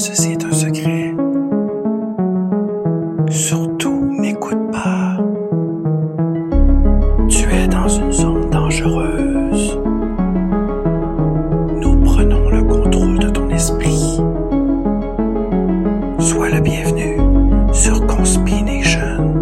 ceci 0.00 0.32
est 0.32 0.44
un 0.44 0.52
secret. 0.52 1.14
Surtout 3.28 4.08
n'écoute 4.18 4.72
pas. 4.72 5.18
Tu 7.28 7.46
es 7.52 7.68
dans 7.68 7.86
une 7.86 8.10
zone 8.10 8.48
dangereuse. 8.50 9.78
Nous 11.82 12.00
prenons 12.02 12.48
le 12.48 12.62
contrôle 12.62 13.18
de 13.18 13.28
ton 13.28 13.50
esprit. 13.50 14.20
Sois 16.18 16.48
le 16.48 16.60
bienvenu 16.60 17.18
sur 17.74 18.06
Conspi 18.06 18.62
Nation. 18.62 19.34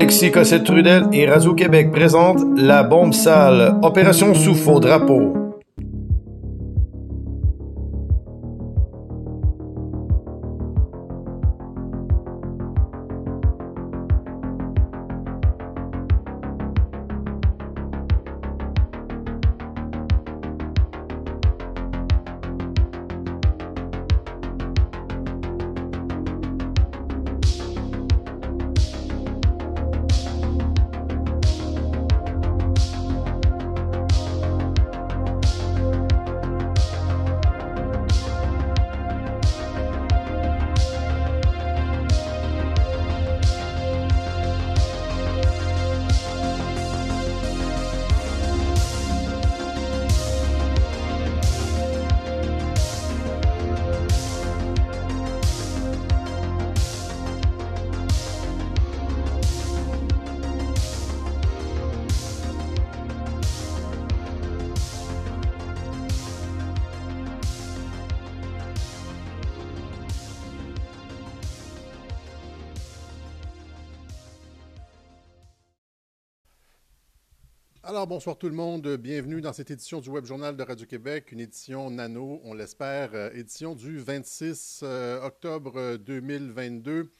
Alexis 0.00 0.30
Cossette-Trudel 0.30 1.06
et 1.12 1.26
Radio-Québec 1.26 1.92
présentent 1.92 2.44
La 2.56 2.82
Bombe 2.82 3.14
Sale, 3.14 3.76
opération 3.82 4.34
sous 4.34 4.54
faux 4.54 4.80
drapeau. 4.80 5.47
Bonsoir 78.28 78.38
tout 78.38 78.50
le 78.50 78.54
monde. 78.54 78.86
Bienvenue 78.98 79.40
dans 79.40 79.54
cette 79.54 79.70
édition 79.70 80.02
du 80.02 80.10
Web 80.10 80.26
Journal 80.26 80.54
de 80.54 80.62
Radio-Québec, 80.62 81.32
une 81.32 81.40
édition 81.40 81.90
nano, 81.90 82.42
on 82.44 82.52
l'espère, 82.52 83.14
euh, 83.14 83.30
édition 83.32 83.74
du 83.74 83.96
26 83.96 84.80
euh, 84.82 85.22
octobre 85.22 85.96
2022. 85.96 87.10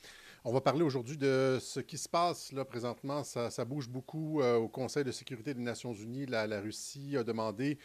On 0.45 0.53
va 0.53 0.61
parler 0.61 0.83
aujourd'hui 0.83 1.17
de 1.17 1.57
ce 1.63 1.81
qui 1.81 1.97
se 1.97 2.11
passe 2.11 2.53
là 2.53 2.67
présentement. 2.67 3.25
Ça, 3.25 3.65
bouge 3.65 3.89
beaucoup 3.89 4.43
euh, 4.43 4.57
au 4.57 4.69
Conseil 4.69 5.03
de 5.03 5.11
sécurité 5.11 5.55
des 5.55 5.63
Nations 5.63 5.95
Unies. 5.95 6.27
La, 6.27 6.61
Russie 6.61 7.17
a 7.17 7.25
demandé 7.25 7.79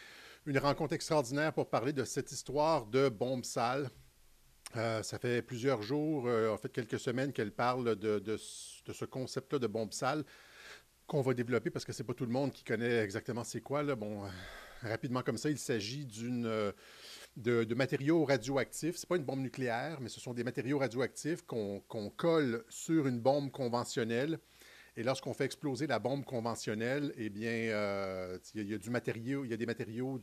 une 0.45 0.57
rencontre 0.57 0.91
extraordinaire 0.91 1.53
pour 1.53 1.69
parler 1.69 1.93
de 1.93 2.03
cette 2.03 2.29
histoire 2.33 2.87
de 2.87 3.07
bombe 3.07 3.45
sale. 3.45 3.89
Euh, 4.75 5.01
ça 5.01 5.17
fait 5.17 5.41
plusieurs 5.41 5.81
jours, 5.81 6.25
en 6.25 6.57
fait 6.57 6.73
quelques 6.73 6.99
semaines 6.99 7.31
qu'elle 7.31 7.53
parle 7.53 7.95
de 7.95 8.35
ce 8.37 9.05
concept-là 9.05 9.59
de 9.59 9.67
bombe 9.67 9.93
sale 9.93 10.25
qu'on 11.07 11.21
va 11.21 11.33
développer 11.33 11.69
parce 11.69 11.85
que 11.85 11.93
c'est 11.93 12.03
pas 12.03 12.13
tout 12.13 12.25
le 12.25 12.31
monde 12.31 12.51
qui 12.51 12.63
connaît 12.63 12.99
exactement 12.99 13.43
c'est 13.43 13.61
quoi. 13.61 13.83
Bon, 13.95 14.23
euh, 14.23 14.27
rapidement 14.81 15.21
comme 15.21 15.37
ça, 15.37 15.49
il 15.49 15.57
s'agit 15.57 16.05
d'une 16.05 16.45
euh, 16.45 16.71
de, 17.35 17.73
matériaux 17.75 18.25
radioactifs. 18.25 18.95
C'est 18.97 19.07
pas 19.07 19.17
une 19.17 19.23
bombe 19.23 19.41
nucléaire, 19.41 19.99
mais 20.01 20.09
ce 20.09 20.19
sont 20.19 20.33
des 20.33 20.43
matériaux 20.43 20.79
radioactifs 20.79 21.43
qu'on 21.43 21.81
qu 21.89 22.09
colle 22.15 22.63
sur 22.69 23.07
une 23.07 23.19
bombe 23.19 23.51
conventionnelle. 23.51 24.39
Et 24.95 25.03
lorsqu'on 25.03 25.33
fait 25.33 25.45
exploser 25.45 25.87
la 25.87 25.97
bombe 25.97 26.23
conventionnelle, 26.23 27.13
eh 27.17 27.29
bien, 27.29 27.49
euh, 27.49 28.37
il 28.53 28.69
y, 28.69 28.73
a 28.75 28.77
du 28.77 28.91
matériau, 28.91 29.43
il 29.43 29.49
y 29.49 29.53
a 29.53 29.57
des 29.57 29.65
matériaux, 29.65 30.21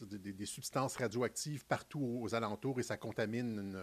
des, 0.00 0.46
substances 0.46 0.96
radioactives 0.96 1.66
partout 1.66 2.20
aux, 2.22 2.32
alentours 2.32 2.78
et 2.78 2.84
ça 2.84 2.96
contamine. 2.96 3.76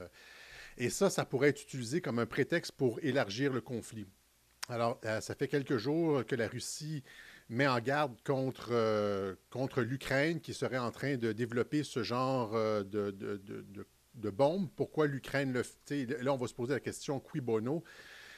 Et 0.77 0.89
ça, 0.89 1.09
ça 1.09 1.25
pourrait 1.25 1.49
être 1.49 1.61
utilisé 1.61 1.99
comme 1.99 2.19
un 2.19 2.25
prétexte 2.25 2.71
pour 2.71 2.99
élargir 3.03 3.51
le 3.51 3.59
conflit. 3.59 4.07
Alors, 4.69 4.99
euh, 5.03 5.19
ça 5.19 5.35
fait 5.35 5.49
quelques 5.49 5.77
jours 5.77 6.25
que 6.25 6.35
la 6.35 6.47
Russie 6.47 7.03
met 7.49 7.67
en 7.67 7.79
garde 7.79 8.15
contre, 8.23 8.69
euh, 8.71 9.35
contre 9.49 9.81
l'Ukraine 9.81 10.39
qui 10.39 10.53
serait 10.53 10.77
en 10.77 10.91
train 10.91 11.17
de 11.17 11.33
développer 11.33 11.83
ce 11.83 12.01
genre 12.01 12.51
euh, 12.55 12.83
de, 12.83 13.11
de, 13.11 13.37
de. 13.37 13.85
Pourquoi 14.75 15.07
l'Ukraine 15.07 15.51
le 15.51 15.63
fait? 15.63 16.05
Là, 16.21 16.33
on 16.33 16.37
va 16.37 16.47
se 16.47 16.53
poser 16.53 16.73
la 16.73 16.79
question 16.79 17.19
qui 17.19 17.41
bono? 17.41 17.83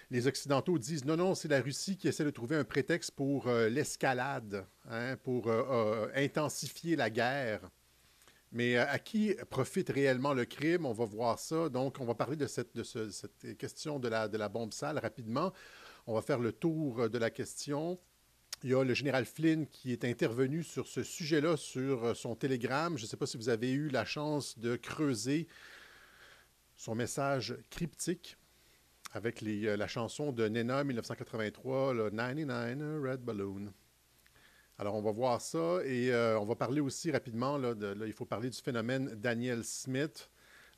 Les 0.10 0.26
Occidentaux 0.26 0.80
disent 0.80 1.04
non, 1.04 1.18
non, 1.18 1.36
c'est 1.36 1.50
la 1.50 1.62
Russie 1.62 1.98
qui 1.98 2.08
essaie 2.08 2.24
de 2.24 2.30
trouver 2.30 2.56
un 2.56 2.64
prétexte 2.64 3.12
pour 3.12 3.50
l'escalade, 3.50 4.66
hein, 4.90 5.18
pour 5.18 5.52
intensifier 6.16 6.96
la 6.96 7.10
guerre. 7.10 7.60
Mais 8.54 8.78
à 8.78 8.98
qui 9.00 9.36
profite 9.50 9.90
réellement 9.90 10.34
le 10.34 10.46
crime? 10.46 10.86
On 10.86 10.94
va 10.94 11.04
voir 11.04 11.40
ça. 11.40 11.68
Donc, 11.68 11.98
on 12.00 12.06
va 12.06 12.16
parler 12.16 12.38
de 12.38 12.48
cette, 12.48 12.74
de 12.74 12.84
ce, 12.84 13.10
cette 13.10 13.58
question 13.58 14.00
de 14.00 14.08
la, 14.08 14.30
de 14.30 14.38
la 14.38 14.48
bombe 14.48 14.72
sale 14.72 14.98
rapidement. 15.00 15.52
On 16.08 16.14
va 16.14 16.22
faire 16.22 16.40
le 16.40 16.52
tour 16.52 17.10
de 17.10 17.18
la 17.18 17.30
question. 17.32 18.00
Il 18.64 18.70
y 18.70 18.74
a 18.76 18.84
le 18.84 18.94
général 18.94 19.26
Flynn 19.26 19.66
qui 19.68 19.92
est 19.92 20.06
intervenu 20.06 20.64
sur 20.64 20.88
ce 20.88 21.04
sujet-là 21.04 21.58
sur 21.58 22.16
son 22.16 22.36
télégramme. 22.36 22.98
Je 22.98 23.04
ne 23.04 23.08
sais 23.08 23.18
pas 23.18 23.26
si 23.26 23.38
vous 23.38 23.50
avez 23.50 23.72
eu 23.72 23.90
la 23.90 24.06
chance 24.06 24.60
de 24.60 24.76
creuser 24.76 25.48
son 26.76 26.94
message 26.94 27.56
cryptique 27.70 28.38
avec 29.14 29.42
les, 29.42 29.78
la 29.78 29.88
chanson 29.88 30.32
de 30.32 30.48
Nena 30.48 30.84
1983, 30.84 31.94
le 31.94 32.10
99 32.12 33.02
Red 33.02 33.22
Balloon. 33.22 33.74
Alors, 34.78 34.96
on 34.96 35.02
va 35.02 35.12
voir 35.12 35.40
ça 35.40 35.80
et 35.86 36.12
euh, 36.12 36.38
on 36.38 36.46
va 36.46 36.56
parler 36.56 36.82
aussi 36.82 37.10
rapidement, 37.10 37.58
il 38.06 38.14
faut 38.14 38.26
parler 38.26 38.50
du 38.50 38.62
phénomène 38.62 39.16
Daniel 39.16 39.64
Smith 39.64 40.30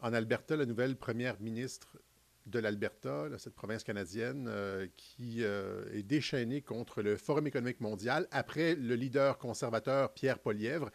en 0.01 0.13
Alberta, 0.13 0.55
la 0.55 0.67
nouvelle 0.67 0.95
première 0.95 1.41
ministre 1.41 1.97
de 2.47 2.59
l'Alberta, 2.59 3.27
cette 3.37 3.55
province 3.55 3.83
canadienne, 3.83 4.47
euh, 4.49 4.87
qui 4.95 5.43
euh, 5.43 5.83
est 5.93 6.03
déchaînée 6.03 6.61
contre 6.61 7.01
le 7.01 7.17
Forum 7.17 7.47
économique 7.47 7.81
mondial 7.81 8.27
après 8.31 8.75
le 8.75 8.95
leader 8.95 9.37
conservateur 9.37 10.13
Pierre 10.13 10.39
Poilièvre. 10.39 10.89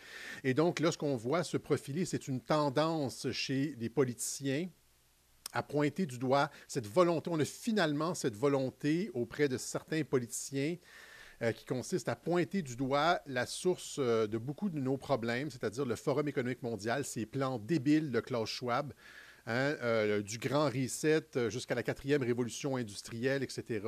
Et 0.45 0.55
donc, 0.55 0.81
lorsqu'on 0.81 1.17
voit 1.17 1.45
se 1.45 1.57
profiler, 1.57 2.05
c'est 2.05 2.29
une 2.29 2.41
tendance 2.41 3.31
chez 3.33 3.75
les 3.79 3.91
politiciens 3.91 4.69
à 5.53 5.63
pointer 5.63 6.07
du 6.07 6.19
doigt 6.19 6.51
cette 6.67 6.87
volonté. 6.87 7.31
On 7.31 7.39
a 7.39 7.45
finalement 7.45 8.15
cette 8.15 8.35
volonté 8.35 9.11
auprès 9.13 9.49
de 9.49 9.59
certains 9.59 10.03
politiciens 10.03 10.77
euh, 11.43 11.53
qui 11.53 11.67
consiste 11.67 12.09
à 12.09 12.17
pointer 12.17 12.63
du 12.63 12.77
doigt 12.77 13.21
la 13.27 13.45
source 13.45 13.99
de 13.99 14.39
beaucoup 14.39 14.71
de 14.71 14.81
nos 14.81 14.97
problèmes, 14.97 15.51
c'est-à-dire 15.51 15.85
le 15.85 15.97
Forum 15.97 16.29
économique 16.29 16.63
mondial, 16.63 17.05
ces 17.05 17.27
plans 17.27 17.59
débiles 17.59 18.11
de 18.11 18.21
Klaus 18.21 18.49
Schwab. 18.49 18.95
Hein, 19.45 19.75
euh, 19.83 20.23
du 20.23 20.39
grand 20.39 20.67
reset 20.67 21.51
jusqu'à 21.51 21.75
la 21.75 21.83
quatrième 21.83 22.23
révolution 22.23 22.77
industrielle, 22.77 23.43
etc. 23.43 23.81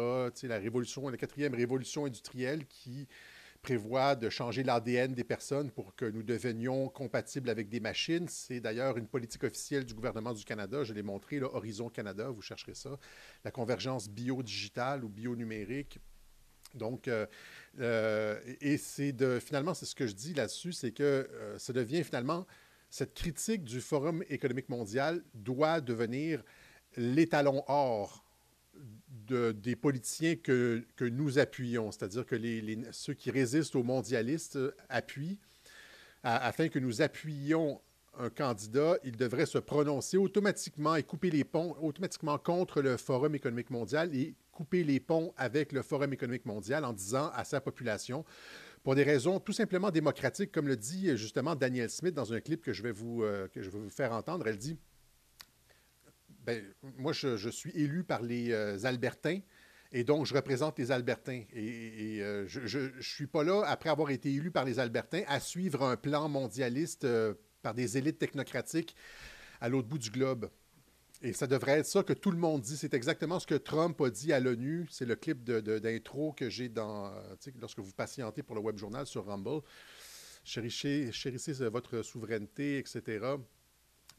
La 0.43 1.17
quatrième 1.17 1.55
révolution 1.55 2.07
industrielle 2.07 2.67
qui 2.67 3.07
prévoit 3.65 4.15
de 4.15 4.29
changer 4.29 4.63
l'ADN 4.63 5.15
des 5.15 5.25
personnes 5.25 5.71
pour 5.71 5.97
que 5.97 6.05
nous 6.05 6.23
devenions 6.23 6.89
compatibles 6.89 7.49
avec 7.49 7.69
des 7.71 7.81
machines. 7.81 8.29
C'est 8.29 8.61
d'ailleurs 8.61 8.99
une 8.99 9.07
politique 9.07 9.43
officielle 9.43 9.85
du 9.85 9.95
gouvernement 9.95 10.35
du 10.35 10.45
Canada. 10.45 10.85
Je 10.85 10.93
l'ai 10.93 11.03
montré, 11.03 11.41
là, 11.41 11.47
Horizon 11.53 11.89
Canada, 11.89 12.29
vous 12.29 12.43
chercherez 12.43 12.75
ça. 12.75 12.99
La 13.43 13.51
convergence 13.51 14.11
bio-digitale 14.11 15.03
ou 15.03 15.09
bio-numérique. 15.09 15.99
Donc, 16.75 17.09
euh, 17.09 17.27
euh, 17.81 18.39
et 18.61 18.77
c'est 18.77 19.13
de, 19.13 19.39
finalement, 19.39 19.75
c'est 19.75 19.87
ce 19.87 19.95
que 19.95 20.07
je 20.07 20.13
dis 20.13 20.35
là-dessus, 20.35 20.73
c'est 20.73 20.93
que 20.93 21.03
euh, 21.03 21.59
ça 21.59 21.73
devient 21.73 22.05
finalement 22.05 22.47
cette 22.95 23.15
critique 23.15 23.65
du 23.65 23.81
Forum 23.81 24.23
économique 24.29 24.69
mondial 24.69 25.21
doit 25.35 25.81
devenir 25.81 26.45
l'étalon 26.97 27.65
or 27.67 28.25
de, 29.27 29.51
des 29.51 29.75
politiciens 29.75 30.37
que, 30.37 30.85
nous 31.01 31.41
appuyons, 31.41 31.91
c'est-à-dire 31.91 32.25
que 32.25 32.37
ceux 32.93 33.15
qui 33.15 33.33
résistent 33.33 33.75
aux 33.75 33.83
mondialistes 33.83 34.61
appuient, 34.89 35.41
à, 36.23 36.47
afin 36.47 36.69
que 36.69 36.79
nous 36.79 37.03
appuyions 37.03 37.81
un 38.17 38.31
candidat, 38.31 38.97
il 39.03 39.17
devrait 39.17 39.47
se 39.47 39.59
prononcer 39.59 40.17
automatiquement 40.17 40.95
et 40.95 41.03
couper 41.03 41.31
les 41.31 41.43
ponts 41.43 41.77
automatiquement 41.83 42.39
contre 42.39 42.81
le 42.81 42.97
Forum 42.97 43.35
économique 43.35 43.71
mondial 43.71 44.15
et 44.15 44.37
couper 44.53 44.85
les 44.85 45.01
ponts 45.01 45.35
avec 45.37 45.73
le 45.73 45.83
Forum 45.83 46.13
économique 46.13 46.47
mondial 46.47 46.85
en 46.85 46.93
disant 46.93 47.33
à 47.35 47.43
sa 47.43 47.61
population 47.61 48.25
pour 48.85 48.95
des 48.95 49.03
raisons 49.03 49.41
tout 49.41 49.53
simplement 49.53 49.91
démocratiques, 49.91 50.53
comme 50.53 50.69
le 50.69 50.77
dit 50.77 51.17
justement 51.17 51.57
Daniel 51.57 51.91
Smith 51.91 52.15
dans 52.15 52.33
un 52.33 52.41
clip 52.41 52.63
que 52.63 52.73
je 52.73 52.83
vais 52.83 52.93
vous, 52.93 53.25
que 53.53 53.63
je 53.63 53.71
vais 53.71 53.79
vous 53.79 53.91
faire 53.91 54.13
entendre. 54.13 54.47
Elle 54.47 54.59
dit 54.59 54.79
ben, 56.45 56.63
Moi, 56.99 57.13
je, 57.13 57.49
suis 57.49 57.71
élu 57.71 58.05
par 58.05 58.23
les 58.23 58.53
Albertains. 58.85 59.41
Et 59.91 60.05
donc, 60.05 60.27
je 60.27 60.35
représente 60.35 60.79
les 60.79 60.93
Albertains. 60.93 61.45
Et, 61.55 62.21
je 62.47 62.79
ne 62.79 63.01
suis 63.01 63.27
pas 63.27 63.43
là, 63.43 63.63
après 63.67 63.89
avoir 63.89 64.11
été 64.11 64.33
élu 64.33 64.51
par 64.51 64.65
les 64.65 64.79
Albertains, 64.79 65.23
à 65.27 65.41
suivre 65.41 65.83
un 65.83 65.97
plan 65.97 66.29
mondialiste 66.29 67.07
par 67.63 67.75
des 67.75 67.97
élites 67.97 68.19
technocratiques 68.19 68.95
à 69.61 69.69
l'autre 69.69 69.89
bout 69.89 69.99
du 69.99 70.11
globe. 70.11 70.51
Et 71.25 71.33
ça 71.33 71.47
devrait 71.47 71.79
être 71.79 71.87
ça 71.87 72.03
que 72.03 72.13
tout 72.13 72.31
le 72.31 72.37
monde 72.37 72.61
dit. 72.61 72.77
C'est 72.77 72.93
exactement 72.93 73.41
ce 73.41 73.47
que 73.47 73.55
Trump 73.55 73.99
a 74.03 74.11
dit 74.11 74.31
à 74.35 74.41
l'ONU. 74.41 74.87
C'est 74.91 75.07
le 75.07 75.17
clip 75.17 75.43
d'intro 75.43 76.35
que 76.35 76.51
j'ai 76.51 76.69
dans. 76.69 77.11
Lorsque 77.59 77.79
vous 77.79 77.93
patientez 77.93 78.43
pour 78.43 78.55
le 78.55 78.61
web 78.61 78.77
journal 78.77 79.07
sur 79.07 79.25
Rumble. 79.25 79.63
Chérissez, 80.45 81.11
chérissez 81.13 81.55
votre 81.71 82.03
souveraineté, 82.03 82.77
etc. 82.77 83.25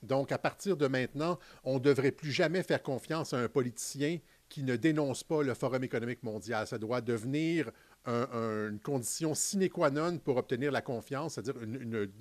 Donc, 0.02 0.32
à 0.32 0.40
partir 0.40 0.78
de 0.78 0.88
maintenant, 0.88 1.38
on 1.64 1.76
ne 1.76 1.80
devrait 1.80 2.12
plus 2.12 2.32
jamais 2.32 2.64
faire 2.64 2.82
confiance 2.82 3.34
à 3.34 3.38
un 3.38 3.50
politicien 3.50 4.18
qui 4.50 4.64
ne 4.64 4.76
dénonce 4.76 5.24
pas 5.24 5.44
le 5.44 5.54
Forum 5.54 5.84
économique 5.84 6.24
mondial. 6.24 6.66
Ça 6.66 6.80
doit 6.80 7.02
devenir 7.02 7.72
une 8.08 8.80
condition 8.84 9.36
sine 9.36 9.70
qua 9.70 9.92
non 9.92 10.18
pour 10.18 10.38
obtenir 10.38 10.72
la 10.72 10.82
confiance, 10.82 11.36
c'est-à-dire 11.36 11.62
une 11.62 12.12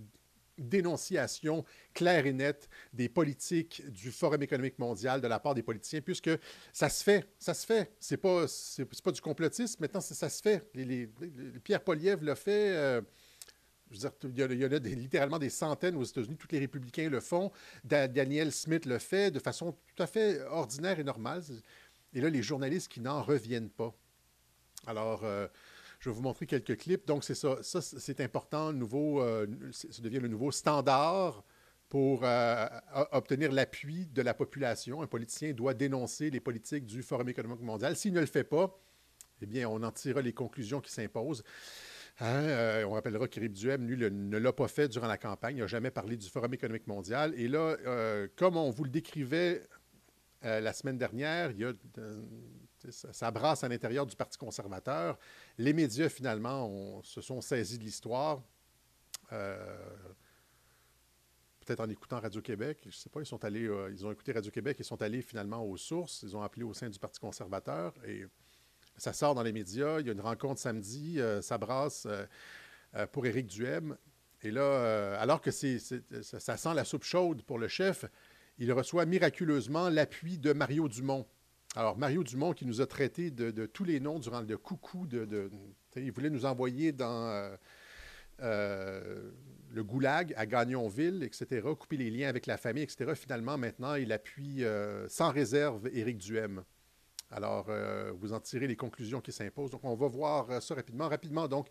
dénonciation 0.58 1.64
claire 1.92 2.26
et 2.26 2.32
nette 2.32 2.68
des 2.92 3.08
politiques 3.08 3.82
du 3.90 4.10
Forum 4.10 4.42
économique 4.42 4.78
mondial 4.78 5.20
de 5.20 5.26
la 5.26 5.38
part 5.38 5.54
des 5.54 5.62
politiciens, 5.62 6.00
puisque 6.00 6.30
ça 6.72 6.88
se 6.88 7.02
fait, 7.02 7.28
ça 7.38 7.54
se 7.54 7.66
fait. 7.66 7.92
C'est 8.00 8.16
pas, 8.16 8.46
c'est, 8.48 8.84
pas 9.02 9.12
du 9.12 9.20
complotisme, 9.20 9.80
maintenant 9.80 10.00
ça 10.00 10.28
se 10.28 10.42
fait. 10.42 10.70
Pierre 11.62 11.82
Poliev 11.82 12.22
l'a 12.22 12.36
fait. 12.36 12.74
Euh, 12.76 13.00
il 13.90 14.58
y 14.58 14.64
en 14.64 14.72
a, 14.72 14.78
littéralement 14.78 15.38
des 15.38 15.50
centaines 15.50 15.96
aux 15.96 16.02
États-Unis, 16.02 16.36
tous 16.36 16.48
les 16.50 16.58
républicains 16.58 17.08
le 17.08 17.20
font. 17.20 17.52
Daniel 17.84 18.50
Smith 18.50 18.86
le 18.86 18.98
fait 18.98 19.30
de 19.30 19.38
façon 19.38 19.72
tout 19.72 20.02
à 20.02 20.06
fait 20.06 20.42
ordinaire 20.46 20.98
et 20.98 21.04
normale. 21.04 21.42
Et 22.12 22.20
là, 22.20 22.28
les 22.28 22.42
journalistes 22.42 22.88
qui 22.88 23.00
n'en 23.00 23.22
reviennent 23.22 23.70
pas. 23.70 23.94
Alors, 24.86 25.24
euh, 25.24 25.46
je 26.04 26.10
vais 26.10 26.16
vous 26.16 26.22
montrer 26.22 26.44
quelques 26.44 26.76
clips. 26.76 27.06
Donc, 27.06 27.24
c'est 27.24 27.34
ça. 27.34 27.56
Ça, 27.62 27.80
c'est 27.80 28.20
important. 28.20 28.74
Nouveau, 28.74 29.22
euh, 29.22 29.46
ça 29.72 30.02
devient 30.02 30.20
le 30.20 30.28
nouveau 30.28 30.52
standard 30.52 31.42
pour 31.88 32.24
euh, 32.24 32.66
obtenir 33.12 33.50
l'appui 33.50 34.06
de 34.06 34.20
la 34.20 34.34
population. 34.34 35.00
Un 35.00 35.06
politicien 35.06 35.54
doit 35.54 35.72
dénoncer 35.72 36.28
les 36.28 36.40
politiques 36.40 36.84
du 36.84 37.02
Forum 37.02 37.30
économique 37.30 37.62
mondial. 37.62 37.96
S'il 37.96 38.12
ne 38.12 38.20
le 38.20 38.26
fait 38.26 38.44
pas, 38.44 38.78
eh 39.40 39.46
bien, 39.46 39.66
on 39.66 39.82
en 39.82 39.90
tirera 39.90 40.20
les 40.20 40.34
conclusions 40.34 40.82
qui 40.82 40.92
s'imposent. 40.92 41.42
Hein, 42.20 42.26
euh, 42.26 42.84
on 42.84 42.92
rappellera 42.92 43.26
qu'Éric 43.26 43.54
Duhem, 43.54 43.86
lui, 43.86 43.96
ne 43.96 44.36
l'a 44.36 44.52
pas 44.52 44.68
fait 44.68 44.88
durant 44.88 45.06
la 45.06 45.16
campagne. 45.16 45.56
Il 45.56 45.60
n'a 45.60 45.66
jamais 45.66 45.90
parlé 45.90 46.18
du 46.18 46.28
Forum 46.28 46.52
économique 46.52 46.86
mondial. 46.86 47.32
Et 47.38 47.48
là, 47.48 47.76
comme 48.36 48.58
on 48.58 48.68
vous 48.68 48.84
le 48.84 48.90
décrivait 48.90 49.62
la 50.42 50.72
semaine 50.74 50.98
dernière, 50.98 51.50
il 51.52 51.60
y 51.60 51.64
a 51.64 51.72
ça, 52.90 53.30
brasse 53.30 53.64
à 53.64 53.68
l'intérieur 53.68 54.06
du 54.06 54.16
Parti 54.16 54.38
conservateur. 54.38 55.18
Les 55.58 55.72
médias, 55.72 56.08
finalement, 56.08 57.02
se 57.02 57.20
sont 57.20 57.40
saisis 57.40 57.78
de 57.78 57.84
l'histoire. 57.84 58.42
Euh, 59.32 59.86
peut-être 61.64 61.80
en 61.80 61.88
écoutant 61.88 62.20
Radio-Québec, 62.20 62.78
je 62.82 62.88
ne 62.88 62.92
sais 62.92 63.08
pas, 63.08 63.20
ils 63.20 63.26
sont 63.26 63.42
allés, 63.44 63.66
euh, 63.66 63.90
ils 63.90 64.04
ont 64.06 64.12
écouté 64.12 64.32
Radio-Québec, 64.32 64.76
ils 64.78 64.84
sont 64.84 65.00
allés 65.00 65.22
finalement 65.22 65.64
aux 65.64 65.78
sources, 65.78 66.22
ils 66.22 66.36
ont 66.36 66.42
appelé 66.42 66.62
au 66.62 66.74
sein 66.74 66.90
du 66.90 66.98
Parti 66.98 67.18
conservateur 67.18 67.94
et 68.06 68.26
ça 68.98 69.12
sort 69.12 69.34
dans 69.34 69.42
les 69.42 69.52
médias. 69.52 70.00
Il 70.00 70.06
y 70.06 70.10
a 70.10 70.12
une 70.12 70.20
rencontre 70.20 70.60
samedi, 70.60 71.20
euh, 71.20 71.40
ça 71.40 71.58
brasse 71.58 72.06
pour 73.12 73.26
Éric 73.26 73.46
Duhem. 73.46 73.96
Et 74.42 74.50
là, 74.50 75.18
alors 75.18 75.40
que 75.40 75.50
ça 75.50 76.56
sent 76.56 76.74
la 76.74 76.84
soupe 76.84 77.02
chaude 77.02 77.42
pour 77.42 77.58
le 77.58 77.66
chef, 77.66 78.04
il 78.58 78.72
reçoit 78.72 79.04
miraculeusement 79.06 79.88
l'appui 79.88 80.38
de 80.38 80.52
Mario 80.52 80.88
Dumont, 80.88 81.26
alors, 81.76 81.98
Mario 81.98 82.22
Dumont, 82.22 82.52
qui 82.52 82.66
nous 82.66 82.80
a 82.80 82.86
traité 82.86 83.30
de, 83.30 83.66
tous 83.66 83.84
les 83.84 83.98
noms 83.98 84.20
durant 84.20 84.40
le 84.40 84.56
coucou, 84.56 85.08
il 85.96 86.12
voulait 86.12 86.30
nous 86.30 86.46
envoyer 86.46 86.92
dans 86.92 87.26
euh, 87.26 87.56
euh, 88.42 89.30
le 89.72 89.82
goulag 89.82 90.32
à 90.36 90.46
Gagnonville, 90.46 91.24
etc., 91.24 91.66
couper 91.78 91.96
les 91.96 92.10
liens 92.10 92.28
avec 92.28 92.46
la 92.46 92.58
famille, 92.58 92.84
etc. 92.84 93.12
Finalement, 93.16 93.58
maintenant, 93.58 93.96
il 93.96 94.12
appuie 94.12 94.62
euh, 94.62 95.08
sans 95.08 95.32
réserve 95.32 95.88
Éric 95.92 96.18
Duhem. 96.18 96.62
Alors, 97.30 97.68
vous 98.20 98.32
en 98.32 98.38
tirez 98.38 98.68
les 98.68 98.76
conclusions 98.76 99.20
qui 99.20 99.32
s'imposent. 99.32 99.70
Donc, 99.70 99.82
on 99.82 99.96
va 99.96 100.06
voir 100.06 100.62
ça 100.62 100.76
rapidement. 100.76 101.08
Rapidement, 101.08 101.48
donc, 101.48 101.66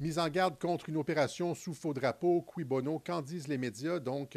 mise 0.00 0.18
en 0.18 0.28
garde 0.28 0.58
contre 0.58 0.90
une 0.90 0.98
opération 0.98 1.54
sous 1.54 1.72
faux 1.72 1.94
drapeau, 1.94 2.44
qui 2.54 2.62
bono, 2.62 2.98
qu'en 2.98 3.22
disent 3.22 3.48
les 3.48 3.56
médias? 3.56 4.00
Donc, 4.00 4.36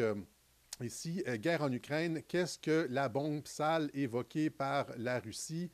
Ici, 0.84 1.24
euh, 1.28 1.38
guerre 1.38 1.62
en 1.62 1.72
Ukraine, 1.72 2.24
qu'est-ce 2.28 2.58
que 2.58 2.88
la 2.90 3.08
bombe 3.08 3.46
sale 3.46 3.92
évoquée 3.94 4.50
par 4.50 4.88
la 4.98 5.20
Russie? 5.20 5.70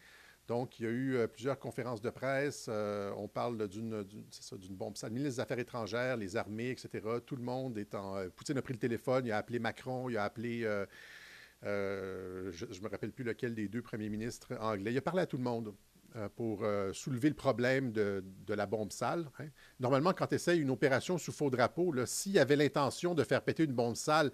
Donc, 0.47 0.79
il 0.79 0.83
y 0.83 0.87
a 0.87 0.91
eu 0.91 1.15
euh, 1.15 1.27
plusieurs 1.27 1.57
conférences 1.59 2.01
de 2.01 2.09
presse. 2.09 2.67
Euh, 2.69 3.11
on 3.15 3.27
parle 3.27 3.69
d'une 3.69 4.03
bombe 4.71 4.97
sale. 4.97 5.11
Le 5.11 5.15
ministre 5.15 5.35
des 5.37 5.39
Affaires 5.39 5.59
étrangères, 5.59 6.17
les 6.17 6.35
armées, 6.35 6.71
etc. 6.71 6.89
Tout 7.25 7.37
le 7.37 7.43
monde 7.43 7.77
est 7.77 7.95
en. 7.95 8.29
Poutine 8.35 8.57
a 8.57 8.61
pris 8.61 8.73
le 8.73 8.79
téléphone, 8.79 9.25
il 9.25 9.31
a 9.31 9.37
appelé 9.37 9.59
Macron, 9.59 10.09
il 10.09 10.17
a 10.17 10.25
appelé. 10.25 10.61
je 11.61 11.67
ne 11.67 12.83
me 12.83 12.89
rappelle 12.89 13.11
plus 13.11 13.23
lequel 13.23 13.55
des 13.55 13.69
deux 13.69 13.81
premiers 13.81 14.09
ministres 14.09 14.57
anglais. 14.59 14.91
Il 14.91 14.97
a 14.97 15.01
parlé 15.01 15.21
à 15.21 15.25
tout 15.25 15.37
le 15.37 15.43
monde 15.43 15.73
pour 16.35 16.65
soulever 16.93 17.29
le 17.29 17.35
problème 17.35 17.91
de, 17.91 18.23
la 18.47 18.65
bombe 18.65 18.91
sale. 18.91 19.29
Hein. 19.39 19.47
Normalement, 19.79 20.13
quand 20.13 20.27
tu 20.27 20.35
essaies 20.35 20.57
une 20.57 20.69
opération 20.69 21.17
sous 21.17 21.31
faux 21.31 21.49
drapeau, 21.49 21.93
s'il 22.05 22.33
y 22.33 22.39
avait 22.39 22.55
l'intention 22.55 23.13
de 23.13 23.23
faire 23.23 23.41
péter 23.41 23.63
une 23.63 23.73
bombe 23.73 23.95
sale, 23.95 24.31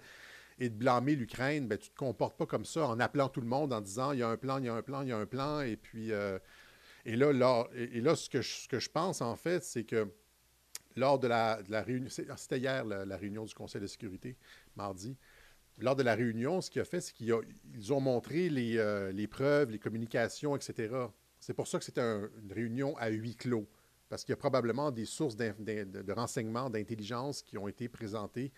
et 0.58 0.68
de 0.68 0.74
blâmer 0.74 1.16
l'Ukraine, 1.16 1.66
ben, 1.66 1.78
tu 1.78 1.88
ne 1.88 1.94
te 1.94 1.98
comportes 1.98 2.36
pas 2.36 2.46
comme 2.46 2.64
ça 2.64 2.86
en 2.86 3.00
appelant 3.00 3.28
tout 3.28 3.40
le 3.40 3.46
monde 3.46 3.72
en 3.72 3.80
disant 3.80 4.12
il 4.12 4.20
y 4.20 4.22
a 4.22 4.28
un 4.28 4.36
plan, 4.36 4.58
il 4.58 4.66
y 4.66 4.68
a 4.68 4.74
un 4.74 4.82
plan, 4.82 5.02
il 5.02 5.08
y 5.08 5.12
a 5.12 5.18
un 5.18 5.26
plan. 5.26 5.60
Et 5.60 5.76
puis, 5.76 6.12
euh, 6.12 6.38
et 7.04 7.16
là, 7.16 7.32
là, 7.32 7.66
et, 7.74 8.00
là 8.00 8.14
ce, 8.14 8.28
que 8.28 8.40
je, 8.40 8.90
pense 8.90 9.20
en 9.20 9.36
fait, 9.36 9.62
c'est 9.64 9.84
que 9.84 10.08
lors 10.96 11.18
de 11.18 11.26
la, 11.26 11.58
réunion, 11.82 12.08
c'était 12.08 12.58
hier 12.58 12.84
la, 12.84 13.16
réunion 13.16 13.44
du 13.44 13.54
Conseil 13.54 13.80
de 13.80 13.86
sécurité, 13.86 14.36
mardi, 14.76 15.16
lors 15.78 15.96
de 15.96 16.04
la 16.04 16.14
réunion, 16.14 16.60
ce 16.60 16.70
qu'il 16.70 16.80
a 16.80 16.84
fait, 16.84 17.00
c'est 17.00 17.12
qu'ils 17.12 17.92
ont 17.92 18.00
montré 18.00 18.48
les, 18.48 18.78
euh, 18.78 19.10
les, 19.10 19.26
preuves, 19.26 19.70
les 19.70 19.80
communications, 19.80 20.54
etc. 20.54 20.94
C'est 21.40 21.54
pour 21.54 21.66
ça 21.66 21.78
que 21.78 21.84
c'était 21.84 22.00
une 22.00 22.52
réunion 22.52 22.96
à 22.96 23.08
huis 23.08 23.34
clos, 23.34 23.66
parce 24.08 24.24
qu'il 24.24 24.32
y 24.32 24.34
a 24.34 24.36
probablement 24.36 24.92
des 24.92 25.04
sources 25.04 25.36
de 25.36 26.12
renseignements, 26.12 26.70
d'intelligence 26.70 27.42
qui 27.42 27.58
ont 27.58 27.66
été 27.66 27.88
présentées 27.88 28.52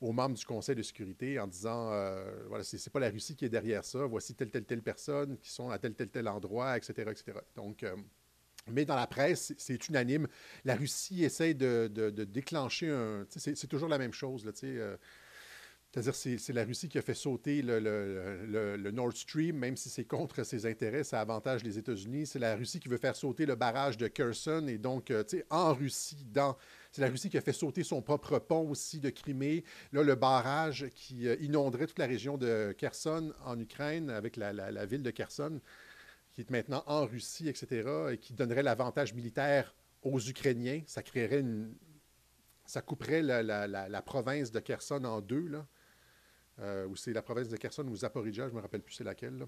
aux 0.00 0.12
membres 0.12 0.36
du 0.36 0.44
Conseil 0.44 0.74
de 0.74 0.82
sécurité 0.82 1.38
en 1.38 1.46
disant 1.46 1.90
euh, 1.92 2.44
voilà, 2.48 2.64
c'est 2.64 2.90
pas 2.90 3.00
la 3.00 3.10
Russie 3.10 3.36
qui 3.36 3.44
est 3.44 3.50
derrière 3.50 3.84
ça, 3.84 4.04
voici 4.06 4.34
telle, 4.34 4.50
telle, 4.50 4.64
telle 4.64 4.82
personne 4.82 5.38
qui 5.38 5.50
sont 5.50 5.70
à 5.70 5.78
tel, 5.78 5.94
tel, 5.94 6.08
tel 6.08 6.28
endroit, 6.28 6.76
etc. 6.76 7.10
etc. 7.10 7.38
Donc, 7.54 7.82
euh, 7.82 7.96
mais 8.68 8.84
dans 8.84 8.96
la 8.96 9.06
presse, 9.06 9.54
c'est 9.58 9.88
unanime. 9.88 10.26
La 10.64 10.74
Russie 10.74 11.22
essaie 11.24 11.54
de, 11.54 11.88
de, 11.92 12.24
déclencher 12.24 12.90
un. 12.90 13.24
C'est 13.28 13.68
toujours 13.68 13.88
la 13.88 13.98
même 13.98 14.12
chose. 14.12 14.44
Là, 14.44 14.50
euh, 14.64 14.96
c'est-à-dire 15.92 16.14
c'est 16.14 16.52
la 16.52 16.64
Russie 16.64 16.88
qui 16.88 16.98
a 16.98 17.02
fait 17.02 17.14
sauter 17.14 17.62
le, 17.62 17.78
le, 17.78 18.76
le, 18.76 18.90
Nord 18.90 19.16
Stream, 19.16 19.56
même 19.56 19.76
si 19.76 19.88
c'est 19.88 20.04
contre 20.04 20.42
ses 20.42 20.66
intérêts, 20.66 21.04
ça 21.04 21.20
avantage 21.20 21.62
les 21.62 21.78
États-Unis. 21.78 22.26
C'est 22.26 22.40
la 22.40 22.56
Russie 22.56 22.80
qui 22.80 22.88
veut 22.88 22.98
faire 22.98 23.16
sauter 23.16 23.46
le 23.46 23.54
barrage 23.54 23.96
de 23.96 24.08
Kherson. 24.08 24.66
Et 24.68 24.78
donc, 24.78 25.12
en 25.48 25.72
Russie, 25.72 26.26
dans 26.32 26.56
c'est 26.96 27.02
la 27.02 27.10
Russie 27.10 27.28
qui 27.28 27.36
a 27.36 27.42
fait 27.42 27.52
sauter 27.52 27.84
son 27.84 28.00
propre 28.00 28.38
pont 28.38 28.70
aussi 28.70 29.00
de 29.00 29.10
Crimée. 29.10 29.64
Là, 29.92 30.02
le 30.02 30.14
barrage 30.14 30.86
qui 30.94 31.28
euh, 31.28 31.36
inonderait 31.40 31.86
toute 31.86 31.98
la 31.98 32.06
région 32.06 32.38
de 32.38 32.74
Kherson 32.78 33.34
en 33.44 33.60
Ukraine 33.60 34.08
avec 34.08 34.38
la, 34.38 34.86
ville 34.86 35.02
de 35.02 35.10
Kherson, 35.10 35.60
qui 36.32 36.40
est 36.40 36.48
maintenant 36.48 36.82
en 36.86 37.04
Russie, 37.04 37.50
etc., 37.50 37.86
et 38.12 38.16
qui 38.16 38.32
donnerait 38.32 38.62
l'avantage 38.62 39.12
militaire 39.12 39.74
aux 40.00 40.20
Ukrainiens. 40.20 40.80
Ça 40.86 41.02
créerait 41.02 41.40
une. 41.40 41.74
Ça 42.64 42.80
couperait 42.80 43.20
la, 43.20 44.02
province 44.02 44.50
de 44.50 44.60
Kherson 44.60 45.04
en 45.04 45.20
deux, 45.20 45.48
là. 45.48 45.66
Euh, 46.60 46.86
ou 46.86 46.96
c'est 46.96 47.12
la 47.12 47.20
province 47.20 47.50
de 47.50 47.58
Kherson 47.58 47.86
ou 47.88 47.94
Zaporizhia, 47.94 48.44
je 48.46 48.52
ne 48.52 48.56
me 48.56 48.62
rappelle 48.62 48.80
plus 48.80 48.94
c'est 48.94 49.04
laquelle. 49.04 49.36
Là. 49.36 49.46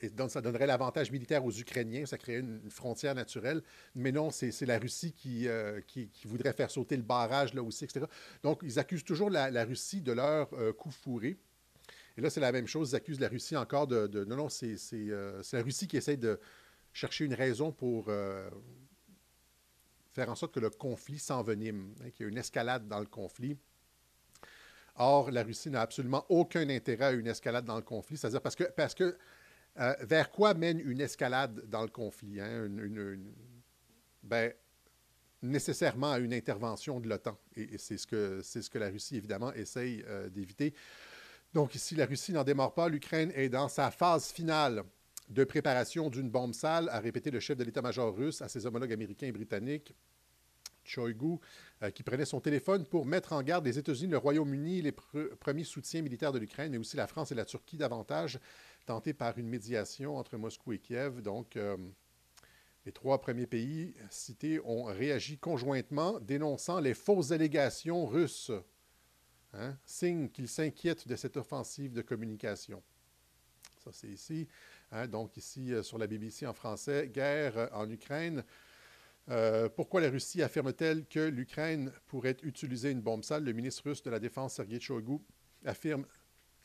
Et 0.00 0.10
donc, 0.10 0.30
ça 0.30 0.42
donnerait 0.42 0.66
l'avantage 0.66 1.10
militaire 1.10 1.44
aux 1.44 1.52
Ukrainiens, 1.52 2.04
ça 2.04 2.18
créerait 2.18 2.40
une, 2.40 2.70
frontière 2.70 3.14
naturelle. 3.14 3.62
Mais 3.94 4.12
non, 4.12 4.30
c'est 4.30 4.66
la 4.66 4.78
Russie 4.78 5.14
euh, 5.46 5.80
qui, 5.86 6.08
qui, 6.10 6.26
voudrait 6.26 6.52
faire 6.52 6.70
sauter 6.70 6.96
le 6.96 7.02
barrage 7.02 7.54
là 7.54 7.62
aussi, 7.62 7.84
etc. 7.84 8.04
Donc, 8.42 8.60
ils 8.62 8.78
accusent 8.78 9.04
toujours 9.04 9.30
la, 9.30 9.64
Russie 9.64 10.02
de 10.02 10.12
leur 10.12 10.52
euh, 10.54 10.72
coup 10.72 10.90
fourré. 10.90 11.38
Et 12.18 12.20
là, 12.20 12.28
c'est 12.28 12.40
la 12.40 12.52
même 12.52 12.66
chose. 12.66 12.90
Ils 12.92 12.96
accusent 12.96 13.20
la 13.20 13.28
Russie 13.28 13.56
encore 13.56 13.86
de. 13.86 14.24
non, 14.24 14.36
non, 14.36 14.48
euh, 14.62 15.42
c'est 15.42 15.56
la 15.56 15.62
Russie 15.62 15.88
qui 15.88 15.96
essaie 15.96 16.16
de 16.16 16.38
chercher 16.92 17.24
une 17.24 17.34
raison 17.34 17.72
pour 17.72 18.10
faire 20.12 20.30
en 20.30 20.34
sorte 20.34 20.54
que 20.54 20.60
le 20.60 20.70
conflit 20.70 21.18
s'envenime, 21.18 21.94
hein, 22.00 22.10
qu'il 22.10 22.24
y 22.24 22.28
ait 22.28 22.32
une 22.32 22.38
escalade 22.38 22.88
dans 22.88 23.00
le 23.00 23.06
conflit. 23.06 23.56
Or, 24.96 25.30
la 25.30 25.42
Russie 25.42 25.68
n'a 25.68 25.82
absolument 25.82 26.24
aucun 26.30 26.68
intérêt 26.70 27.04
à 27.04 27.12
une 27.12 27.26
escalade 27.26 27.66
dans 27.66 27.76
le 27.76 27.82
conflit, 27.82 28.16
c'est-à-dire 28.16 28.40
parce 28.40 28.56
que, 28.56 28.64
parce 28.64 28.94
que 28.94 29.16
euh, 29.78 29.94
vers 30.00 30.30
quoi 30.30 30.54
mène 30.54 30.80
une 30.80 31.00
escalade 31.00 31.68
dans 31.68 31.82
le 31.82 31.88
conflit? 31.88 32.40
Hein? 32.40 32.68
ben, 34.22 34.52
nécessairement 35.42 36.12
à 36.12 36.18
une 36.18 36.34
intervention 36.34 36.98
de 36.98 37.08
l'OTAN. 37.08 37.38
Et, 37.54 37.78
c'est 37.78 37.98
ce, 37.98 38.06
que, 38.06 38.78
la 38.78 38.88
Russie, 38.88 39.16
évidemment, 39.16 39.52
essaye 39.52 40.04
d'éviter. 40.30 40.74
Donc 41.54 41.74
ici, 41.74 41.94
la 41.94 42.06
Russie 42.06 42.32
n'en 42.32 42.42
démarre 42.42 42.74
pas. 42.74 42.88
L'Ukraine 42.88 43.30
est 43.34 43.48
dans 43.48 43.68
sa 43.68 43.90
phase 43.90 44.32
finale 44.32 44.82
de 45.28 45.44
préparation 45.44 46.08
d'une 46.08 46.30
bombe 46.30 46.54
sale, 46.54 46.88
a 46.90 47.00
répété 47.00 47.30
le 47.30 47.40
chef 47.40 47.56
de 47.56 47.64
l'état-major 47.64 48.14
russe 48.14 48.42
à 48.42 48.48
ses 48.48 48.66
homologues 48.66 48.92
américains 48.92 49.26
et 49.26 49.32
britanniques. 49.32 49.94
Choigu, 50.84 51.38
euh, 51.82 51.90
qui 51.90 52.04
prenait 52.04 52.24
son 52.24 52.40
téléphone 52.40 52.86
pour 52.86 53.04
mettre 53.04 53.32
en 53.32 53.42
garde 53.42 53.64
les 53.64 53.76
États-Unis, 53.76 54.12
le 54.12 54.18
Royaume-Uni, 54.18 54.82
les 54.82 54.92
premiers 54.92 55.64
soutiens 55.64 56.00
militaires 56.00 56.32
de 56.32 56.38
l'Ukraine, 56.38 56.70
mais 56.70 56.78
aussi 56.78 56.96
la 56.96 57.08
France 57.08 57.32
et 57.32 57.34
la 57.34 57.44
Turquie 57.44 57.76
davantage, 57.76 58.38
tentés 58.86 59.12
par 59.12 59.36
une 59.38 59.48
médiation 59.48 60.16
entre 60.16 60.36
Moscou 60.36 60.72
et 60.72 60.78
Kiev. 60.78 61.20
Donc, 61.20 61.56
euh, 61.56 61.76
les 62.84 62.92
trois 62.92 63.20
premiers 63.20 63.46
pays 63.46 63.94
cités 64.10 64.60
ont 64.64 64.84
réagi 64.84 65.38
conjointement, 65.38 66.20
dénonçant 66.20 66.80
les 66.80 66.94
fausses 66.94 67.32
allégations 67.32 68.06
russes, 68.06 68.52
hein, 69.52 69.76
signe 69.84 70.28
qu'ils 70.30 70.48
s'inquiètent 70.48 71.06
de 71.06 71.16
cette 71.16 71.36
offensive 71.36 71.92
de 71.92 72.02
communication. 72.02 72.82
Ça, 73.84 73.90
c'est 73.92 74.08
ici. 74.08 74.48
Hein, 74.92 75.08
donc, 75.08 75.36
ici, 75.36 75.72
euh, 75.72 75.82
sur 75.82 75.98
la 75.98 76.06
BBC 76.06 76.46
en 76.46 76.54
français, 76.54 77.08
guerre 77.08 77.68
en 77.72 77.90
Ukraine. 77.90 78.44
Euh, 79.28 79.68
pourquoi 79.68 80.00
la 80.00 80.08
Russie 80.08 80.42
affirme-t-elle 80.42 81.04
que 81.06 81.18
l'Ukraine 81.18 81.92
pourrait 82.06 82.36
utiliser 82.44 82.92
une 82.92 83.00
bombe 83.00 83.24
sale? 83.24 83.42
Le 83.42 83.52
ministre 83.52 83.82
russe 83.84 84.02
de 84.02 84.10
la 84.10 84.20
Défense, 84.20 84.54
Sergei 84.54 84.78
Shoigu, 84.78 85.18
affirme 85.64 86.06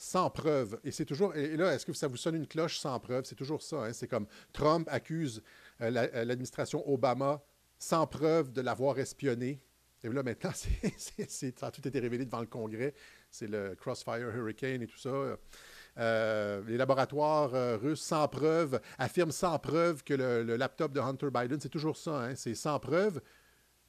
sans 0.01 0.31
preuve. 0.31 0.79
Et 0.83 0.89
c'est 0.89 1.05
toujours. 1.05 1.35
Et 1.35 1.55
là, 1.55 1.75
est-ce 1.75 1.85
que 1.85 1.93
ça 1.93 2.07
vous 2.07 2.17
sonne 2.17 2.33
une 2.33 2.47
cloche 2.47 2.79
sans 2.79 2.99
preuve? 2.99 3.23
C'est 3.25 3.35
toujours 3.35 3.61
ça. 3.61 3.83
Hein? 3.83 3.93
C'est 3.93 4.07
comme 4.07 4.25
Trump 4.51 4.87
accuse 4.89 5.43
euh, 5.79 5.91
euh, 5.95 6.25
l'administration 6.25 6.83
Obama 6.91 7.39
sans 7.77 8.07
preuve 8.07 8.51
de 8.51 8.61
l'avoir 8.61 8.97
espionné. 8.97 9.61
Et 10.03 10.09
là, 10.09 10.23
maintenant, 10.23 10.49
ça 10.97 11.67
a 11.67 11.71
tout 11.71 11.87
été 11.87 11.99
révélé 11.99 12.25
devant 12.25 12.39
le 12.39 12.47
Congrès. 12.47 12.95
C'est 13.29 13.45
le 13.45 13.75
Crossfire 13.75 14.35
Hurricane 14.35 14.81
et 14.81 14.87
tout 14.87 14.97
ça. 14.97 15.37
Euh, 15.99 16.63
les 16.65 16.77
laboratoires 16.77 17.79
russes 17.79 18.01
sans 18.01 18.27
preuve 18.27 18.81
affirment 18.97 19.31
sans 19.31 19.59
preuve 19.59 20.03
que 20.03 20.15
le, 20.15 20.55
laptop 20.55 20.93
de 20.93 20.99
Hunter 20.99 21.29
Biden, 21.31 21.59
c'est 21.59 21.69
toujours 21.69 21.97
ça, 21.97 22.23
hein, 22.23 22.35
c'est 22.35 22.55
sans 22.55 22.79
preuve 22.79 23.21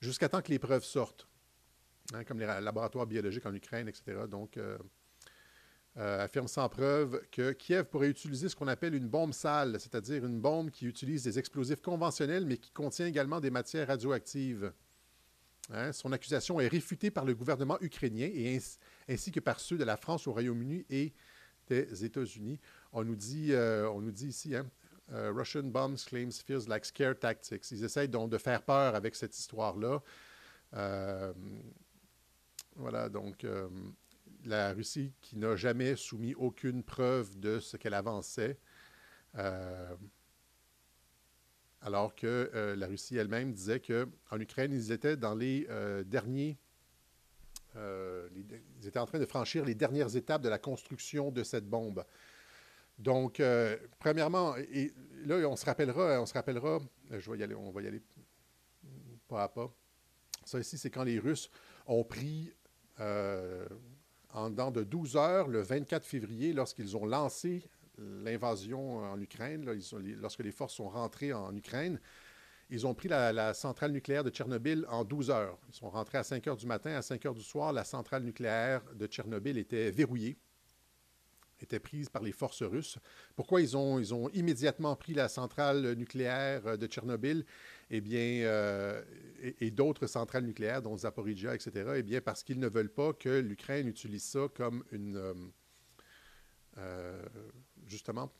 jusqu'à 0.00 0.28
temps 0.28 0.42
que 0.42 0.50
les 0.50 0.58
preuves 0.58 0.84
sortent, 0.84 1.26
hein, 2.12 2.24
comme 2.24 2.38
les 2.38 2.46
laboratoires 2.46 3.06
biologiques 3.06 3.46
en 3.46 3.54
Ukraine, 3.54 3.88
etc. 3.88 4.26
Donc, 4.28 4.58
affirme 5.96 6.48
sans 6.48 6.68
preuve 6.68 7.20
que 7.30 7.52
Kiev 7.52 7.84
pourrait 7.84 8.08
utiliser 8.08 8.48
ce 8.48 8.56
qu'on 8.56 8.68
appelle 8.68 8.94
une 8.94 9.08
bombe 9.08 9.34
sale, 9.34 9.78
c'est-à-dire 9.78 10.24
une 10.24 10.40
bombe 10.40 10.70
qui 10.70 10.86
utilise 10.86 11.22
des 11.22 11.38
explosifs 11.38 11.82
conventionnels, 11.82 12.46
mais 12.46 12.56
qui 12.56 12.70
contient 12.70 13.06
également 13.06 13.40
des 13.40 13.50
matières 13.50 13.88
radioactives. 13.88 14.72
Hein, 15.70 15.92
son 15.92 16.12
accusation 16.12 16.60
est 16.60 16.68
réfutée 16.68 17.10
par 17.10 17.24
le 17.24 17.34
gouvernement 17.34 17.78
ukrainien 17.80 18.28
et 18.32 18.60
ainsi, 19.08 19.30
que 19.30 19.40
par 19.40 19.60
ceux 19.60 19.78
de 19.78 19.84
la 19.84 19.96
France 19.96 20.26
au 20.26 20.32
Royaume-Uni 20.32 20.84
et 20.90 21.12
des 21.68 22.04
États-Unis. 22.04 22.58
On, 22.92 23.04
nous 23.04 23.14
dit, 23.14 23.52
euh, 23.52 23.88
on 23.90 24.00
nous 24.00 24.10
dit 24.10 24.28
ici, 24.28 24.56
hein, 24.56 24.68
euh, 25.12 25.32
Russian 25.32 25.62
bombs 25.64 25.96
claims 26.04 26.32
feels 26.44 26.68
like 26.68 26.84
scare 26.84 27.18
tactics. 27.18 27.70
Ils 27.70 27.84
essayent 27.84 28.08
donc 28.08 28.30
de 28.30 28.38
faire 28.38 28.62
peur 28.62 28.94
avec 28.94 29.14
cette 29.14 29.38
histoire-là. 29.38 30.02
Euh, 30.74 31.32
voilà, 32.76 33.08
donc 33.08 33.46
la 34.44 34.72
Russie 34.72 35.12
qui 35.20 35.36
n'a 35.36 35.56
jamais 35.56 35.96
soumis 35.96 36.34
aucune 36.34 36.82
preuve 36.82 37.38
de 37.38 37.60
ce 37.60 37.76
qu'elle 37.76 37.94
avançait, 37.94 38.58
alors 41.80 42.14
que 42.14 42.74
la 42.76 42.86
Russie 42.86 43.16
elle-même 43.16 43.52
disait 43.52 43.80
qu'en 43.80 44.40
Ukraine, 44.40 44.72
ils 44.72 44.92
étaient 44.92 45.16
dans 45.16 45.34
les 45.34 45.66
derniers 46.06 46.58
euh, 47.76 48.28
ils 48.80 48.86
étaient 48.86 48.98
en 48.98 49.06
train 49.06 49.18
de 49.18 49.26
franchir 49.26 49.64
les 49.64 49.74
dernières 49.74 50.14
étapes 50.16 50.42
de 50.42 50.48
la 50.48 50.58
construction 50.58 51.30
de 51.30 51.42
cette 51.42 51.68
bombe. 51.68 52.04
Donc, 52.98 53.40
euh, 53.40 53.76
premièrement, 53.98 54.56
et 54.56 54.92
là, 55.24 55.36
on 55.48 55.56
se 55.56 55.64
rappellera, 55.64 56.20
on 56.20 56.26
se 56.26 56.34
rappellera, 56.34 56.80
euh, 57.10 57.20
je 57.20 57.30
vais 57.30 57.38
y 57.38 57.42
aller, 57.42 57.54
on 57.54 57.70
va 57.70 57.82
y 57.82 57.86
aller 57.86 58.02
pas 59.26 59.44
à 59.44 59.48
pas. 59.48 59.72
Ça 60.44 60.58
ici, 60.58 60.76
c'est 60.76 60.90
quand 60.90 61.04
les 61.04 61.18
Russes 61.18 61.50
ont 61.86 62.04
pris, 62.04 62.52
en 64.32 64.50
dedans 64.50 64.70
de 64.70 64.82
12 64.82 65.16
heures, 65.16 65.48
le 65.48 65.60
24 65.60 66.04
février, 66.04 66.52
lorsqu'ils 66.52 66.96
ont 66.96 67.06
lancé 67.06 67.62
l'invasion 67.98 68.98
en 68.98 69.20
Ukraine, 69.20 69.68
lorsque 70.20 70.40
les 70.40 70.52
forces 70.52 70.74
sont 70.74 70.88
rentrées 70.88 71.32
en 71.32 71.54
Ukraine, 71.54 72.00
ils 72.70 72.86
ont 72.86 72.94
pris 72.94 73.08
la, 73.08 73.52
centrale 73.52 73.92
nucléaire 73.92 74.24
de 74.24 74.30
Tchernobyl 74.30 74.86
en 74.88 75.04
12 75.04 75.30
heures. 75.30 75.58
Ils 75.68 75.74
sont 75.74 75.90
rentrés 75.90 76.16
à 76.16 76.24
5 76.24 76.46
heures 76.46 76.56
du 76.56 76.66
matin. 76.66 76.92
À 76.92 77.02
5 77.02 77.26
heures 77.26 77.34
du 77.34 77.42
soir, 77.42 77.72
la 77.72 77.84
centrale 77.84 78.22
nucléaire 78.22 78.82
de 78.94 79.06
Tchernobyl 79.06 79.58
était 79.58 79.90
verrouillée, 79.90 80.38
était 81.60 81.80
prise 81.80 82.08
par 82.08 82.22
les 82.22 82.32
forces 82.32 82.62
russes. 82.62 82.98
Pourquoi 83.36 83.60
ils 83.60 83.76
ont, 83.76 83.98
ils 83.98 84.14
ont 84.14 84.30
immédiatement 84.30 84.96
pris 84.96 85.12
la 85.12 85.28
centrale 85.28 85.92
nucléaire 85.92 86.78
de 86.78 86.86
Tchernobyl? 86.86 87.44
Eh 87.94 88.00
bien, 88.00 88.46
euh, 88.46 89.02
et, 89.60 89.70
d'autres 89.70 90.06
centrales 90.06 90.44
nucléaires, 90.44 90.80
dont 90.80 90.96
Zaporizhia, 90.96 91.54
etc. 91.54 91.92
Eh 91.96 92.02
bien, 92.02 92.22
parce 92.22 92.42
qu'ils 92.42 92.58
ne 92.58 92.68
veulent 92.68 92.92
pas 92.92 93.12
que 93.12 93.38
l'Ukraine 93.38 93.86
utilise 93.86 94.24
ça 94.24 94.48
comme 94.54 94.82
une... 94.92 95.16
Euh, 95.16 95.34
euh, 96.78 97.22
justement, 97.86 98.32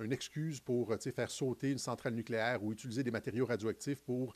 une 0.00 0.12
excuse 0.12 0.58
pour 0.58 0.96
faire 0.98 1.30
sauter 1.30 1.70
une 1.70 1.78
centrale 1.78 2.14
nucléaire 2.14 2.60
ou 2.64 2.72
utiliser 2.72 3.04
des 3.04 3.12
matériaux 3.12 3.46
radioactifs 3.46 4.02
pour 4.02 4.34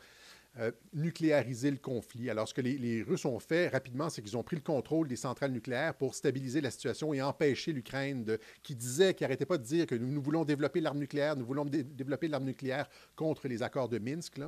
euh, 0.61 0.71
nucléariser 0.93 1.71
le 1.71 1.79
conflit. 1.79 2.31
Alors, 2.31 2.47
ce 2.47 2.55
que 2.55 2.61
les, 2.61 3.03
Russes 3.03 3.25
ont 3.25 3.41
fait 3.41 3.69
rapidement, 3.69 4.09
c'est 4.09 4.23
qu'ils 4.23 4.37
ont 4.37 4.45
pris 4.45 4.55
le 4.55 4.63
contrôle 4.63 5.09
des 5.09 5.17
centrales 5.17 5.51
nucléaires 5.51 5.95
pour 5.95 6.15
stabiliser 6.15 6.61
la 6.61 6.71
situation 6.71 7.13
et 7.13 7.21
empêcher 7.21 7.73
l'Ukraine, 7.73 8.39
qui 8.63 8.77
disait, 8.77 9.15
qui 9.15 9.25
n'arrêtait 9.25 9.47
pas 9.47 9.59
de 9.59 9.65
dire 9.65 9.87
que 9.87 9.97
nous, 9.97 10.23
voulons 10.23 10.45
développer 10.45 10.81
l'arme 10.81 10.99
nucléaire, 10.99 11.35
nous 11.35 11.45
voulons 11.45 11.65
développer 11.65 12.29
l'arme 12.29 12.45
nucléaire 12.45 12.89
contre 13.17 13.49
les 13.49 13.65
accords 13.65 13.89
de 13.89 13.99
Minsk. 13.99 14.39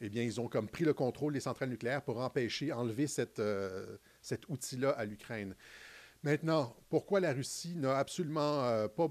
Eh 0.00 0.08
bien, 0.08 0.24
ils 0.24 0.40
ont 0.40 0.48
comme 0.48 0.68
pris 0.68 0.84
le 0.84 0.94
contrôle 0.94 1.32
des 1.32 1.40
centrales 1.40 1.68
nucléaires 1.68 2.02
pour 2.02 2.18
empêcher, 2.18 2.72
enlever 2.72 3.06
euh, 3.38 3.96
cet 4.20 4.48
outil-là 4.48 4.90
à 4.90 5.04
l'Ukraine. 5.04 5.54
Maintenant, 6.24 6.74
pourquoi 6.88 7.20
la 7.20 7.32
Russie 7.32 7.76
n'a 7.76 7.96
absolument 7.96 8.64
euh, 8.64 8.88
pas 8.88 9.08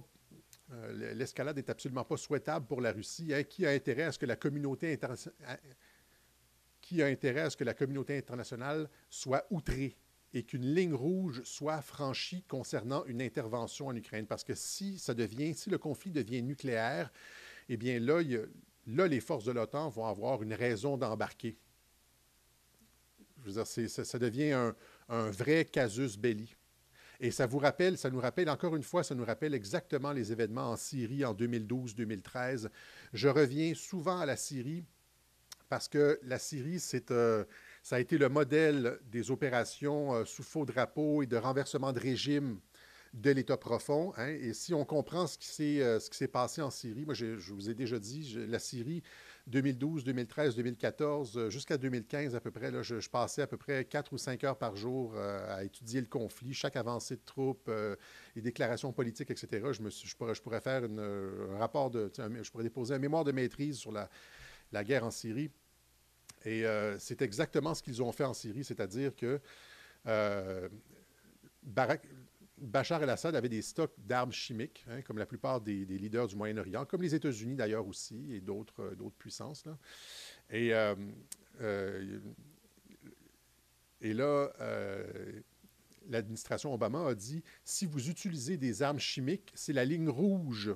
euh, 0.72 1.13
l'escalade 1.13 1.58
n'est 1.58 1.70
absolument 1.70 2.06
pas 2.06 2.18
souhaitable 2.18 2.66
pour 2.66 2.82
la 2.82 2.92
Russie. 2.92 3.34
Hein. 3.34 3.44
Qui 3.44 3.66
a 3.66 3.72
intérêt 3.72 4.04
à 4.04 4.12
ce 4.12 4.20
que 4.20 4.25
la 4.25 4.36
communauté 4.36 4.94
internationale 4.94 5.60
qui 6.82 7.01
a 7.01 7.06
intérêt 7.06 7.42
à 7.42 7.50
ce 7.50 7.58
que 7.58 7.63
la 7.63 7.74
communauté 7.74 8.18
internationale 8.18 8.90
soit 9.10 9.46
outrée 9.51 9.96
et 10.34 10.44
qu'une 10.44 10.74
ligne 10.74 10.94
rouge 10.94 11.42
soit 11.44 11.82
franchie 11.82 12.44
concernant 12.44 13.06
une 13.06 13.22
intervention 13.22 13.88
en 13.88 13.96
Ukraine? 13.96 14.25
Parce 14.25 14.44
que 14.44 14.56
si 14.56 14.98
ça 14.98 15.13
devient, 15.13 15.54
si 15.54 15.70
le 15.70 15.78
conflit 15.78 16.12
devient 16.12 16.42
nucléaire, 16.42 17.12
eh 17.70 17.78
bien 17.78 18.00
là, 18.00 18.22
les 19.08 19.20
forces 19.20 19.46
de 19.46 19.51
l'OTAN 19.51 19.90
vont 19.90 20.06
avoir 20.06 20.42
une 20.42 20.54
raison 20.54 20.98
d'embarquer. 20.98 21.58
Je 23.46 23.63
ça, 23.88 24.20
devient 24.20 24.74
un 25.10 25.30
vrai 25.32 25.66
casus 25.66 26.18
belli. 26.18 26.56
Et 27.24 27.30
ça 27.30 27.46
vous 27.46 27.60
rappelle, 27.60 28.00
ça 28.00 28.10
nous 28.10 28.20
rappelle, 28.20 28.50
encore 28.50 28.75
une 28.75 28.82
fois, 28.82 29.04
ça 29.04 29.13
nous 29.13 29.24
rappelle 29.24 29.54
exactement 29.54 30.12
les 30.12 30.32
événements 30.32 30.72
en 30.72 30.75
Syrie 30.75 31.24
en 31.24 31.36
2012-2013. 31.36 32.68
Je 33.13 33.28
reviens 33.28 33.75
souvent 33.75 34.20
à 34.20 34.25
la 34.25 34.36
Syrie 34.36 34.84
parce 35.70 35.88
que 35.88 36.20
la 36.24 36.40
Syrie, 36.40 36.80
c'est, 36.80 37.12
euh, 37.12 37.46
ça 37.84 37.98
a 37.98 38.00
été 38.00 38.18
le 38.18 38.28
modèle 38.28 38.98
des 39.04 39.30
opérations 39.30 40.16
euh, 40.16 40.25
sous 40.25 40.42
faux 40.42 40.66
drapeau 40.66 41.22
et 41.22 41.28
de 41.28 41.38
renversement 41.38 41.94
de 41.94 42.00
régime 42.00 42.60
de 43.13 43.30
l'État 43.30 43.56
profond. 43.56 44.13
Hein. 44.18 44.30
Et 44.30 44.54
si 44.54 44.74
on 44.74 44.84
comprend 44.84 45.28
ce 45.28 45.38
qui 45.38 45.48
s'est, 45.48 45.80
euh, 45.80 46.00
ce 46.00 46.10
qui 46.10 46.18
s'est 46.18 46.28
passé 46.28 46.63
en 46.63 46.72
Syrie, 46.72 47.06
moi, 47.06 47.13
je 47.13 47.54
vous 47.54 47.70
ai 47.70 47.75
déjà 47.75 48.00
dit, 48.00 48.36
la 48.48 48.58
Syrie, 48.58 49.04
2012, 49.51 50.03
2013, 50.05 50.55
2014, 50.55 51.50
jusqu'à 51.50 51.77
2015 51.77 52.36
à 52.36 52.39
peu 52.39 52.51
près, 52.51 52.72
je, 52.81 53.10
passais 53.10 53.41
à 53.41 53.48
peu 53.48 53.58
près 53.58 53.86
4 53.86 54.13
ou 54.13 54.17
5 54.17 54.43
heures 54.46 54.58
par 54.58 54.75
jour 54.75 55.13
euh, 55.15 55.55
à 55.55 55.63
étudier 55.63 56.00
le 56.00 56.08
conflit, 56.08 56.53
chaque 56.53 56.77
avancée 56.77 57.17
de 57.17 57.22
troupes, 57.25 57.67
euh, 57.67 57.96
les 58.36 58.41
déclarations 58.41 58.93
politiques, 58.93 59.29
etc. 59.29 59.67
Je, 59.72 60.15
pourrais, 60.15 60.62
faire 60.62 60.84
un 60.84 61.58
rapport 61.58 61.91
de... 61.91 62.10
je 62.17 62.50
pourrais 62.50 62.63
déposer 62.63 62.96
un 62.96 63.00
mémoire 63.00 63.25
de 63.25 63.31
maîtrise 63.31 63.77
sur 63.77 63.91
la, 63.91 64.10
guerre 64.84 65.03
en 65.03 65.12
Syrie. 65.12 65.51
Et 66.46 66.65
euh, 66.65 66.98
c'est 66.98 67.22
exactement 67.22 67.75
ce 67.75 67.84
qu'ils 67.84 68.01
ont 68.01 68.12
fait 68.12 68.24
en 68.24 68.34
Syrie, 68.34 68.63
c'est-à-dire 68.63 69.15
que 69.15 69.39
Bachar 72.62 73.01
el-Assad 73.01 73.36
avait 73.36 73.50
des 73.50 73.63
stocks 73.63 73.94
d'armes 73.98 74.32
chimiques, 74.32 74.86
hein, 74.88 75.01
comme 75.01 75.18
la 75.18 75.25
plupart 75.25 75.62
des, 75.62 75.84
leaders 75.86 76.27
du 76.27 76.36
Moyen-Orient, 76.36 76.86
comme 76.86 77.01
les 77.01 77.15
États-Unis 77.15 77.56
d'ailleurs 77.56 77.88
aussi, 77.88 78.36
et 78.36 78.39
d'autres, 78.39 78.82
euh, 78.82 79.10
puissances. 79.18 79.63
Et, 80.51 80.74
euh, 80.74 80.96
euh, 81.62 82.20
et 84.00 84.13
là, 84.13 84.51
l'administration 86.10 86.74
Obama 86.74 87.08
a 87.08 87.15
dit, 87.15 87.44
si 87.63 87.86
vous 87.86 88.10
utilisez 88.10 88.58
des 88.58 88.84
armes 88.84 89.00
chimiques, 89.00 89.51
c'est 89.56 89.74
la 89.74 89.86
ligne 89.86 90.10
rouge 90.10 90.75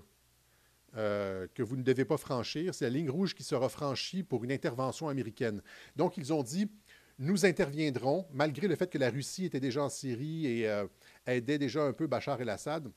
que 0.94 1.62
vous 1.62 1.76
ne 1.76 1.84
devez 1.84 2.06
pas 2.06 2.18
franchir. 2.18 2.74
C'est 2.74 2.86
la 2.86 2.92
ligne 2.92 3.10
rouge 3.10 3.36
qui 3.36 3.44
sera 3.44 3.68
franchie 3.68 4.24
pour 4.24 4.44
une 4.44 4.52
intervention 4.52 5.10
américaine. 5.10 5.62
Donc, 5.96 6.18
ils 6.18 6.32
ont 6.32 6.44
dit, 6.44 6.70
nous 7.18 7.46
interviendrons, 7.46 8.28
malgré 8.32 8.68
le 8.68 8.76
fait 8.76 8.90
que 8.90 9.00
la 9.00 9.10
Russie 9.10 9.46
était 9.46 9.60
déjà 9.60 9.84
en 9.84 9.90
Syrie 9.90 10.46
et 10.46 10.86
aidait 11.26 11.58
déjà 11.58 11.84
un 11.84 11.94
peu 11.94 12.08
Bachar 12.08 12.42
el-Assad. 12.42 12.92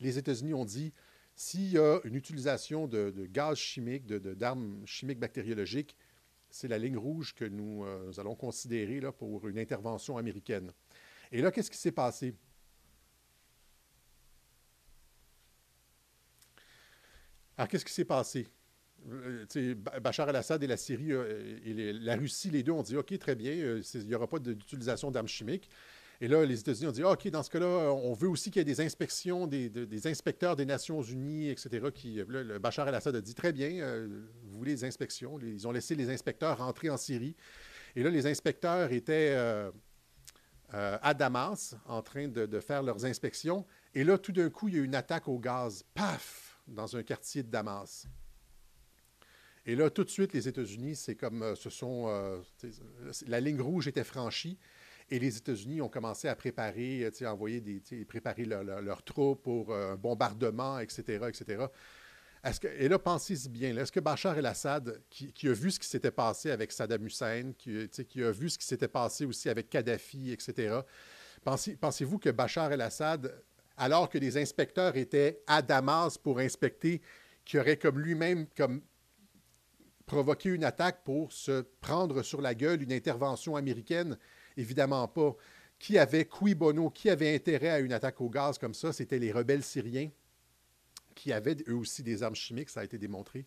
Les 0.00 0.18
États-Unis 0.18 0.54
ont 0.54 0.64
dit, 0.64 0.92
s'il 1.34 1.70
y 1.72 1.78
a 1.78 2.00
une 2.04 2.14
utilisation 2.14 2.86
de, 2.86 3.26
gaz 3.26 3.56
chimique, 3.56 4.06
d'armes 4.06 4.82
chimiques 4.86 5.18
bactériologiques, 5.18 5.96
c'est 6.50 6.68
la 6.68 6.78
ligne 6.78 6.98
rouge 6.98 7.34
que 7.34 7.44
nous, 7.44 7.84
euh, 7.84 8.12
allons 8.18 8.34
considérer 8.34 9.00
pour 9.12 9.48
une 9.48 9.58
intervention 9.58 10.18
américaine. 10.18 10.72
Et 11.30 11.40
là, 11.40 11.50
qu'est-ce 11.50 11.70
qui 11.70 11.78
s'est 11.78 11.92
passé? 11.92 12.34
Alors, 17.56 17.68
qu'est-ce 17.68 17.84
qui 17.84 17.92
s'est 17.92 18.04
passé? 18.04 18.46
Euh, 19.10 19.74
Bachar 20.00 20.28
el-Assad 20.28 20.62
et 20.62 20.66
la 20.66 20.76
Syrie 20.76 21.12
euh, 21.12 21.58
et 21.64 21.92
la 21.92 22.16
Russie, 22.16 22.50
les 22.50 22.62
deux 22.62 22.72
ont 22.72 22.82
dit 22.82 22.96
OK, 22.96 23.18
très 23.18 23.34
bien, 23.34 23.52
il 23.52 24.06
n'y 24.06 24.14
aura 24.14 24.28
pas 24.28 24.38
d'utilisation 24.38 25.10
d'armes 25.10 25.28
chimiques. 25.28 25.68
Et 26.22 26.28
là, 26.28 26.44
les 26.46 26.60
États-Unis 26.60 26.86
ont 26.86 26.92
dit 26.92 27.02
OK, 27.02 27.26
dans 27.30 27.42
ce 27.42 27.50
cas-là, 27.50 27.66
on 27.66 28.12
veut 28.12 28.28
aussi 28.28 28.52
qu'il 28.52 28.60
y 28.60 28.62
ait 28.62 28.64
des 28.64 28.80
inspections, 28.80 29.48
des, 29.48 30.06
inspecteurs 30.06 30.54
des 30.54 30.64
Nations 30.64 31.02
Unies, 31.02 31.48
etc. 31.48 31.88
Qui, 31.92 32.22
le 32.24 32.60
Bachar 32.60 32.86
el-Assad 32.86 33.16
a 33.16 33.20
dit 33.20 33.34
Très 33.34 33.52
bien, 33.52 33.70
euh, 33.80 34.06
vous 34.44 34.56
voulez 34.56 34.72
des 34.72 34.84
inspections. 34.84 35.40
Ils 35.40 35.66
ont 35.66 35.72
laissé 35.72 35.96
les 35.96 36.10
inspecteurs 36.10 36.58
rentrer 36.58 36.90
en 36.90 36.96
Syrie. 36.96 37.34
Et 37.96 38.04
là, 38.04 38.10
les 38.10 38.24
inspecteurs 38.28 38.92
étaient 38.92 39.32
euh, 39.34 39.72
euh, 40.74 40.96
à 41.02 41.12
Damas 41.12 41.74
en 41.86 42.02
train 42.02 42.28
de, 42.28 42.60
faire 42.60 42.84
leurs 42.84 43.04
inspections. 43.04 43.66
Et 43.92 44.04
là, 44.04 44.16
tout 44.16 44.30
d'un 44.30 44.48
coup, 44.48 44.68
il 44.68 44.74
y 44.74 44.78
a 44.78 44.80
eu 44.80 44.84
une 44.84 44.94
attaque 44.94 45.26
au 45.26 45.40
gaz. 45.40 45.84
Paf 45.92 46.56
Dans 46.68 46.96
un 46.96 47.02
quartier 47.02 47.42
de 47.42 47.50
Damas. 47.50 48.06
Et 49.66 49.74
là, 49.74 49.90
tout 49.90 50.04
de 50.04 50.10
suite, 50.10 50.32
les 50.34 50.46
États-Unis, 50.46 50.94
c'est 50.94 51.16
comme 51.16 51.56
ce 51.56 51.68
sont. 51.68 52.06
la 53.26 53.40
ligne 53.40 53.60
rouge 53.60 53.88
était 53.88 54.04
franchie. 54.04 54.56
Et 55.12 55.18
les 55.18 55.36
États-Unis 55.36 55.82
ont 55.82 55.90
commencé 55.90 56.26
à 56.26 56.34
préparer, 56.34 57.06
à 57.20 57.32
envoyer 57.34 57.60
des, 57.60 57.82
préparer 58.06 58.46
leurs 58.46 59.02
troupes 59.02 59.42
pour 59.42 59.70
euh, 59.70 59.92
un 59.92 59.96
bombardement, 59.96 60.78
etc., 60.78 61.26
etc. 61.28 61.66
que, 62.58 62.66
et 62.66 62.88
là, 62.88 62.98
pensez-y 62.98 63.50
bien, 63.50 63.76
est-ce 63.76 63.92
que 63.92 64.00
Bachar 64.00 64.38
el-Assad, 64.38 65.02
qui, 65.10 65.48
a 65.48 65.52
vu 65.52 65.70
ce 65.70 65.78
qui 65.78 65.86
s'était 65.86 66.10
passé 66.10 66.50
avec 66.50 66.72
Saddam 66.72 67.04
Hussein, 67.04 67.52
qui, 67.58 67.90
qui, 67.90 68.22
a 68.22 68.30
vu 68.30 68.48
ce 68.48 68.56
qui 68.56 68.64
s'était 68.64 68.88
passé 68.88 69.26
aussi 69.26 69.50
avec 69.50 69.68
Kadhafi, 69.68 70.32
etc., 70.32 70.80
pensez, 71.44 71.76
pensez-vous 71.76 72.18
que 72.18 72.30
Bachar 72.30 72.72
el-Assad, 72.72 73.38
alors 73.76 74.08
que 74.08 74.16
les 74.16 74.38
inspecteurs 74.38 74.96
étaient 74.96 75.42
à 75.46 75.60
Damas 75.60 76.16
pour 76.16 76.38
inspecter, 76.38 77.02
qui 77.44 77.58
aurait 77.58 77.76
comme 77.76 78.00
lui-même 78.00 78.46
comme 78.56 78.80
provoqué 80.06 80.48
une 80.48 80.64
attaque 80.64 81.04
pour 81.04 81.34
se 81.34 81.60
prendre 81.82 82.22
sur 82.22 82.40
la 82.40 82.54
gueule 82.54 82.82
une 82.82 82.94
intervention 82.94 83.56
américaine 83.56 84.16
Évidemment 84.56 85.06
pas. 85.08 85.36
Qui 85.78 85.98
avait 85.98 86.26
qui 86.26 86.54
bono, 86.54 86.90
qui 86.90 87.10
avait 87.10 87.34
intérêt 87.34 87.70
à 87.70 87.80
une 87.80 87.92
attaque 87.92 88.20
au 88.20 88.30
gaz 88.30 88.58
comme 88.58 88.74
ça? 88.74 88.92
C'était 88.92 89.18
les 89.18 89.32
rebelles 89.32 89.64
syriens 89.64 90.10
qui 91.14 91.32
avaient 91.32 91.56
eux 91.68 91.74
aussi 91.74 92.02
des 92.02 92.22
armes 92.22 92.34
chimiques, 92.34 92.70
ça 92.70 92.80
a 92.80 92.84
été 92.84 92.98
démontré, 92.98 93.46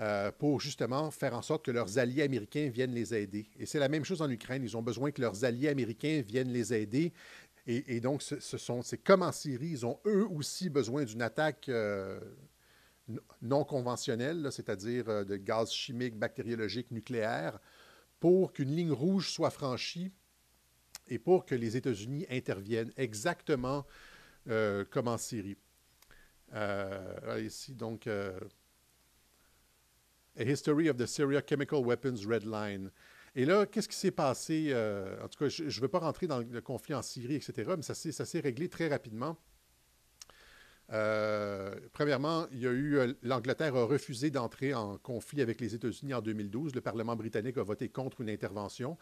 euh, 0.00 0.30
pour 0.32 0.60
justement 0.60 1.10
faire 1.10 1.34
en 1.34 1.42
sorte 1.42 1.64
que 1.64 1.70
leurs 1.70 1.98
alliés 1.98 2.22
américains 2.22 2.68
viennent 2.68 2.94
les 2.94 3.14
aider. 3.14 3.48
Et 3.58 3.66
c'est 3.66 3.78
la 3.78 3.88
même 3.88 4.04
chose 4.04 4.22
en 4.22 4.30
Ukraine. 4.30 4.62
Ils 4.64 4.76
ont 4.76 4.82
besoin 4.82 5.10
que 5.10 5.20
leurs 5.20 5.44
alliés 5.44 5.68
américains 5.68 6.22
viennent 6.26 6.52
les 6.52 6.72
aider. 6.74 7.12
Et, 7.66 7.98
donc, 8.00 8.20
ce, 8.20 8.36
c'est 8.38 8.98
comme 8.98 9.22
en 9.22 9.32
Syrie, 9.32 9.68
ils 9.68 9.86
ont 9.86 9.98
eux 10.04 10.26
aussi 10.26 10.68
besoin 10.68 11.04
d'une 11.04 11.22
attaque 11.22 11.70
euh, 11.70 12.20
non 13.40 13.64
conventionnelle, 13.64 14.48
c'est-à-dire 14.50 15.08
euh, 15.08 15.24
de 15.24 15.36
gaz 15.36 15.72
chimique, 15.72 16.14
bactériologique, 16.14 16.90
nucléaire, 16.90 17.58
pour 18.20 18.52
qu'une 18.52 18.74
ligne 18.74 18.92
rouge 18.92 19.30
soit 19.30 19.48
franchie 19.48 20.12
et 21.08 21.18
pour 21.18 21.44
que 21.44 21.54
les 21.54 21.76
États-Unis 21.76 22.26
interviennent 22.30 22.92
exactement 22.96 23.86
euh, 24.48 24.84
comme 24.90 25.08
en 25.08 25.18
Syrie. 25.18 25.56
Euh, 26.54 27.40
ici, 27.42 27.74
donc, 27.74 28.06
euh, 28.06 28.38
A 30.38 30.42
History 30.42 30.90
of 30.90 30.96
the 30.96 31.06
Syria 31.06 31.42
Chemical 31.46 31.80
Weapons 31.84 32.28
Red 32.28 32.44
Line. 32.44 32.90
Et 33.34 33.44
là, 33.44 33.66
qu'est-ce 33.66 33.88
qui 33.88 33.96
s'est 33.96 34.10
passé? 34.10 34.72
en 35.22 35.28
tout 35.28 35.38
cas, 35.38 35.48
je 35.48 35.64
ne 35.64 35.80
veux 35.80 35.88
pas 35.88 35.98
rentrer 35.98 36.26
dans 36.26 36.38
le 36.38 36.60
conflit 36.60 36.94
en 36.94 37.02
Syrie, 37.02 37.34
etc., 37.34 37.72
mais 37.76 37.82
ça 37.82 38.24
s'est 38.24 38.40
réglé 38.40 38.68
très 38.68 38.86
rapidement. 38.86 39.36
premièrement, 41.92 42.46
l'Angleterre 43.22 43.74
a 43.74 43.84
refusé 43.86 44.30
d'entrer 44.30 44.72
en 44.72 44.98
conflit 44.98 45.42
avec 45.42 45.60
les 45.60 45.74
États-Unis 45.74 46.14
en 46.14 46.20
2012. 46.20 46.76
Le 46.76 46.80
Parlement 46.80 47.16
britannique 47.16 47.56
a 47.56 47.64
voté 47.64 47.88
contre 47.88 48.20
une 48.20 48.30
intervention. 48.30 48.96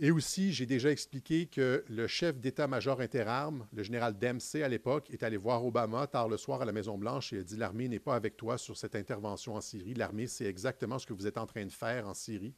Et 0.00 0.12
aussi, 0.12 0.52
j'ai 0.52 0.64
déjà 0.64 0.92
expliqué 0.92 1.46
que 1.46 1.84
le 1.88 2.06
chef 2.06 2.38
d'état-major 2.38 3.00
interarmes, 3.00 3.66
le 3.72 3.82
général 3.82 4.16
Dempsey 4.16 4.62
à 4.62 4.68
l'époque, 4.68 5.10
est 5.10 5.24
allé 5.24 5.36
voir 5.36 5.64
Obama 5.64 6.06
tard 6.06 6.28
le 6.28 6.36
soir 6.36 6.62
à 6.62 6.64
la 6.64 6.70
Maison-Blanche 6.70 7.32
et 7.32 7.40
a 7.40 7.42
dit 7.42 7.56
L'armée 7.56 7.88
n'est 7.88 7.98
pas 7.98 8.14
avec 8.14 8.36
toi 8.36 8.58
sur 8.58 8.76
cette 8.76 8.94
intervention 8.94 9.56
en 9.56 9.60
Syrie. 9.60 9.94
L'armée, 9.94 10.28
c'est 10.28 10.44
exactement 10.44 11.00
ce 11.00 11.06
que 11.06 11.12
vous 11.12 11.26
êtes 11.26 11.36
en 11.36 11.46
train 11.46 11.66
de 11.66 11.72
faire 11.72 12.06
en 12.06 12.14
Syrie. 12.14 12.54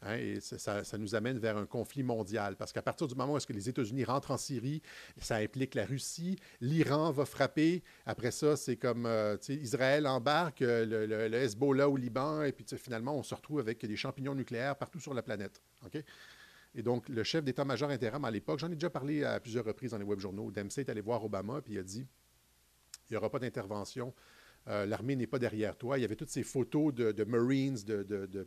Hein, 0.00 0.16
et 0.16 0.40
ça, 0.40 0.82
nous 0.96 1.14
amène 1.14 1.38
vers 1.38 1.58
un 1.58 1.66
conflit 1.66 2.02
mondial. 2.02 2.56
Parce 2.56 2.72
qu'à 2.72 2.80
partir 2.80 3.06
du 3.06 3.14
moment 3.14 3.34
où 3.34 3.36
est-ce 3.36 3.46
que 3.46 3.52
les 3.52 3.68
États-Unis 3.68 4.04
rentrent 4.04 4.30
en 4.30 4.38
Syrie, 4.38 4.80
ça 5.20 5.36
implique 5.36 5.74
la 5.74 5.84
Russie, 5.84 6.38
l'Iran 6.62 7.10
va 7.10 7.26
frapper. 7.26 7.82
Après 8.06 8.30
ça, 8.30 8.56
c'est 8.56 8.76
comme 8.76 9.04
euh, 9.04 9.36
Israël 9.50 10.06
embarque, 10.06 10.62
euh, 10.62 10.86
le, 10.86 11.04
le, 11.04 11.34
Hezbollah 11.34 11.90
au 11.90 11.98
Liban, 11.98 12.44
et 12.44 12.52
puis 12.52 12.64
finalement, 12.78 13.14
on 13.14 13.22
se 13.22 13.34
retrouve 13.34 13.58
avec 13.58 13.84
des 13.84 13.96
champignons 13.96 14.34
nucléaires 14.34 14.76
partout 14.76 15.00
sur 15.00 15.12
la 15.12 15.22
planète. 15.22 15.60
OK? 15.84 16.02
Et 16.78 16.82
donc, 16.82 17.08
le 17.08 17.24
chef 17.24 17.42
d'état-major 17.42 17.90
intérim 17.90 18.24
à 18.24 18.30
l'époque, 18.30 18.60
j'en 18.60 18.70
ai 18.70 18.74
déjà 18.74 18.88
parlé 18.88 19.24
à 19.24 19.40
plusieurs 19.40 19.64
reprises 19.64 19.90
dans 19.90 19.98
les 19.98 20.04
web 20.04 20.20
journaux, 20.20 20.52
Dempsey 20.52 20.82
est 20.82 20.88
allé 20.88 21.00
voir 21.00 21.24
Obama, 21.24 21.60
puis 21.60 21.74
il 21.74 21.78
a 21.80 21.82
dit 21.82 22.06
il 23.10 23.14
n'y 23.14 23.16
aura 23.16 23.30
pas 23.30 23.40
d'intervention. 23.40 24.14
Euh, 24.68 24.86
l'armée 24.86 25.16
n'est 25.16 25.26
pas 25.26 25.40
derrière 25.40 25.76
toi. 25.76 25.98
Il 25.98 26.02
y 26.02 26.04
avait 26.04 26.14
toutes 26.14 26.30
ces 26.30 26.44
photos 26.44 26.94
de, 26.94 27.24
Marines, 27.24 27.78
de, 27.84 28.46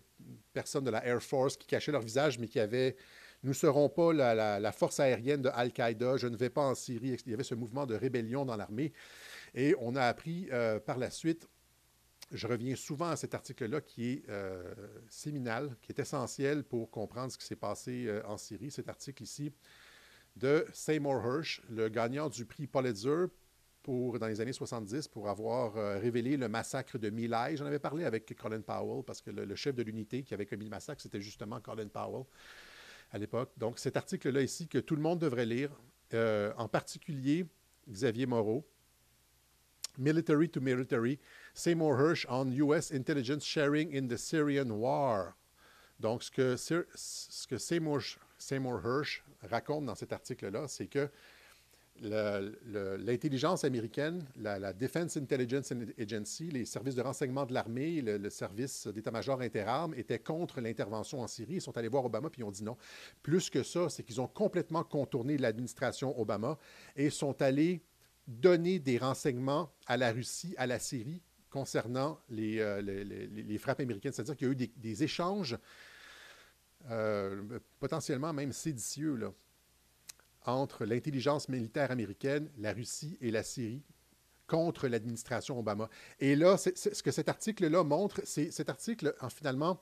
personnes 0.54 0.86
de 0.86 0.92
la 0.92 1.06
Air 1.06 1.22
Force 1.22 1.58
qui 1.58 1.68
cachaient 1.68 1.92
leur 1.92 2.04
visage, 2.04 2.40
mais 2.40 2.48
qui 2.48 2.62
avaient 2.62 2.96
Nous 3.44 3.50
ne 3.50 3.56
serons 3.56 3.90
pas 3.90 4.14
la, 4.14 4.72
force 4.72 5.02
aérienne 5.02 5.42
de 5.42 5.50
Al-Qaïda, 5.50 6.16
je 6.16 6.28
ne 6.28 6.38
vais 6.38 6.50
pas 6.50 6.62
en 6.62 6.76
Syrie. 6.76 7.18
Il 7.26 7.32
y 7.32 7.34
avait 7.34 7.44
ce 7.44 7.56
mouvement 7.56 7.86
de 7.86 7.96
rébellion 7.96 8.46
dans 8.46 8.56
l'armée. 8.56 8.94
Et 9.56 9.76
on 9.80 9.94
a 9.98 10.04
appris 10.04 10.48
euh, 10.54 10.80
par 10.80 10.98
la 10.98 11.10
suite 11.10 11.50
je 12.32 12.48
reviens 12.48 12.76
souvent 12.76 13.10
à 13.10 13.16
cet 13.16 13.36
article-là 13.36 13.82
qui 13.82 14.12
est 14.12 14.30
euh, 14.30 14.74
séminal, 15.10 15.76
qui 15.82 15.92
est 15.92 16.00
essentiel 16.00 16.64
pour 16.64 16.90
comprendre 16.90 17.32
ce 17.32 17.38
qui 17.38 17.46
s'est 17.46 17.56
passé 17.56 18.06
euh, 18.08 18.22
en 18.26 18.38
Syrie. 18.38 18.72
Cet 18.72 18.90
article 18.90 19.24
ici 19.24 19.52
de 20.38 20.66
Seymour 20.74 21.26
Hersh, 21.26 21.62
le 21.70 21.90
gagnant 21.90 22.30
du 22.30 22.46
prix 22.46 22.68
Pulitzer 22.68 23.26
pour, 23.84 24.18
dans 24.18 24.28
les 24.28 24.40
années 24.40 24.54
70 24.54 25.10
pour 25.10 25.28
avoir 25.28 25.76
euh, 25.76 26.00
révélé 26.00 26.38
le 26.38 26.48
massacre 26.48 26.98
de 26.98 27.10
Milai. 27.10 27.58
J'en 27.58 27.66
avais 27.66 27.80
parlé 27.80 28.06
avec 28.06 28.34
Colin 28.38 28.62
Powell 28.62 29.04
parce 29.04 29.22
que 29.22 29.32
le, 29.32 29.56
chef 29.56 29.76
de 29.76 29.84
l'unité 29.84 30.24
qui 30.24 30.34
avait 30.34 30.46
commis 30.46 30.66
le 30.66 30.72
massacre, 30.72 31.02
c'était 31.02 31.22
justement 31.22 31.60
Colin 31.60 31.90
Powell 31.90 32.24
à 33.12 33.18
l'époque. 33.18 33.52
Donc 33.58 33.78
cet 33.78 33.98
article-là 33.98 34.42
ici 34.42 34.70
que 34.70 34.78
tout 34.78 34.96
le 34.96 35.02
monde 35.02 35.20
devrait 35.20 35.46
lire, 35.46 35.72
en 36.14 36.68
particulier 36.68 37.46
Xavier 37.90 38.26
Moreau, 38.26 38.66
Military 39.98 40.50
to 40.50 40.62
Military, 40.62 41.20
Seymour 41.54 41.98
Hirsch 41.98 42.26
on 42.30 42.52
U.S. 42.52 42.92
Intelligence 42.92 43.44
Sharing 43.46 43.96
in 43.96 44.08
the 44.08 44.18
Syrian 44.18 44.70
War. 44.80 45.36
Donc, 46.02 46.24
ce 46.24 46.32
que, 46.32 47.58
Seymour, 47.58 48.82
Hirsch 48.84 49.24
raconte 49.44 49.86
dans 49.86 49.96
cet 49.96 50.12
article-là, 50.12 50.68
c'est 50.68 50.88
que 50.88 51.10
l'intelligence 52.02 53.64
américaine, 53.64 54.26
la, 54.38 54.74
Defense 54.74 55.18
Intelligence 55.18 55.72
Agency, 56.00 56.50
les 56.50 56.66
services 56.66 56.96
de 56.96 57.02
renseignement 57.02 57.46
de 57.46 57.54
l'armée, 57.54 58.02
le, 58.02 58.18
le, 58.18 58.30
service 58.32 58.88
d'état-major 58.88 59.42
interarmes 59.42 59.94
étaient 59.94 60.18
contre 60.18 60.60
l'intervention 60.62 61.22
en 61.22 61.28
Syrie. 61.28 61.56
Ils 61.56 61.62
sont 61.62 61.78
allés 61.78 61.90
voir 61.90 62.06
Obama 62.06 62.32
puis 62.32 62.42
ils 62.42 62.46
ont 62.46 62.52
dit 62.52 62.64
non. 62.64 62.78
Plus 63.22 63.52
que 63.52 63.62
ça, 63.62 63.88
c'est 63.90 64.02
qu'ils 64.02 64.20
ont 64.20 64.28
complètement 64.28 64.84
contourné 64.84 65.38
l'administration 65.38 66.20
Obama 66.20 66.58
et 66.96 67.12
sont 67.12 67.40
allés 67.44 67.84
donner 68.40 68.80
des 68.80 68.98
renseignements 68.98 69.72
à 69.88 69.98
la 69.98 70.12
Russie, 70.12 70.54
à 70.58 70.68
la 70.68 70.80
Syrie, 70.80 71.22
concernant 71.50 72.20
les, 72.30 72.60
euh, 72.60 72.82
les, 72.82 73.58
frappes 73.58 73.82
américaines. 73.82 74.14
C'est-à-dire 74.14 74.38
qu'il 74.38 74.48
y 74.48 74.50
a 74.50 74.54
eu 74.54 74.68
des, 74.76 75.04
échanges 75.04 75.58
euh, 76.90 77.60
potentiellement 77.80 78.34
même 78.34 78.54
séditieux 78.54 79.16
là, 79.16 79.32
entre 80.46 80.86
l'intelligence 80.86 81.50
militaire 81.50 81.92
américaine, 81.92 82.50
la 82.58 82.74
Russie 82.74 83.18
et 83.22 83.32
la 83.32 83.44
Syrie 83.44 83.84
contre 84.48 84.88
l'administration 84.88 85.60
Obama. 85.60 85.90
Et 86.20 86.36
là, 86.36 86.58
ce 86.58 87.04
que 87.04 87.12
cet 87.12 87.30
article-là 87.30 87.84
montre, 87.84 88.22
c'est 88.26 88.52
cet 88.52 88.70
article, 88.70 89.16
en, 89.22 89.30
finalement, 89.30 89.82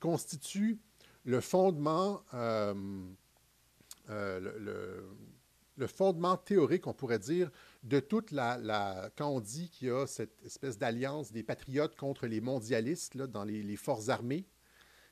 constitue 0.00 0.78
le 1.24 1.40
fondement, 1.40 2.22
euh, 2.34 2.74
le, 4.08 5.08
fondement 5.86 6.36
théorique, 6.36 6.86
on 6.86 6.92
pourrait 6.92 7.18
dire, 7.18 7.50
de 7.82 8.00
toute 8.00 8.30
la... 8.30 9.10
quand 9.16 9.28
on 9.28 9.40
dit 9.40 9.70
qu'il 9.70 9.88
y 9.88 9.90
a 9.90 10.06
cette 10.06 10.42
espèce 10.44 10.78
d'alliance 10.78 11.32
des 11.32 11.42
patriotes 11.42 11.96
contre 11.96 12.26
les 12.26 12.40
mondialistes 12.40 13.14
là, 13.14 13.26
dans 13.26 13.44
les, 13.44 13.76
forces 13.76 14.08
armées, 14.08 14.46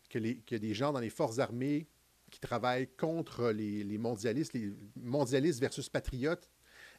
qu'il 0.08 0.26
y 0.26 0.54
a 0.54 0.58
des 0.58 0.74
gens 0.74 0.92
dans 0.92 1.00
les 1.00 1.10
forces 1.10 1.38
armées 1.38 1.86
qui 2.30 2.40
travaillent 2.40 2.88
contre 2.96 3.50
les, 3.50 3.84
les 3.84 3.98
mondialistes, 3.98 4.52
les 4.52 4.72
mondialistes 4.96 5.60
versus 5.60 5.88
patriotes, 5.88 6.50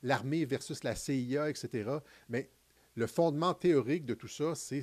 l'armée 0.03 0.45
versus 0.45 0.83
la 0.83 0.95
CIA, 0.95 1.49
etc. 1.49 1.97
Mais 2.29 2.49
le 2.97 3.05
fondement 3.05 3.53
théorique 3.53 4.05
de 4.05 4.15
tout 4.15 4.27
ça, 4.27 4.55
c'est 4.55 4.81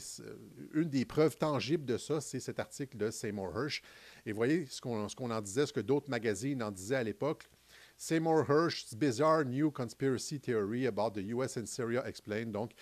une 0.73 0.89
des 0.89 1.05
preuves 1.05 1.37
tangibles 1.37 1.85
de 1.85 1.99
ça, 1.99 2.21
c'est 2.21 2.39
cet 2.39 2.61
article 2.61 2.97
de 2.97 3.11
Seymour 3.11 3.59
Hersh. 3.59 3.83
Et 4.25 4.31
voyez 4.31 4.67
ce 4.67 4.81
qu'on 4.81 5.31
en 5.31 5.41
disait, 5.41 5.67
ce 5.67 5.73
que 5.73 5.81
d'autres 5.81 6.09
magazines 6.09 6.63
en 6.63 6.71
disaient 6.71 6.95
à 6.95 7.03
l'époque. 7.03 7.51
Seymour 7.97 8.45
Hersh's 8.49 8.95
Bizarre 8.95 9.45
New 9.45 9.71
Conspiracy 9.71 10.39
Theory 10.39 10.87
about 10.87 11.13
the 11.13 11.23
US 11.35 11.57
and 11.57 11.67
Syria 11.67 12.03
Explained. 12.07 12.53
Donc, 12.53 12.73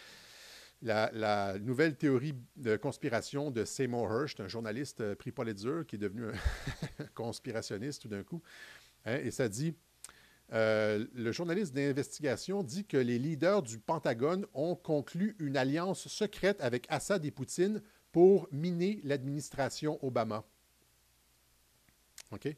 la, 0.82 1.58
nouvelle 1.58 1.96
théorie 1.96 2.34
de 2.56 2.76
conspiration 2.76 3.50
de 3.50 3.64
Seymour 3.64 4.10
Hersh, 4.12 4.40
un 4.40 4.48
journaliste 4.48 5.00
euh, 5.00 5.14
prix 5.14 5.30
Pulitzer 5.30 5.84
qui 5.86 5.96
est 5.96 5.98
devenu 5.98 6.26
un 6.26 7.04
conspirationniste 7.14 8.02
tout 8.02 8.08
d'un 8.08 8.22
coup. 8.22 8.42
Hein, 9.04 9.18
et 9.22 9.30
ça 9.30 9.48
dit 9.48 9.74
euh, 10.52 11.06
le 11.14 11.32
journaliste 11.32 11.74
d'investigation 11.74 12.62
dit 12.62 12.84
que 12.84 12.96
les 12.96 13.18
leaders 13.18 13.62
du 13.62 13.78
Pentagone 13.78 14.46
ont 14.54 14.74
conclu 14.74 15.36
une 15.38 15.56
alliance 15.56 16.08
secrète 16.08 16.60
avec 16.60 16.86
Assad 16.90 17.24
et 17.24 17.30
Poutine 17.30 17.80
pour 18.10 18.48
miner 18.52 19.00
l'administration 19.04 19.98
Obama. 20.04 20.44
OK? 22.32 22.54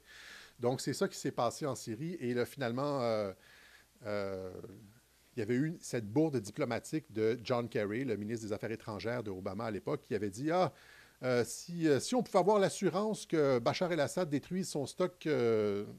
Donc, 0.61 0.81
c'est 0.81 0.95
ça 0.95 1.09
qui 1.09 1.19
s'est 1.19 1.33
passé 1.33 1.67
en 1.67 1.75
Syrie. 1.75 2.17
Et 2.21 2.35
là, 2.35 2.47
finalement, 2.47 3.03
euh, 3.03 3.33
euh, 4.07 4.53
il 5.37 5.41
y 5.41 5.43
avait 5.43 5.57
eu 5.57 5.77
cette 5.81 6.07
bourde 6.07 6.37
diplomatique 6.37 7.13
de 7.13 7.39
John 7.43 7.69
Kerry, 7.69 8.05
le 8.05 8.17
ministre 8.17 8.47
des 8.47 8.53
Affaires 8.53 8.71
étrangères 8.71 9.23
de 9.23 9.31
Obama 9.31 9.65
à 9.65 9.71
l'époque, 9.71 10.03
qui 10.03 10.15
avait 10.15 10.31
dit 10.31 10.51
Ah, 10.51 10.73
euh, 11.23 11.43
si, 11.47 12.15
on 12.15 12.23
pouvait 12.23 12.39
avoir 12.39 12.59
l'assurance 12.59 13.25
que 13.27 13.59
Bachar 13.59 13.91
el-Assad 13.91 14.29
détruise 14.29 14.69
son 14.69 14.87
stock 14.87 15.27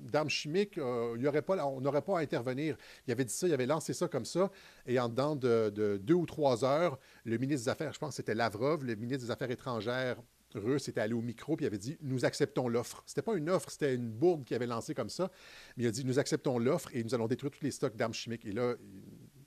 d'armes 0.02 0.30
chimiques, 0.30 0.80
on 0.82 1.18
n'aurait 1.18 1.42
pas 1.42 1.58
à 1.58 2.20
intervenir. 2.20 2.78
Il 3.08 3.12
avait 3.12 3.26
dit 3.26 3.34
ça, 3.34 3.48
il 3.48 3.54
avait 3.54 3.66
lancé 3.66 3.94
ça 3.94 4.08
comme 4.08 4.26
ça. 4.26 4.52
Et 4.86 5.00
en 5.00 5.10
dedans 5.10 5.36
de, 5.36 6.00
deux 6.02 6.14
ou 6.14 6.26
trois 6.26 6.64
heures, 6.64 6.98
le 7.26 7.38
ministre 7.38 7.66
des 7.66 7.70
Affaires, 7.70 7.92
je 7.92 8.00
pense 8.00 8.12
que 8.12 8.16
c'était 8.18 8.36
Lavrov, 8.36 8.86
le 8.86 8.96
ministre 8.96 9.26
des 9.26 9.32
Affaires 9.32 9.52
étrangères 9.52 10.18
russe, 10.56 10.88
était 10.88 11.02
allé 11.02 11.14
au 11.14 11.22
micro 11.22 11.58
et 11.60 11.66
avait 11.66 11.78
dit 11.78 11.98
Nous 12.02 12.26
acceptons 12.26 12.68
l'offre. 12.68 13.04
Ce 13.06 13.12
n'était 13.12 13.22
pas 13.22 13.36
une 13.36 13.50
offre, 13.50 13.70
c'était 13.70 13.96
une 13.96 14.10
bourde 14.10 14.44
qu'il 14.44 14.56
avait 14.56 14.68
lancée 14.68 14.94
comme 14.94 15.10
ça. 15.10 15.32
Mais 15.78 15.84
il 15.84 15.88
a 15.88 15.92
dit 15.92 16.06
Nous 16.06 16.20
acceptons 16.20 16.58
l'offre 16.58 16.90
et 16.94 17.04
nous 17.04 17.14
allons 17.14 17.28
détruire 17.28 17.52
tous 17.52 17.64
les 17.64 17.72
stocks 17.72 17.96
d'armes 17.96 18.14
chimiques. 18.14 18.46
Et 18.46 18.52
là, 18.52 18.76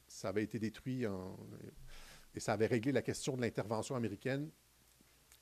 ça 0.07 0.29
avait 0.29 0.45
été 0.45 0.59
détruit 0.59 1.05
et 2.35 2.41
ça 2.41 2.53
avait 2.53 2.67
réglé 2.67 2.93
la 2.93 3.03
question 3.03 3.37
de 3.37 3.43
l'intervention 3.43 3.97
américaine 3.97 4.51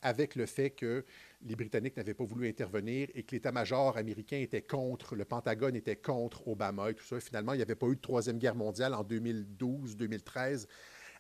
avec 0.03 0.35
le 0.35 0.47
fait 0.47 0.71
que 0.71 1.05
les 1.43 1.57
Britanniques 1.57 1.97
n'avaient 1.97 2.15
pas 2.15 2.25
voulu 2.25 2.49
intervenir 2.49 3.09
et 3.15 3.23
que 3.23 3.35
l'état-major 3.35 3.97
américain 3.97 4.39
était 4.39 4.63
contre, 4.63 5.17
le 5.17 5.25
Pentagone 5.25 5.75
était 5.75 5.97
contre 5.97 6.47
Obama 6.49 6.91
et 6.91 6.95
tout 6.95 7.05
ça. 7.05 7.19
Finalement, 7.19 7.55
il 7.55 7.57
n'y 7.57 7.63
avait 7.63 7.75
pas 7.75 7.87
eu 7.87 7.97
de 7.97 8.01
Troisième 8.01 8.39
Guerre 8.39 8.55
mondiale 8.55 8.95
en 8.95 9.03
2012-2013 9.03 10.67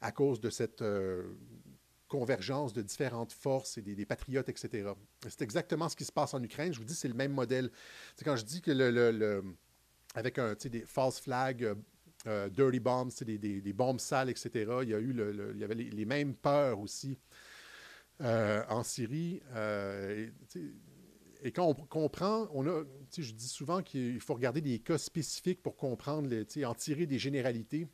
à 0.02 0.12
cause 0.12 0.40
de 0.40 0.50
cette 0.50 0.82
euh, 0.82 1.24
convergence 2.09 2.73
de 2.73 2.83
différentes 2.83 3.33
forces 3.33 3.79
et 3.79 3.83
des, 3.83 4.07
patriotes, 4.07 4.49
etc. 4.49 4.90
C'est 5.29 5.42
exactement 5.42 5.88
ce 5.88 5.97
qui 5.97 6.05
se 6.05 6.12
passe 6.12 6.35
en 6.35 6.42
Ukraine. 6.42 6.73
Je 6.73 6.79
vous 6.79 6.85
dis, 6.85 6.95
c'est 6.95 7.09
le 7.09 7.14
même 7.14 7.33
modèle. 7.33 7.71
C'est 8.16 8.25
quand 8.25 8.37
je 8.37 8.45
dis 8.45 8.61
que 8.61 8.71
le, 8.71 9.42
avec 10.14 10.38
un, 10.38 10.55
des 10.55 10.83
false 10.83 11.21
flags, 11.21 11.64
euh, 11.64 11.75
euh, 12.27 12.49
dirty 12.49 12.81
bombs, 12.81 13.11
des, 13.25 13.38
des, 13.38 13.73
bombes 13.73 14.01
sales, 14.01 14.31
etc., 14.31 14.51
il 14.83 14.88
y 14.88 14.95
a 14.95 14.99
eu 14.99 15.14
il 15.55 15.61
y 15.61 15.64
avait 15.64 15.75
les 15.75 16.05
mêmes 16.05 16.35
peurs 16.35 16.81
aussi 16.81 17.19
euh, 18.23 18.64
en 18.69 18.83
Syrie. 18.83 19.42
Euh, 19.55 20.29
et, 21.42 21.53
quand 21.53 21.66
on 21.66 21.75
comprend, 21.75 22.49
on 22.53 22.66
a, 22.66 22.83
je 23.16 23.33
dis 23.33 23.49
souvent 23.49 23.83
qu'il 23.83 24.21
faut 24.21 24.35
regarder 24.35 24.61
des 24.61 24.79
cas 24.79 24.99
spécifiques 24.99 25.62
pour 25.62 25.77
comprendre, 25.77 26.29
les, 26.29 26.64
en 26.64 26.75
tirer 26.75 27.07
des 27.07 27.19
généralités 27.19 27.87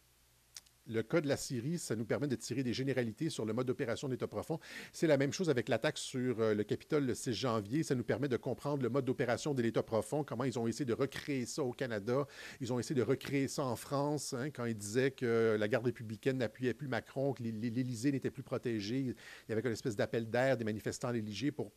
le 0.86 1.02
cas 1.02 1.20
de 1.20 1.28
la 1.28 1.36
Syrie, 1.36 1.78
ça 1.78 1.96
nous 1.96 2.04
permet 2.04 2.26
de 2.26 2.36
tirer 2.36 2.62
des 2.62 2.72
généralités 2.72 3.30
sur 3.30 3.44
le 3.44 3.52
mode 3.52 3.66
d'opération 3.66 4.08
de 4.08 4.14
l'État 4.14 4.26
profond. 4.26 4.58
C'est 4.92 5.06
la 5.06 5.16
même 5.16 5.32
chose 5.32 5.48
avec 5.48 5.68
l'attaque 5.68 5.98
sur 5.98 6.40
euh, 6.40 6.54
le 6.54 6.64
Capitole 6.64 7.06
le 7.06 7.14
6 7.14 7.32
janvier. 7.32 7.82
Ça 7.82 7.94
nous 7.94 8.04
permet 8.04 8.28
de 8.28 8.36
comprendre 8.36 8.82
le 8.82 8.88
mode 8.88 9.04
d'opération 9.04 9.54
de 9.54 9.62
l'État 9.62 9.82
profond, 9.82 10.24
comment 10.24 10.44
ils 10.44 10.58
ont 10.58 10.66
essayé 10.66 10.84
de 10.84 10.92
recréer 10.92 11.46
ça 11.46 11.62
au 11.62 11.72
Canada. 11.72 12.26
Ils 12.60 12.72
ont 12.72 12.78
essayé 12.78 12.94
de 12.94 13.02
recréer 13.04 13.48
ça 13.48 13.64
en 13.64 13.76
France, 13.76 14.34
hein, 14.34 14.50
quand 14.50 14.64
ils 14.64 14.76
disaient 14.76 15.12
que 15.12 15.56
la 15.58 15.68
garde 15.68 15.86
républicaine 15.86 16.38
n'appuyait 16.38 16.74
plus 16.74 16.88
Macron, 16.88 17.32
que 17.32 17.42
l'Élysée 17.42 18.12
n'était 18.12 18.30
plus 18.30 18.42
protégé. 18.42 18.98
Il 18.98 19.14
y 19.48 19.52
avait 19.52 19.62
une 19.62 19.72
espèce 19.72 19.96
d'appel 19.96 20.28
d'air 20.28 20.56
des 20.56 20.64
manifestants 20.64 21.08
à 21.08 21.12
l'Élysée 21.12 21.52
pour 21.52 21.72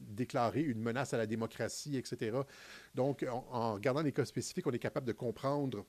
déclarer 0.00 0.62
une 0.62 0.80
menace 0.80 1.12
à 1.14 1.18
la 1.18 1.26
démocratie, 1.26 1.96
etc. 1.96 2.38
Donc, 2.94 3.24
en 3.30 3.74
regardant 3.74 4.02
les 4.02 4.12
cas 4.12 4.24
spécifiques, 4.24 4.66
on 4.66 4.72
est 4.72 4.78
capable 4.78 5.06
de 5.06 5.12
comprendre 5.12 5.84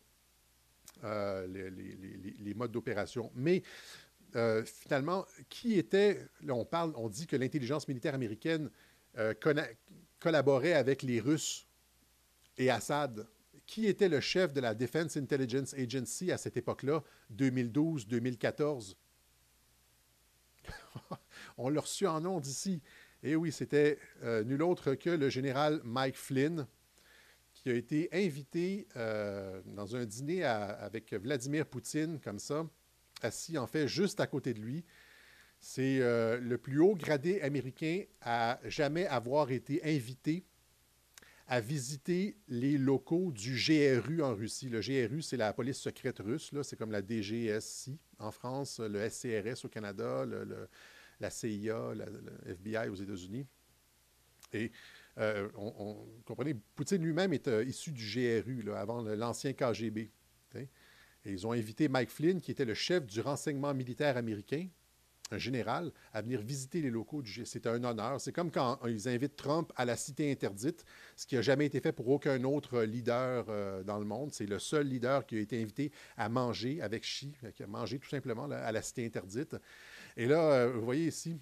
euh, 1.03 1.47
les, 1.47 2.53
modes 2.53 2.71
d'opération. 2.71 3.31
Mais 3.35 3.61
euh, 4.35 4.63
finalement, 4.63 5.25
qui 5.49 5.77
était, 5.77 6.25
là 6.41 6.53
on 6.53 6.63
parle, 6.63 6.93
on 6.95 7.09
dit 7.09 7.27
que 7.27 7.35
l'intelligence 7.35 7.87
militaire 7.87 8.13
américaine 8.13 8.69
euh, 9.17 9.33
collaborait 10.19 10.73
avec 10.73 11.03
les 11.03 11.19
Russes 11.19 11.67
et 12.57 12.69
Assad. 12.69 13.27
Qui 13.65 13.87
était 13.87 14.09
le 14.09 14.19
chef 14.19 14.53
de 14.53 14.59
la 14.59 14.75
Defense 14.75 15.15
Intelligence 15.15 15.73
Agency 15.73 16.31
à 16.31 16.37
cette 16.37 16.57
époque-là, 16.57 17.01
2012-2014? 17.33 18.95
on 21.57 21.69
l'a 21.69 21.81
reçu 21.81 22.05
en 22.05 22.19
nom 22.19 22.39
d'ici. 22.41 22.81
Et 23.23 23.31
eh 23.31 23.35
oui, 23.37 23.53
c'était 23.53 23.99
nul 24.21 24.61
autre 24.63 24.95
que 24.95 25.09
le 25.09 25.29
général 25.29 25.79
Mike 25.85 26.17
Flynn, 26.17 26.67
qui 27.63 27.69
a 27.69 27.75
été 27.75 28.09
invité 28.11 28.87
euh, 28.97 29.61
dans 29.65 29.95
un 29.95 30.03
dîner 30.05 30.43
avec 30.43 31.13
Vladimir 31.13 31.65
Poutine, 31.65 32.19
comme 32.19 32.37
ça, 32.37 32.67
assis 33.21 33.57
en 33.57 33.67
fait 33.67 33.87
juste 33.87 34.19
à 34.19 34.27
côté 34.27 34.53
de 34.53 34.59
lui. 34.59 34.83
C'est 35.61 36.01
euh, 36.01 36.41
le 36.41 36.57
plus 36.57 36.79
haut 36.79 36.93
gradé 36.93 37.39
américain 37.39 38.03
à 38.21 38.59
jamais 38.65 39.07
avoir 39.07 39.49
été 39.51 39.81
invité 39.85 40.43
à 41.47 41.61
visiter 41.61 42.35
les 42.49 42.77
locaux 42.77 43.31
du 43.31 43.55
GRU 43.55 44.21
en 44.21 44.35
Russie. 44.35 44.67
Le 44.67 44.81
GRU, 44.81 45.21
c'est 45.21 45.37
la 45.37 45.53
police 45.53 45.77
secrète 45.77 46.19
russe, 46.19 46.53
c'est 46.63 46.75
comme 46.75 46.91
la 46.91 47.01
DGSI 47.01 47.97
en 48.19 48.31
France, 48.31 48.81
le 48.81 49.09
SCRS 49.09 49.63
au 49.63 49.69
Canada, 49.69 50.25
la 51.19 51.29
CIA, 51.29 51.93
le 51.95 52.51
FBI 52.51 52.89
aux 52.89 52.95
États-Unis. 52.95 53.45
Et 54.51 54.71
euh, 55.19 55.47
comprenez, 56.25 56.55
Poutine 56.75 57.03
lui-même 57.03 57.33
est 57.33 57.47
euh, 57.47 57.63
issu 57.63 57.91
du 57.91 58.03
GRU, 58.03 58.71
avant 58.73 59.01
l'ancien 59.01 59.53
KGB. 59.53 60.11
Et 60.55 61.31
ils 61.31 61.47
ont 61.47 61.51
invité 61.51 61.87
Mike 61.87 62.09
Flynn, 62.09 62.41
qui 62.41 62.51
était 62.51 62.65
le 62.65 62.73
chef 62.73 63.05
du 63.05 63.21
renseignement 63.21 63.73
militaire 63.73 64.17
américain, 64.17 64.67
un 65.31 65.37
général, 65.37 65.91
à 66.11 66.21
venir 66.21 66.41
visiter 66.41 66.81
les 66.81 66.89
locaux 66.89 67.21
du 67.21 67.31
GRU. 67.31 67.45
C'était 67.45 67.69
un 67.69 67.83
honneur. 67.83 68.19
C'est 68.19 68.33
comme 68.33 68.51
quand 68.51 68.79
ils 68.85 69.07
invitent 69.07 69.35
Trump 69.35 69.71
à 69.75 69.85
la 69.85 69.95
cité 69.95 70.31
interdite, 70.31 70.83
ce 71.15 71.25
qui 71.25 71.35
n'a 71.35 71.41
jamais 71.41 71.65
été 71.65 71.79
fait 71.79 71.93
pour 71.93 72.09
aucun 72.09 72.43
autre 72.43 72.81
leader 72.81 73.45
euh, 73.49 73.83
dans 73.83 73.99
le 73.99 74.05
monde. 74.05 74.33
C'est 74.33 74.45
le 74.45 74.59
seul 74.59 74.87
leader 74.87 75.25
qui 75.25 75.37
a 75.37 75.39
été 75.39 75.61
invité 75.61 75.91
à 76.17 76.27
manger 76.27 76.81
avec 76.81 77.03
Xi, 77.03 77.33
qui 77.55 77.63
a 77.63 77.67
mangé 77.67 77.99
tout 77.99 78.09
simplement 78.09 78.45
à 78.45 78.71
la 78.71 78.81
cité 78.81 79.05
interdite. 79.05 79.55
Et 80.17 80.27
là, 80.27 80.67
vous 80.67 80.83
voyez 80.83 81.07
ici, 81.07 81.39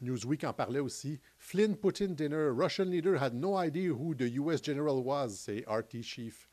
Newsweek 0.00 0.44
en 0.44 0.52
parlait 0.52 0.80
aussi. 0.80 1.20
Flynn 1.38 1.76
Putin 1.76 2.08
dinner. 2.08 2.50
Russian 2.50 2.86
leader 2.86 3.20
had 3.20 3.34
no 3.34 3.60
idea 3.62 3.92
who 3.92 4.14
the 4.14 4.36
US 4.38 4.62
general 4.62 5.02
was, 5.04 5.28
c'est 5.28 5.64
RT 5.66 6.02
Chief. 6.02 6.48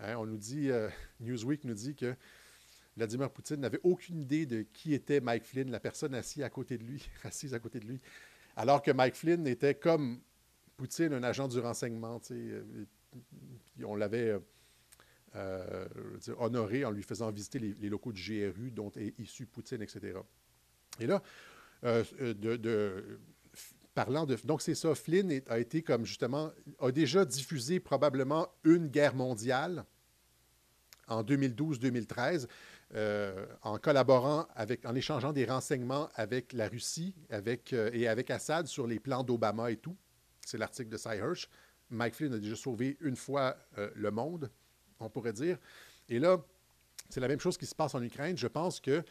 Hein, 0.00 0.16
on 0.16 0.26
nous 0.26 0.38
dit, 0.38 0.70
euh, 0.70 0.88
Newsweek 1.20 1.64
nous 1.64 1.74
dit 1.74 1.94
que 1.94 2.14
Vladimir 2.96 3.30
Poutine 3.30 3.60
n'avait 3.60 3.80
aucune 3.82 4.20
idée 4.20 4.46
de 4.46 4.62
qui 4.62 4.94
était 4.94 5.20
Mike 5.20 5.44
Flynn, 5.44 5.70
la 5.70 5.80
personne 5.80 6.14
assise 6.14 6.42
à 6.42 6.50
côté 6.50 6.78
de 6.78 6.84
lui, 6.84 7.08
assise 7.24 7.54
à 7.54 7.58
côté 7.58 7.80
de 7.80 7.86
lui. 7.86 8.00
Alors 8.56 8.82
que 8.82 8.90
Mike 8.90 9.14
Flynn 9.14 9.46
était 9.46 9.74
comme 9.74 10.20
Poutine, 10.76 11.12
un 11.12 11.22
agent 11.22 11.48
du 11.48 11.58
renseignement. 11.60 12.20
Euh, 12.30 12.62
on 13.84 13.94
l'avait 13.94 14.40
euh, 15.36 15.88
honoré 16.38 16.84
en 16.84 16.90
lui 16.90 17.02
faisant 17.02 17.30
visiter 17.30 17.58
les, 17.58 17.88
locaux 17.88 18.12
du 18.12 18.20
GRU 18.20 18.70
dont 18.70 18.90
est 18.96 19.18
issu 19.18 19.46
Poutine, 19.46 19.82
etc. 19.82 20.18
Et 20.98 21.06
là, 21.06 21.22
euh, 21.84 22.04
euh, 22.20 22.34
de, 22.34 23.20
parlant 23.94 24.26
de. 24.26 24.36
Donc, 24.44 24.62
c'est 24.62 24.74
ça. 24.74 24.94
Flynn 24.94 25.40
a 25.48 25.58
été 25.58 25.82
comme 25.82 26.04
justement. 26.04 26.50
a 26.78 26.90
déjà 26.90 27.24
diffusé 27.24 27.80
probablement 27.80 28.48
une 28.64 28.88
guerre 28.88 29.14
mondiale 29.14 29.84
en 31.08 31.24
2012-2013, 31.24 32.46
euh, 32.94 33.46
en 33.62 33.78
collaborant 33.78 34.46
avec, 34.54 34.86
en 34.86 34.94
échangeant 34.94 35.32
des 35.32 35.44
renseignements 35.44 36.08
avec 36.14 36.52
la 36.52 36.68
Russie 36.68 37.14
avec, 37.30 37.72
et 37.72 38.06
avec 38.06 38.30
Assad 38.30 38.66
sur 38.68 38.86
les 38.86 39.00
plans 39.00 39.24
d'Obama 39.24 39.72
et 39.72 39.76
tout. 39.76 39.96
C'est 40.46 40.58
l'article 40.58 40.88
de 40.88 40.96
Cy 40.96 41.16
Hirsch. 41.16 41.48
Mike 41.90 42.14
Flynn 42.14 42.34
a 42.34 42.38
déjà 42.38 42.54
sauvé 42.54 42.96
une 43.00 43.16
fois 43.16 43.56
le 43.94 44.10
monde 44.12 44.50
on 45.00 45.08
pourrait 45.08 45.32
dire. 45.32 45.58
Et 46.08 46.18
là, 46.18 46.38
c'est 47.08 47.20
la 47.20 47.28
même 47.28 47.40
chose 47.40 47.56
qui 47.56 47.66
se 47.66 47.74
passe 47.74 47.94
en 47.94 48.02
Ukraine. 48.02 48.36
Je 48.36 48.46
pense 48.46 48.80
que 48.80 49.02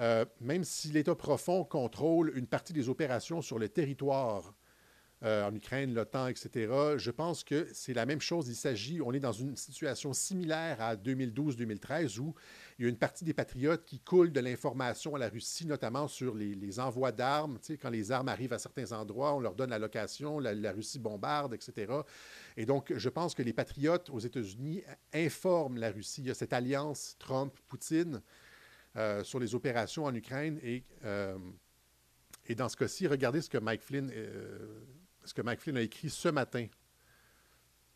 euh, 0.00 0.24
même 0.40 0.64
si 0.64 0.88
l'État 0.88 1.14
profond 1.14 1.64
contrôle 1.64 2.32
une 2.36 2.46
partie 2.46 2.72
des 2.72 2.88
opérations 2.88 3.42
sur 3.42 3.58
le 3.58 3.68
territoire 3.68 4.54
euh, 5.24 5.48
en 5.48 5.52
Ukraine, 5.52 5.94
l'OTAN, 5.94 6.28
etc., 6.28 6.72
je 6.96 7.10
pense 7.10 7.42
que 7.42 7.66
c'est 7.72 7.92
la 7.92 8.06
même 8.06 8.20
chose. 8.20 8.48
Il 8.48 8.54
s'agit, 8.54 9.00
on 9.02 9.12
est 9.12 9.18
dans 9.18 9.32
une 9.32 9.56
situation 9.56 10.12
similaire 10.12 10.80
à 10.80 10.94
2012-2013 10.94 12.20
où 12.20 12.36
il 12.78 12.84
y 12.84 12.86
a 12.86 12.88
une 12.88 12.96
partie 12.96 13.24
des 13.24 13.34
patriotes 13.34 13.84
qui 13.84 13.98
coulent 13.98 14.30
de 14.30 14.38
l'information 14.38 15.16
à 15.16 15.18
la 15.18 15.28
Russie, 15.28 15.66
notamment 15.66 16.06
sur 16.06 16.36
les, 16.36 16.78
envois 16.78 17.10
d'armes. 17.10 17.58
Tu 17.58 17.72
sais, 17.72 17.78
quand 17.78 17.90
les 17.90 18.12
armes 18.12 18.28
arrivent 18.28 18.52
à 18.52 18.60
certains 18.60 18.92
endroits, 18.92 19.34
on 19.34 19.40
leur 19.40 19.56
donne 19.56 19.70
la 19.70 19.80
location, 19.80 20.38
la, 20.38 20.70
Russie 20.70 21.00
bombarde, 21.00 21.52
etc. 21.52 21.92
Et 22.56 22.64
donc, 22.64 22.92
je 22.96 23.08
pense 23.08 23.34
que 23.34 23.42
les 23.42 23.52
patriotes 23.52 24.10
aux 24.10 24.20
États-Unis 24.20 24.84
informent 25.12 25.78
la 25.78 25.90
Russie. 25.90 26.20
Il 26.20 26.28
y 26.28 26.30
a 26.30 26.34
cette 26.34 26.52
alliance 26.52 27.16
Trump-Poutine 27.18 28.22
euh, 28.98 29.24
sur 29.24 29.38
les 29.38 29.54
opérations 29.54 30.04
en 30.04 30.14
Ukraine. 30.14 30.60
Et, 30.62 30.84
euh, 31.04 31.38
et 32.46 32.54
dans 32.54 32.68
ce 32.68 32.76
cas-ci, 32.76 33.06
regardez 33.06 33.40
ce 33.40 33.48
que 33.48 33.58
Mike 33.58 33.82
Flynn 33.82 34.12
ce 35.24 35.34
que 35.34 35.42
Mike 35.42 35.60
Flynn 35.60 35.76
a 35.76 35.82
écrit 35.82 36.10
ce 36.10 36.28
matin. 36.28 36.66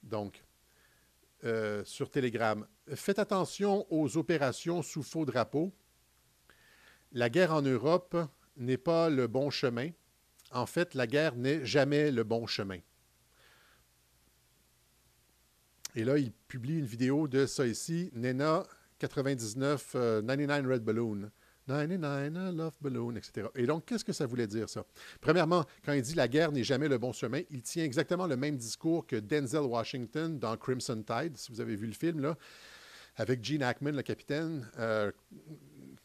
Donc, 0.02 0.44
euh, 1.44 1.82
sur 1.84 2.08
Telegram. 2.10 2.64
Faites 2.94 3.18
attention 3.18 3.86
aux 3.90 4.16
opérations 4.16 4.82
sous 4.82 5.02
faux 5.02 5.24
drapeau. 5.24 5.72
La 7.10 7.30
guerre 7.30 7.52
en 7.52 7.62
Europe 7.62 8.16
n'est 8.56 8.78
pas 8.78 9.10
le 9.10 9.26
bon 9.26 9.50
chemin. 9.50 9.90
En 10.52 10.66
fait, 10.66 10.94
la 10.94 11.06
guerre 11.06 11.34
n'est 11.34 11.64
jamais 11.64 12.12
le 12.12 12.22
bon 12.22 12.46
chemin. 12.46 12.78
Et 15.94 16.04
là, 16.04 16.18
il 16.18 16.32
publie 16.32 16.78
une 16.78 16.86
vidéo 16.86 17.26
de 17.26 17.46
ça 17.46 17.66
ici, 17.66 18.10
Nena 18.14 18.64
99, 19.02 19.92
99 19.92 20.66
Red 20.66 20.84
Balloon. 20.84 21.30
99, 21.66 22.54
Love 22.54 22.76
Balloon, 22.80 23.16
etc. 23.16 23.48
Et 23.54 23.66
donc, 23.66 23.84
qu'est-ce 23.84 24.04
que 24.04 24.12
ça 24.12 24.26
voulait 24.26 24.46
dire, 24.46 24.68
ça? 24.68 24.84
Premièrement, 25.20 25.64
quand 25.84 25.92
il 25.92 26.02
dit 26.02 26.14
la 26.14 26.28
guerre 26.28 26.52
n'est 26.52 26.64
jamais 26.64 26.88
le 26.88 26.98
bon 26.98 27.12
chemin, 27.12 27.42
il 27.50 27.62
tient 27.62 27.84
exactement 27.84 28.26
le 28.26 28.36
même 28.36 28.56
discours 28.56 29.06
que 29.06 29.16
Denzel 29.16 29.62
Washington 29.62 30.38
dans 30.38 30.56
Crimson 30.56 31.02
Tide, 31.02 31.36
si 31.36 31.52
vous 31.52 31.60
avez 31.60 31.76
vu 31.76 31.86
le 31.86 31.92
film, 31.92 32.20
là, 32.20 32.36
avec 33.16 33.44
Gene 33.44 33.62
Hackman, 33.62 33.92
le 33.92 34.02
capitaine. 34.02 34.68
Euh, 34.78 35.12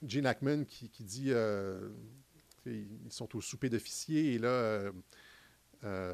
Gene 0.05 0.27
Hackman 0.27 0.65
qui, 0.65 0.89
dit 1.03 1.31
euh, 1.31 1.89
ils 2.65 2.87
sont 3.09 3.35
au 3.35 3.41
souper 3.41 3.69
d'officiers 3.69 4.33
et 4.33 4.39
là. 4.39 4.49
Euh, 4.49 4.91
euh, 5.83 6.13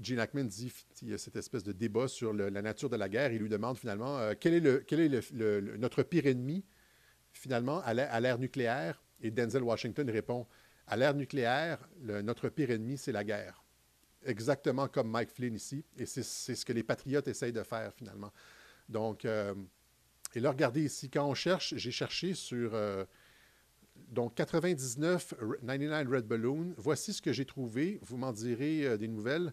Gene 0.00 0.20
Hackman 0.20 0.44
dit 0.44 0.72
il 1.02 1.08
y 1.08 1.14
a 1.14 1.18
cette 1.18 1.36
espèce 1.36 1.64
de 1.64 1.72
débat 1.72 2.08
sur 2.08 2.32
la 2.32 2.62
nature 2.62 2.88
de 2.88 2.96
la 2.96 3.08
guerre. 3.08 3.32
Il 3.32 3.42
lui 3.42 3.48
demande 3.48 3.76
finalement 3.76 4.32
quel 4.38 4.54
est, 4.54 4.60
le, 4.60 4.78
quel 4.86 5.00
est 5.00 5.32
notre 5.78 6.02
pire 6.02 6.26
ennemi 6.26 6.64
finalement 7.32 7.80
à 7.80 8.20
l'ère 8.20 8.38
nucléaire? 8.38 9.02
Et 9.20 9.30
Denzel 9.30 9.62
Washington 9.62 10.08
répond 10.10 10.46
À 10.86 10.96
l'ère 10.96 11.14
nucléaire, 11.14 11.78
notre 12.00 12.48
pire 12.48 12.70
ennemi, 12.70 12.96
c'est 12.96 13.12
la 13.12 13.24
guerre. 13.24 13.64
Exactement 14.24 14.88
comme 14.88 15.10
Mike 15.10 15.30
Flynn 15.30 15.54
ici. 15.54 15.84
Et 15.96 16.06
c'est 16.06 16.22
ce 16.22 16.64
que 16.64 16.72
les 16.72 16.82
patriotes 16.82 17.28
essayent 17.28 17.52
de 17.52 17.62
faire 17.62 17.92
finalement. 17.94 18.32
Donc, 18.88 19.24
euh, 19.24 19.54
et 20.34 20.40
là, 20.40 20.50
regardez 20.50 20.84
ici, 20.84 21.10
quand 21.10 21.28
on 21.28 21.34
cherche, 21.34 21.74
j'ai 21.76 21.90
cherché 21.90 22.34
sur 22.34 22.74
euh, 22.74 23.04
donc 24.08 24.34
99, 24.34 25.34
99 25.60 26.08
Red 26.08 26.26
Balloon. 26.26 26.74
Voici 26.76 27.12
ce 27.12 27.22
que 27.22 27.32
j'ai 27.32 27.44
trouvé. 27.44 27.98
Vous 28.02 28.16
m'en 28.16 28.32
direz 28.32 28.86
euh, 28.86 28.96
des 28.96 29.08
nouvelles. 29.08 29.52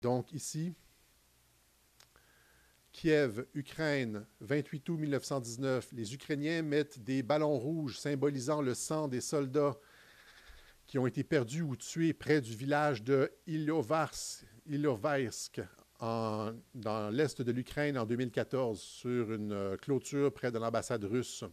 Donc 0.00 0.32
ici, 0.32 0.72
Kiev, 2.92 3.46
Ukraine, 3.54 4.26
28 4.40 4.88
août 4.88 4.98
1919, 4.98 5.92
les 5.92 6.14
Ukrainiens 6.14 6.62
mettent 6.62 6.98
des 6.98 7.22
ballons 7.22 7.58
rouges 7.58 7.98
symbolisant 7.98 8.62
le 8.62 8.74
sang 8.74 9.08
des 9.08 9.20
soldats 9.20 9.76
qui 10.86 10.98
ont 10.98 11.06
été 11.06 11.22
perdus 11.22 11.62
ou 11.62 11.76
tués 11.76 12.12
près 12.12 12.40
du 12.40 12.54
village 12.54 13.04
de 13.04 13.30
Ilovaisk, 13.46 15.60
dans 16.00 17.10
l'est 17.12 17.42
de 17.42 17.52
l'Ukraine 17.52 17.96
en 17.96 18.06
2014 18.06 18.80
sur 18.80 19.32
une 19.32 19.52
euh, 19.52 19.76
clôture 19.76 20.32
près 20.32 20.50
de 20.50 20.58
l'ambassade 20.58 21.04
russe. 21.04 21.44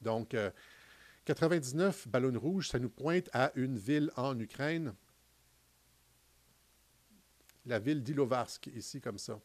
Donc, 0.00 0.34
99 1.24 2.06
euh, 2.06 2.10
ballons 2.10 2.38
rouges, 2.38 2.70
ça 2.70 2.78
nous 2.78 2.88
pointe 2.88 3.28
à 3.32 3.52
une 3.54 3.76
ville 3.76 4.10
en 4.16 4.38
Ukraine, 4.38 4.94
la 7.66 7.78
ville 7.78 8.02
d'Ilovarsk, 8.02 8.68
ici 8.74 9.00
comme 9.00 9.18
ça 9.18 9.40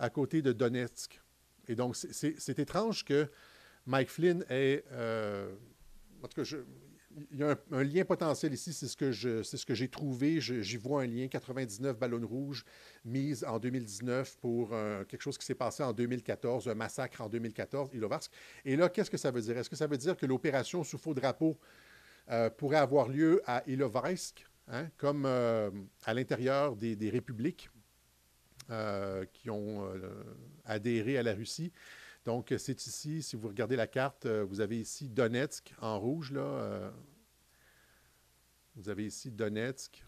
à 0.00 0.10
côté 0.10 0.42
de 0.42 0.52
Donetsk. 0.52 1.20
Et 1.68 1.76
donc, 1.76 1.94
c'est 1.94 2.58
étrange 2.58 3.04
que 3.04 3.30
Mike 3.86 4.08
Flynn 4.08 4.44
ait. 4.48 4.82
Euh, 4.90 5.54
en 6.22 6.26
tout 6.26 6.42
cas, 6.42 6.56
il 7.32 7.38
y 7.38 7.42
a 7.42 7.56
un, 7.72 7.82
lien 7.82 8.04
potentiel 8.04 8.52
ici, 8.52 8.72
c'est 8.72 8.86
ce 8.88 8.96
que 9.66 9.74
j'ai 9.74 9.88
trouvé. 9.88 10.40
J'y 10.40 10.76
vois 10.76 11.02
un 11.02 11.06
lien 11.06 11.28
99 11.28 11.98
ballons 11.98 12.26
rouges 12.26 12.64
mises 13.04 13.44
en 13.44 13.58
2019 13.58 14.38
pour 14.38 14.70
euh, 14.72 15.04
quelque 15.04 15.22
chose 15.22 15.36
qui 15.36 15.44
s'est 15.44 15.54
passé 15.54 15.82
en 15.82 15.92
2014, 15.92 16.68
un 16.68 16.74
massacre 16.74 17.20
en 17.20 17.28
2014, 17.28 17.90
Ilovarsk. 17.92 18.32
Et 18.64 18.76
là, 18.76 18.88
qu'est-ce 18.88 19.10
que 19.10 19.18
ça 19.18 19.30
veut 19.30 19.42
dire? 19.42 19.58
Est-ce 19.58 19.70
que 19.70 19.76
ça 19.76 19.86
veut 19.86 19.98
dire 19.98 20.16
que 20.16 20.26
l'opération 20.26 20.82
sous 20.82 20.98
faux 20.98 21.14
drapeau 21.14 21.58
euh, 22.30 22.48
pourrait 22.48 22.78
avoir 22.78 23.08
lieu 23.08 23.42
à 23.44 23.62
Ilovarsk, 23.66 24.46
hein, 24.70 24.88
comme 24.96 25.26
à 25.26 26.14
l'intérieur 26.14 26.76
des, 26.76 27.10
républiques 27.10 27.70
euh, 28.70 29.24
qui 29.32 29.50
ont 29.50 29.84
euh, 29.84 30.22
adhéré 30.64 31.18
à 31.18 31.24
la 31.24 31.34
Russie. 31.34 31.72
Donc, 32.24 32.54
c'est 32.56 32.86
ici, 32.86 33.20
si 33.20 33.34
vous 33.34 33.48
regardez 33.48 33.74
la 33.74 33.88
carte, 33.88 34.26
euh, 34.26 34.44
vous 34.44 34.60
avez 34.60 34.78
ici 34.78 35.08
Donetsk 35.08 35.74
en 35.80 35.98
rouge. 35.98 36.30
Là, 36.30 36.92
vous 38.76 38.88
avez 38.88 39.06
ici 39.06 39.32
Donetsk. 39.32 40.04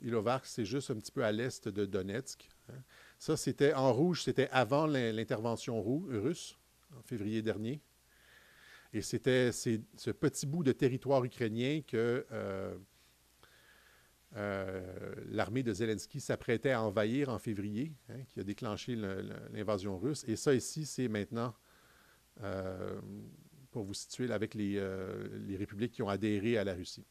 Ilovarsk, 0.00 0.46
c'est 0.46 0.64
juste 0.64 0.92
un 0.92 0.96
petit 0.96 1.10
peu 1.10 1.24
à 1.24 1.32
l'est 1.32 1.66
de 1.66 1.86
Donetsk. 1.86 2.48
Hein. 2.68 2.82
Ça, 3.18 3.36
c'était 3.36 3.74
en 3.74 3.92
rouge, 3.92 4.22
c'était 4.22 4.48
avant 4.50 4.86
l'intervention 4.86 5.82
russe, 5.82 6.56
en 6.96 7.02
février 7.02 7.42
dernier. 7.42 7.80
Et 8.92 9.02
c'était 9.02 9.50
ce 9.50 10.10
petit 10.12 10.46
bout 10.46 10.62
de 10.62 10.70
territoire 10.70 11.24
ukrainien 11.24 11.80
que 11.84 12.24
euh, 12.30 12.76
l'armée 14.34 15.62
de 15.62 15.72
Zelensky 15.72 16.20
s'apprêtait 16.20 16.72
à 16.72 16.82
envahir 16.82 17.28
en 17.28 17.38
février, 17.38 17.92
hein, 18.08 18.22
qui 18.28 18.40
a 18.40 18.44
déclenché 18.44 18.96
l'invasion 18.96 19.98
russe. 19.98 20.24
Et 20.26 20.36
ça 20.36 20.54
ici, 20.54 20.86
c'est 20.86 21.08
maintenant, 21.08 21.54
euh, 22.42 23.00
pour 23.70 23.84
vous 23.84 23.94
situer, 23.94 24.30
avec 24.32 24.54
les, 24.54 24.76
euh, 24.76 25.28
les, 25.46 25.56
républiques 25.56 25.92
qui 25.92 26.02
ont 26.02 26.08
adhéré 26.08 26.58
à 26.58 26.64
la 26.64 26.74
Russie. 26.74 27.04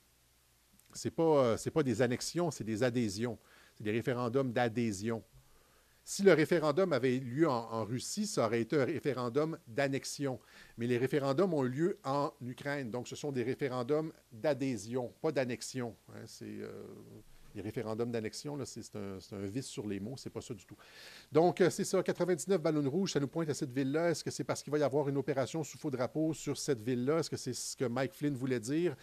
Ce 0.93 1.07
n'est 1.07 1.71
pas 1.71 1.83
des 1.83 2.01
annexions, 2.01 2.51
c'est 2.51 2.63
des 2.63 2.83
adhésions. 2.83 3.39
C'est 3.75 3.83
des 3.83 3.91
référendums 3.91 4.51
d'adhésion. 4.51 5.23
Si 6.05 6.21
le 6.21 6.33
référendum 6.33 6.91
avait 6.91 7.15
eu 7.15 7.21
lieu 7.21 7.49
en, 7.49 7.85
Russie, 7.85 8.27
ça 8.27 8.45
aurait 8.45 8.61
été 8.61 8.75
un 8.79 8.85
référendum 8.85 9.57
d'annexion. 9.67 10.39
Mais 10.77 10.85
les 10.85 10.97
référendums 10.97 11.53
ont 11.53 11.63
eu 11.63 11.69
lieu 11.69 11.99
en 12.03 12.33
Ukraine. 12.41 12.91
Donc, 12.91 13.07
ce 13.07 13.15
sont 13.15 13.31
des 13.31 13.43
référendums 13.43 14.11
d'adhésion, 14.31 15.13
pas 15.21 15.31
d'annexion. 15.31 15.95
Hein. 16.09 16.23
c'est, 16.25 16.45
euh, 16.45 16.83
les 17.55 17.61
référendums 17.61 18.11
d'annexion, 18.11 18.57
c'est, 18.65 18.95
un, 18.95 19.17
un, 19.31 19.45
vice 19.45 19.67
sur 19.67 19.87
les 19.87 19.99
mots, 19.99 20.15
c'est 20.17 20.29
pas 20.29 20.41
ça 20.41 20.53
du 20.53 20.65
tout. 20.65 20.75
Donc, 21.31 21.61
euh, 21.61 21.69
c'est 21.69 21.83
ça, 21.83 22.01
99 22.01 22.61
ballons 22.61 22.89
rouges, 22.89 23.13
ça 23.13 23.19
nous 23.19 23.27
pointe 23.27 23.49
à 23.49 23.53
cette 23.53 23.71
ville-là. 23.71 24.09
Est-ce 24.09 24.23
que 24.23 24.31
c'est 24.31 24.43
parce 24.43 24.63
qu'il 24.63 24.71
va 24.71 24.79
y 24.79 24.83
avoir 24.83 25.07
une 25.09 25.17
opération 25.17 25.63
sous 25.63 25.77
faux 25.77 25.91
drapeau 25.91 26.33
sur 26.33 26.57
cette 26.57 26.81
ville-là? 26.81 27.19
Est-ce 27.19 27.29
que 27.29 27.37
c'est 27.37 27.53
ce 27.53 27.75
que 27.75 27.85
Mike 27.85 28.13
Flynn 28.13 28.35
voulait 28.35 28.59
dire? 28.59 28.95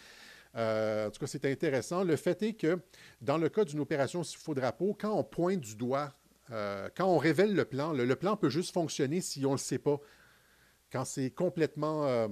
Euh, 0.55 1.07
en 1.07 1.11
tout 1.11 1.19
cas, 1.19 1.27
c'est 1.27 1.45
intéressant. 1.45 2.03
Le 2.03 2.15
fait 2.15 2.41
est 2.43 2.53
que 2.53 2.79
dans 3.21 3.37
le 3.37 3.47
cas 3.49 3.63
d'une 3.63 3.79
opération 3.79 4.23
sous 4.23 4.39
faux 4.39 4.53
drapeau, 4.53 4.95
quand 4.99 5.13
on 5.13 5.23
pointe 5.23 5.61
du 5.61 5.75
doigt 5.75 6.13
euh, 6.49 6.89
quand 6.95 7.05
on 7.05 7.17
révèle 7.17 7.55
le 7.55 7.65
plan, 7.65 7.93
le, 7.93 8.15
plan 8.15 8.35
peut 8.35 8.49
juste 8.49 8.73
fonctionner 8.73 9.21
si 9.21 9.45
on 9.45 9.51
ne 9.51 9.55
le 9.55 9.59
sait 9.59 9.79
pas. 9.79 9.99
Quand 10.91 11.05
c'est 11.05 11.31
complètement. 11.31 12.05
Euh, 12.05 12.27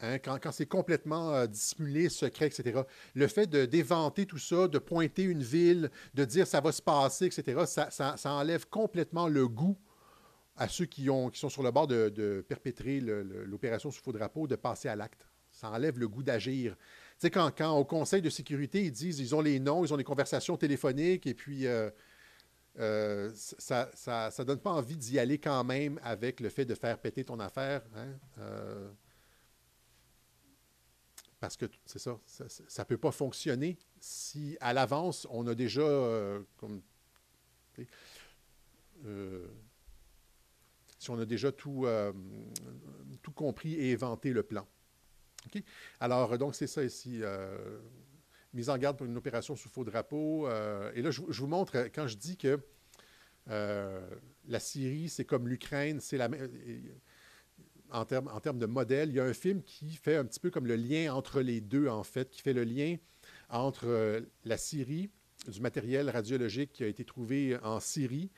hein, 0.00 0.18
quand, 0.18 0.52
c'est 0.52 0.66
complètement 0.66 1.34
euh, 1.34 1.46
dissimulé, 1.46 2.08
secret, 2.08 2.46
etc. 2.46 2.82
Le 3.14 3.26
fait 3.26 3.48
d'éventer 3.48 4.24
tout 4.24 4.38
ça, 4.38 4.68
de 4.68 4.78
pointer 4.78 5.24
une 5.24 5.42
ville, 5.42 5.90
de 6.14 6.24
dire 6.24 6.46
ça 6.46 6.60
va 6.60 6.72
se 6.72 6.80
passer, 6.80 7.26
etc., 7.26 7.64
ça, 7.66 8.16
enlève 8.32 8.66
complètement 8.68 9.28
le 9.28 9.46
goût 9.46 9.76
à 10.56 10.68
ceux 10.68 10.86
qui, 10.86 11.10
ont, 11.10 11.30
qui 11.30 11.40
sont 11.40 11.48
sur 11.48 11.64
le 11.64 11.72
bord 11.72 11.88
de, 11.88 12.44
perpétrer 12.48 13.00
l'opération 13.00 13.90
sous 13.90 14.02
faux 14.02 14.12
drapeau, 14.12 14.46
de 14.46 14.56
passer 14.56 14.88
à 14.88 14.96
l'acte. 14.96 15.26
Ça 15.50 15.70
enlève 15.70 15.98
le 15.98 16.08
goût 16.08 16.22
d'agir 16.22 16.76
sais, 17.24 17.30
quand, 17.30 17.78
au 17.78 17.84
Conseil 17.84 18.22
de 18.22 18.30
sécurité, 18.30 18.84
ils 18.84 18.92
disent 18.92 19.18
ils 19.18 19.34
ont 19.34 19.40
les 19.40 19.58
noms, 19.58 19.84
ils 19.84 19.92
ont 19.92 19.96
les 19.96 20.04
conversations 20.04 20.56
téléphoniques, 20.56 21.26
et 21.26 21.34
puis 21.34 21.66
euh, 21.66 21.90
euh, 22.78 23.30
ça 23.34 23.90
ne 24.38 24.44
donne 24.44 24.60
pas 24.60 24.70
envie 24.70 24.96
d'y 24.96 25.18
aller 25.18 25.38
quand 25.38 25.64
même 25.64 26.00
avec 26.02 26.40
le 26.40 26.48
fait 26.48 26.64
de 26.64 26.74
faire 26.74 26.98
péter 26.98 27.24
ton 27.24 27.40
affaire. 27.40 27.82
Hein, 27.94 28.08
euh, 28.38 28.90
parce 31.40 31.56
que 31.56 31.66
c'est 31.84 31.98
ça, 31.98 32.18
ça 32.26 32.82
ne 32.82 32.86
peut 32.86 32.96
pas 32.96 33.10
fonctionner 33.10 33.78
si 34.00 34.56
à 34.60 34.72
l'avance, 34.72 35.26
on 35.30 35.46
a 35.46 35.54
déjà 35.54 35.82
comme 36.56 36.80
si 40.98 41.10
on 41.10 41.18
a 41.18 41.26
déjà 41.26 41.52
tout, 41.52 41.86
tout 43.20 43.32
compris 43.32 43.74
et 43.74 43.92
inventé 43.92 44.32
le 44.32 44.42
plan. 44.42 44.66
Alors, 46.00 46.36
donc, 46.38 46.54
c'est 46.54 46.66
ça 46.66 46.82
ici. 46.82 47.22
mise 48.52 48.70
en 48.70 48.78
garde 48.78 48.96
pour 48.96 49.06
une 49.06 49.16
opération 49.16 49.56
sous 49.56 49.68
faux 49.68 49.84
drapeau. 49.84 50.48
et 50.94 51.02
là, 51.02 51.10
je, 51.10 51.20
vous 51.20 51.46
montre, 51.46 51.88
quand 51.94 52.06
je 52.06 52.16
dis 52.16 52.36
que 52.36 52.58
la 53.46 54.60
Syrie, 54.60 55.08
c'est 55.08 55.24
comme 55.24 55.48
l'Ukraine, 55.48 56.00
c'est 56.00 56.18
la 56.18 56.28
en 57.94 58.04
termes 58.04 58.28
en 58.32 58.40
termes 58.40 58.58
de 58.58 58.66
modèle, 58.66 59.10
il 59.10 59.14
y 59.14 59.20
a 59.20 59.24
un 59.24 59.32
film 59.32 59.62
qui 59.62 59.90
fait 59.90 60.16
un 60.16 60.24
petit 60.24 60.40
peu 60.40 60.50
comme 60.50 60.66
le 60.66 60.76
lien 60.76 61.14
entre 61.14 61.40
les 61.40 61.60
deux, 61.60 61.88
en 61.88 62.02
fait, 62.02 62.30
qui 62.30 62.42
fait 62.42 62.52
le 62.52 62.64
lien 62.64 62.96
entre 63.48 63.86
euh, 63.86 64.20
la 64.44 64.56
Syrie, 64.56 65.10
du 65.48 65.60
matériel 65.60 66.10
radiologique 66.10 66.72
qui 66.72 66.84
a 66.84 66.86
été 66.86 67.04
trouvé 67.04 67.56
en 67.62 67.80
Syrie, 67.80 68.30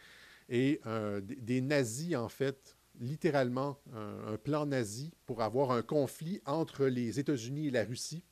et 0.49 0.81
euh, 0.87 1.21
des, 1.23 1.61
nazis, 1.61 2.14
en 2.14 2.29
fait, 2.29 2.76
littéralement, 3.00 3.78
un, 3.94 4.37
plan 4.37 4.66
nazi 4.66 5.12
pour 5.26 5.42
avoir 5.42 5.70
un 5.70 5.82
conflit 5.82 6.40
entre 6.46 6.87
les 6.87 7.18
États-Unis 7.18 7.68
et 7.68 7.70
la 7.70 7.85
Russie. 7.85 8.24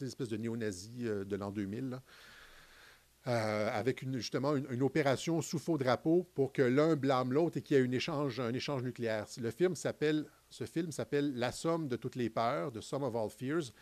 Une 0.00 0.06
espèce 0.06 0.28
de 0.28 0.36
néo-nazi 0.36 0.92
euh, 1.02 1.24
de 1.24 1.36
l'an 1.36 1.50
2000. 1.50 2.00
avec 3.24 4.02
une, 4.02 4.18
justement 4.18 4.54
une, 4.56 4.82
opération 4.82 5.40
sous 5.40 5.58
faux 5.58 5.78
drapeau 5.78 6.28
pour 6.34 6.52
que 6.52 6.62
l'un 6.62 6.94
blâme 6.96 7.32
l'autre 7.32 7.56
et 7.56 7.62
qu'il 7.62 7.76
y 7.76 7.80
ait 7.80 7.84
un 7.84 8.52
échange, 8.52 8.82
nucléaire. 8.82 9.26
Le 9.38 9.50
film 9.50 9.74
s'appelle, 9.74 10.26
ce 10.50 10.64
film 10.64 10.92
s'appelle 10.92 11.34
La 11.36 11.52
somme 11.52 11.88
de 11.88 11.96
toutes 11.96 12.16
les 12.16 12.28
peurs, 12.28 12.72
The 12.72 12.80
Sum 12.80 13.02
of 13.02 13.16
All 13.16 13.30
Fears. 13.30 13.72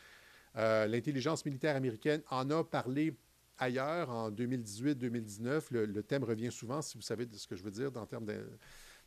Euh, 0.57 0.87
l'intelligence 0.87 1.45
militaire 1.45 1.77
américaine 1.77 2.23
en 2.31 2.51
a 2.51 2.63
parlé 2.63 3.17
ailleurs 3.59 4.11
en 4.11 4.31
2018-2019. 4.31 5.63
Le, 5.71 6.03
thème 6.03 6.25
revient 6.25 6.53
souvent, 6.53 6.83
si 6.83 6.97
vous 6.97 7.03
savez 7.03 7.27
ce 7.33 7.47
que 7.47 7.57
je 7.57 7.63
veux 7.63 7.71
dire 7.71 7.91
en 7.97 8.07
termes 8.07 8.27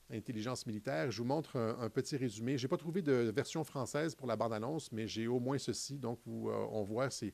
d'intelligence 0.10 0.66
militaire. 0.66 1.12
Je 1.12 1.18
vous 1.18 1.28
montre 1.28 1.58
un, 1.58 1.90
petit 1.90 2.18
résumé. 2.18 2.58
Je 2.58 2.66
n'ai 2.66 2.70
pas 2.70 2.78
trouvé 2.78 3.02
de 3.02 3.32
version 3.36 3.64
française 3.64 4.16
pour 4.16 4.28
la 4.28 4.36
bande-annonce, 4.36 4.92
mais 4.92 5.08
j'ai 5.08 5.28
au 5.28 5.40
moins 5.40 5.58
ceci. 5.58 5.98
Donc, 5.98 6.20
euh, 6.28 6.32
on 6.72 6.84
voit 6.84 7.10
c'est 7.10 7.34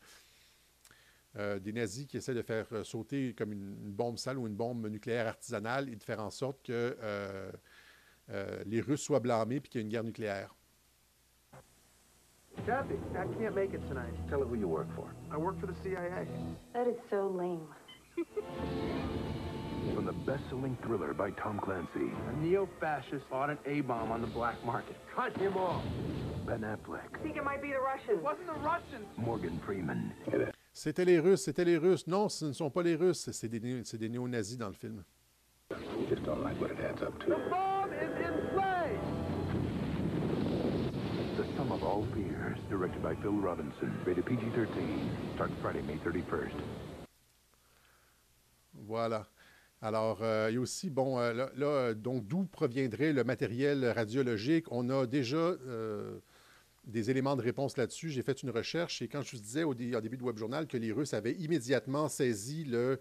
euh, 1.37 1.59
des 1.59 1.73
nazis 1.73 2.07
qui 2.07 2.17
essaient 2.17 2.33
de 2.33 2.41
faire 2.41 2.67
sauter 2.83 3.33
comme 3.33 3.53
une, 3.53 3.91
bombe 3.91 4.17
sale 4.17 4.37
ou 4.37 4.47
une 4.47 4.55
bombe 4.55 4.87
nucléaire 4.87 5.27
artisanale 5.27 5.89
et 5.89 5.95
de 5.95 6.03
faire 6.03 6.21
en 6.21 6.29
sorte 6.29 6.61
que 6.63 6.97
les 8.65 8.81
Russes 8.81 9.01
soient 9.01 9.19
blâmés 9.19 9.57
et 9.57 9.61
qu'il 9.61 9.75
y 9.75 9.77
ait 9.79 9.85
une 9.85 9.89
guerre 9.89 10.03
nucléaire. 10.03 10.55
Kathy, 12.65 12.95
I 13.15 13.25
can't 13.39 13.55
make 13.55 13.73
it 13.73 13.81
tonight. 13.87 14.13
Tell 14.29 14.39
her 14.39 14.45
who 14.45 14.55
you 14.55 14.67
work 14.67 14.87
for. 14.95 15.13
I 15.31 15.37
work 15.37 15.59
for 15.59 15.67
the 15.67 15.75
CIA. 15.83 16.27
That 16.73 16.87
is 16.87 16.97
so 17.09 17.27
lame. 17.27 17.67
From 19.95 20.05
the 20.05 20.13
best-selling 20.25 20.77
thriller 20.83 21.13
by 21.13 21.31
Tom 21.31 21.59
Clancy. 21.59 22.11
A 22.29 22.41
neo-fascist 22.41 23.29
bought 23.29 23.49
an 23.49 23.57
A-bomb 23.65 24.11
on 24.11 24.21
the 24.21 24.27
black 24.27 24.63
market. 24.65 24.95
Cut 25.15 25.35
him 25.37 25.57
off. 25.57 25.83
Ben 26.45 26.61
Affleck. 26.61 27.13
I 27.13 27.17
think 27.23 27.37
it 27.37 27.43
might 27.43 27.61
be 27.61 27.69
the 27.69 27.79
Russians. 27.79 28.17
It 28.17 28.23
wasn't 28.23 28.47
the 28.47 28.59
Russians. 28.61 29.05
Morgan 29.17 29.59
Freeman. 29.65 30.11
C'était 30.73 31.05
les 31.05 31.19
Russes, 31.19 31.43
c'était 31.43 31.65
les 31.65 31.77
Russes. 31.77 32.07
Non, 32.07 32.29
ce 32.29 32.45
ne 32.45 32.53
sont 32.53 32.69
pas 32.69 32.81
les 32.81 32.95
Russes, 32.95 33.29
c'est 33.31 33.49
des, 33.49 33.59
des 33.59 34.09
néo-nazis 34.09 34.57
dans 34.57 34.69
le 34.69 34.73
film. 34.73 35.03
Just 36.09 36.23
don't 36.23 36.41
like 36.43 36.59
what 36.59 36.71
it 36.71 36.79
adds 36.79 37.01
up 37.01 37.17
to. 37.19 37.25
The 37.27 37.49
bomb 37.49 37.91
is 37.91 38.11
in 38.25 38.33
play! 38.53 38.97
The 41.37 41.45
Sum 41.57 41.71
of 41.71 41.83
All 41.83 42.05
Fears, 42.13 42.57
directed 42.69 43.01
by 43.03 43.15
Phil 43.15 43.33
Robinson, 43.33 43.91
rated 44.05 44.25
PG-13, 44.25 45.35
starts 45.35 45.53
Friday, 45.61 45.81
May 45.81 45.97
31st. 45.97 46.55
Voilà. 48.87 49.25
Alors, 49.81 50.19
il 50.21 50.53
y 50.53 50.57
a 50.57 50.59
aussi, 50.59 50.91
bon, 50.91 51.19
euh, 51.19 51.47
là, 51.55 51.93
donc, 51.95 52.27
d'où 52.27 52.45
proviendrait 52.45 53.13
le 53.13 53.23
matériel 53.23 53.83
radiologique? 53.85 54.71
On 54.71 54.89
a 54.91 55.07
déjà 55.07 55.37
euh, 55.37 56.19
des 56.85 57.09
éléments 57.09 57.35
de 57.35 57.41
réponse 57.41 57.77
là-dessus. 57.77 58.11
J'ai 58.11 58.21
fait 58.21 58.43
une 58.43 58.51
recherche 58.51 59.01
et 59.01 59.07
quand 59.07 59.23
je 59.23 59.31
vous 59.31 59.41
disais 59.41 59.63
au, 59.63 59.71
au 59.71 59.73
début 59.73 60.17
de 60.17 60.23
Web 60.23 60.37
Journal 60.37 60.67
que 60.67 60.77
les 60.77 60.91
Russes 60.91 61.15
avaient 61.15 61.33
immédiatement 61.33 62.09
saisi 62.09 62.63
le 62.63 62.99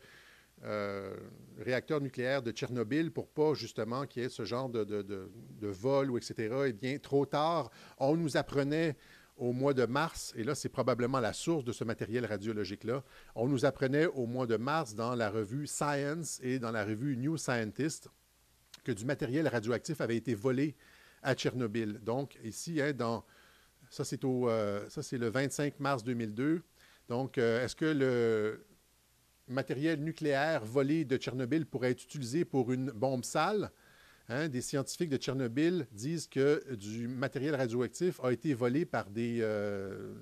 euh, 0.64 1.14
réacteur 1.58 2.02
nucléaire 2.02 2.42
de 2.42 2.50
Tchernobyl 2.50 3.10
pour 3.10 3.28
pas 3.28 3.54
justement 3.54 4.06
qu'il 4.06 4.22
y 4.22 4.26
ait 4.26 4.30
ce 4.30 4.44
genre 4.44 4.68
de, 4.68 4.84
de, 4.84 5.68
vol 5.68 6.10
ou 6.10 6.18
etc. 6.18 6.54
Eh 6.66 6.72
bien, 6.74 6.98
trop 6.98 7.24
tard, 7.24 7.70
on 7.98 8.14
nous 8.16 8.36
apprenait 8.36 8.96
au 9.40 9.52
mois 9.52 9.74
de 9.74 9.84
mars, 9.86 10.32
et 10.36 10.44
là 10.44 10.54
c'est 10.54 10.68
probablement 10.68 11.18
la 11.18 11.32
source 11.32 11.64
de 11.64 11.72
ce 11.72 11.82
matériel 11.82 12.26
radiologique-là, 12.26 13.02
on 13.34 13.48
nous 13.48 13.64
apprenait 13.64 14.06
au 14.06 14.26
mois 14.26 14.46
de 14.46 14.56
mars 14.56 14.94
dans 14.94 15.14
la 15.14 15.30
revue 15.30 15.66
Science 15.66 16.38
et 16.42 16.58
dans 16.58 16.70
la 16.70 16.84
revue 16.84 17.16
New 17.16 17.36
Scientist 17.36 18.08
que 18.84 18.92
du 18.92 19.04
matériel 19.04 19.48
radioactif 19.48 20.00
avait 20.00 20.16
été 20.16 20.34
volé 20.34 20.76
à 21.22 21.34
Tchernobyl. 21.34 21.98
Donc 22.04 22.38
ici, 22.44 22.80
hein, 22.80 22.92
dans, 22.92 23.24
ça 23.90 24.04
c'est 24.04 24.24
euh, 24.24 24.86
le 25.12 25.28
25 25.28 25.80
mars 25.80 26.04
2002. 26.04 26.62
Donc, 27.08 27.38
euh, 27.38 27.64
est-ce 27.64 27.74
que 27.74 27.86
le, 27.86 28.64
matériel 29.50 30.00
nucléaire 30.00 30.64
volé 30.64 31.04
de 31.04 31.16
Tchernobyl 31.16 31.66
pourrait 31.66 31.90
être 31.90 32.04
utilisé 32.04 32.44
pour 32.44 32.72
une 32.72 32.90
bombe 32.90 33.24
sale? 33.24 33.70
Hein, 34.32 34.48
des 34.48 34.60
scientifiques 34.60 35.10
de 35.10 35.16
Tchernobyl 35.16 35.88
disent 35.90 36.28
que 36.28 36.74
du 36.76 37.08
matériel 37.08 37.56
radioactif 37.56 38.20
a 38.22 38.32
été 38.32 38.54
volé 38.54 38.84
par 38.84 39.10
des, 39.10 39.40
euh, 39.40 40.14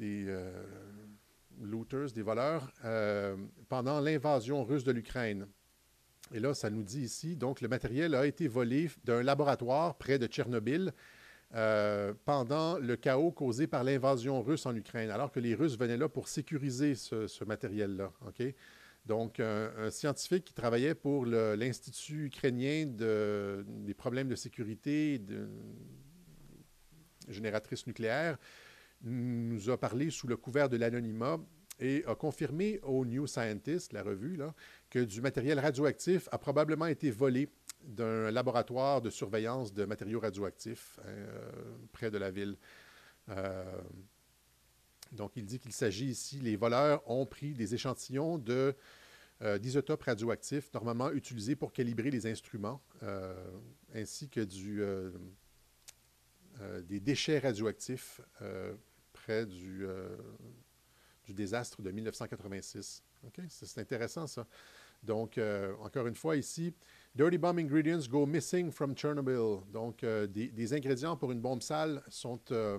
euh, 0.00 0.62
looters, 1.60 2.12
des 2.12 2.22
voleurs, 2.22 2.72
euh, 2.86 3.36
pendant 3.68 4.00
l'invasion 4.00 4.64
russe 4.64 4.82
de 4.82 4.92
l'Ukraine. 4.92 5.46
Et 6.32 6.40
là, 6.40 6.54
ça 6.54 6.70
nous 6.70 6.82
dit 6.82 7.02
ici, 7.02 7.36
donc 7.36 7.60
le 7.60 7.68
matériel 7.68 8.14
a 8.14 8.26
été 8.26 8.48
volé 8.48 8.90
d'un 9.04 9.22
laboratoire 9.22 9.98
près 9.98 10.18
de 10.18 10.26
Tchernobyl 10.26 10.94
pendant 12.24 12.78
le 12.78 12.96
chaos 12.96 13.32
causé 13.32 13.66
par 13.66 13.84
l'invasion 13.84 14.40
russe 14.40 14.64
en 14.64 14.74
Ukraine, 14.74 15.10
alors 15.10 15.32
que 15.32 15.40
les 15.40 15.54
Russes 15.54 15.76
venaient 15.76 15.98
là 15.98 16.08
pour 16.08 16.28
sécuriser 16.28 16.94
ce, 16.94 17.44
matériel-là. 17.44 18.10
Donc, 19.06 19.40
un, 19.40 19.90
scientifique 19.90 20.44
qui 20.44 20.54
travaillait 20.54 20.94
pour 20.94 21.26
l'Institut 21.26 22.26
ukrainien 22.26 22.86
de, 22.86 23.64
des 23.66 23.94
problèmes 23.94 24.28
de 24.28 24.36
sécurité 24.36 25.18
de, 25.18 25.48
génératrice 27.28 27.86
nucléaire 27.86 28.36
nous 29.02 29.70
a 29.70 29.78
parlé 29.78 30.10
sous 30.10 30.26
le 30.26 30.36
couvert 30.36 30.68
de 30.68 30.76
l'anonymat 30.76 31.38
et 31.78 32.04
a 32.06 32.14
confirmé 32.14 32.78
au 32.82 33.06
New 33.06 33.26
Scientist, 33.26 33.94
la 33.94 34.02
revue, 34.02 34.36
là, 34.36 34.54
que 34.90 34.98
du 34.98 35.22
matériel 35.22 35.58
radioactif 35.58 36.28
a 36.30 36.36
probablement 36.36 36.86
été 36.86 37.10
volé 37.10 37.48
d'un 37.82 38.30
laboratoire 38.30 39.00
de 39.00 39.08
surveillance 39.08 39.72
de 39.72 39.86
matériaux 39.86 40.20
radioactifs 40.20 40.98
hein, 40.98 41.08
euh, 41.08 41.50
près 41.92 42.10
de 42.10 42.18
la 42.18 42.30
ville. 42.30 42.56
Euh, 43.30 43.64
donc, 45.12 45.32
il 45.36 45.44
dit 45.44 45.58
qu'il 45.58 45.72
s'agit 45.72 46.06
ici, 46.06 46.38
les 46.38 46.56
voleurs 46.56 47.08
ont 47.10 47.26
pris 47.26 47.52
des 47.52 47.74
échantillons 47.74 48.38
de, 48.38 48.74
euh, 49.42 49.58
d'isotopes 49.58 50.02
radioactifs, 50.02 50.72
normalement 50.72 51.10
utilisés 51.10 51.56
pour 51.56 51.72
calibrer 51.72 52.10
les 52.10 52.26
instruments, 52.26 52.80
ainsi 53.94 54.28
que 54.28 54.40
du, 54.40 54.82
des 56.82 57.00
déchets 57.00 57.38
radioactifs 57.38 58.20
près 59.12 59.46
du, 59.46 59.86
du 61.24 61.32
désastre 61.32 61.82
de 61.82 61.90
1986. 61.90 63.02
C'est 63.48 63.80
intéressant, 63.80 64.26
ça. 64.26 64.46
Donc, 65.02 65.40
encore 65.82 66.06
une 66.06 66.14
fois, 66.14 66.36
ici, 66.36 66.74
Dirty 67.14 67.38
bomb 67.38 67.58
ingredients 67.58 68.06
go 68.08 68.24
missing 68.24 68.70
from 68.70 68.94
Chernobyl. 68.96 69.62
Donc, 69.72 70.04
euh, 70.04 70.28
des, 70.28 70.72
ingrédients 70.72 71.16
pour 71.16 71.32
une 71.32 71.40
bombe 71.40 71.60
sale 71.60 72.02
sont 72.08 72.40
euh, 72.52 72.78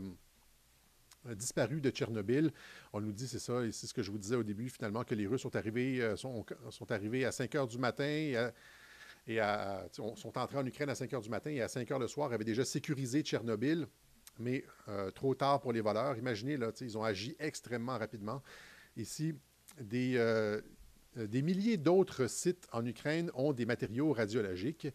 disparus 1.35 1.81
de 1.81 1.89
Tchernobyl. 1.89 2.51
On 2.93 3.01
nous 3.01 3.11
dit, 3.11 3.27
c'est 3.27 3.39
ça, 3.39 3.63
et 3.63 3.71
c'est 3.71 3.87
ce 3.87 3.93
que 3.93 4.01
je 4.01 4.11
vous 4.11 4.17
disais 4.17 4.35
au 4.35 4.43
début, 4.43 4.69
finalement, 4.69 5.03
que 5.03 5.15
les 5.15 5.27
Russes 5.27 5.41
sont 5.41 5.55
arrivés, 5.55 6.01
euh, 6.01 6.15
sont, 6.15 6.45
arrivés 6.89 7.25
à 7.25 7.31
5 7.31 7.55
heures 7.55 7.67
du 7.67 7.77
matin 7.77 8.03
et, 9.27 9.39
sont 9.91 10.37
entrés 10.37 10.57
en 10.57 10.65
Ukraine 10.65 10.89
à 10.89 10.95
5 10.95 11.13
heures 11.13 11.21
du 11.21 11.29
matin 11.29 11.51
et 11.51 11.61
à 11.61 11.67
5 11.67 11.89
heures 11.91 11.99
le 11.99 12.07
soir 12.07 12.31
avaient 12.33 12.43
déjà 12.43 12.65
sécurisé 12.65 13.21
Tchernobyl, 13.21 13.87
mais 14.39 14.65
trop 15.13 15.35
tard 15.35 15.61
pour 15.61 15.73
les 15.73 15.81
voleurs. 15.81 16.17
Imaginez, 16.17 16.57
là, 16.57 16.71
ils 16.81 16.97
ont 16.97 17.03
agi 17.03 17.35
extrêmement 17.39 17.97
rapidement. 17.97 18.41
Ici, 18.97 19.35
des, 19.79 20.15
euh, 21.17 21.27
des 21.27 21.41
milliers 21.41 21.77
d'autres 21.77 22.27
sites 22.27 22.67
en 22.71 22.85
Ukraine 22.85 23.31
ont 23.33 23.53
des 23.53 23.65
matériaux 23.65 24.13
radiologiques, 24.13 24.87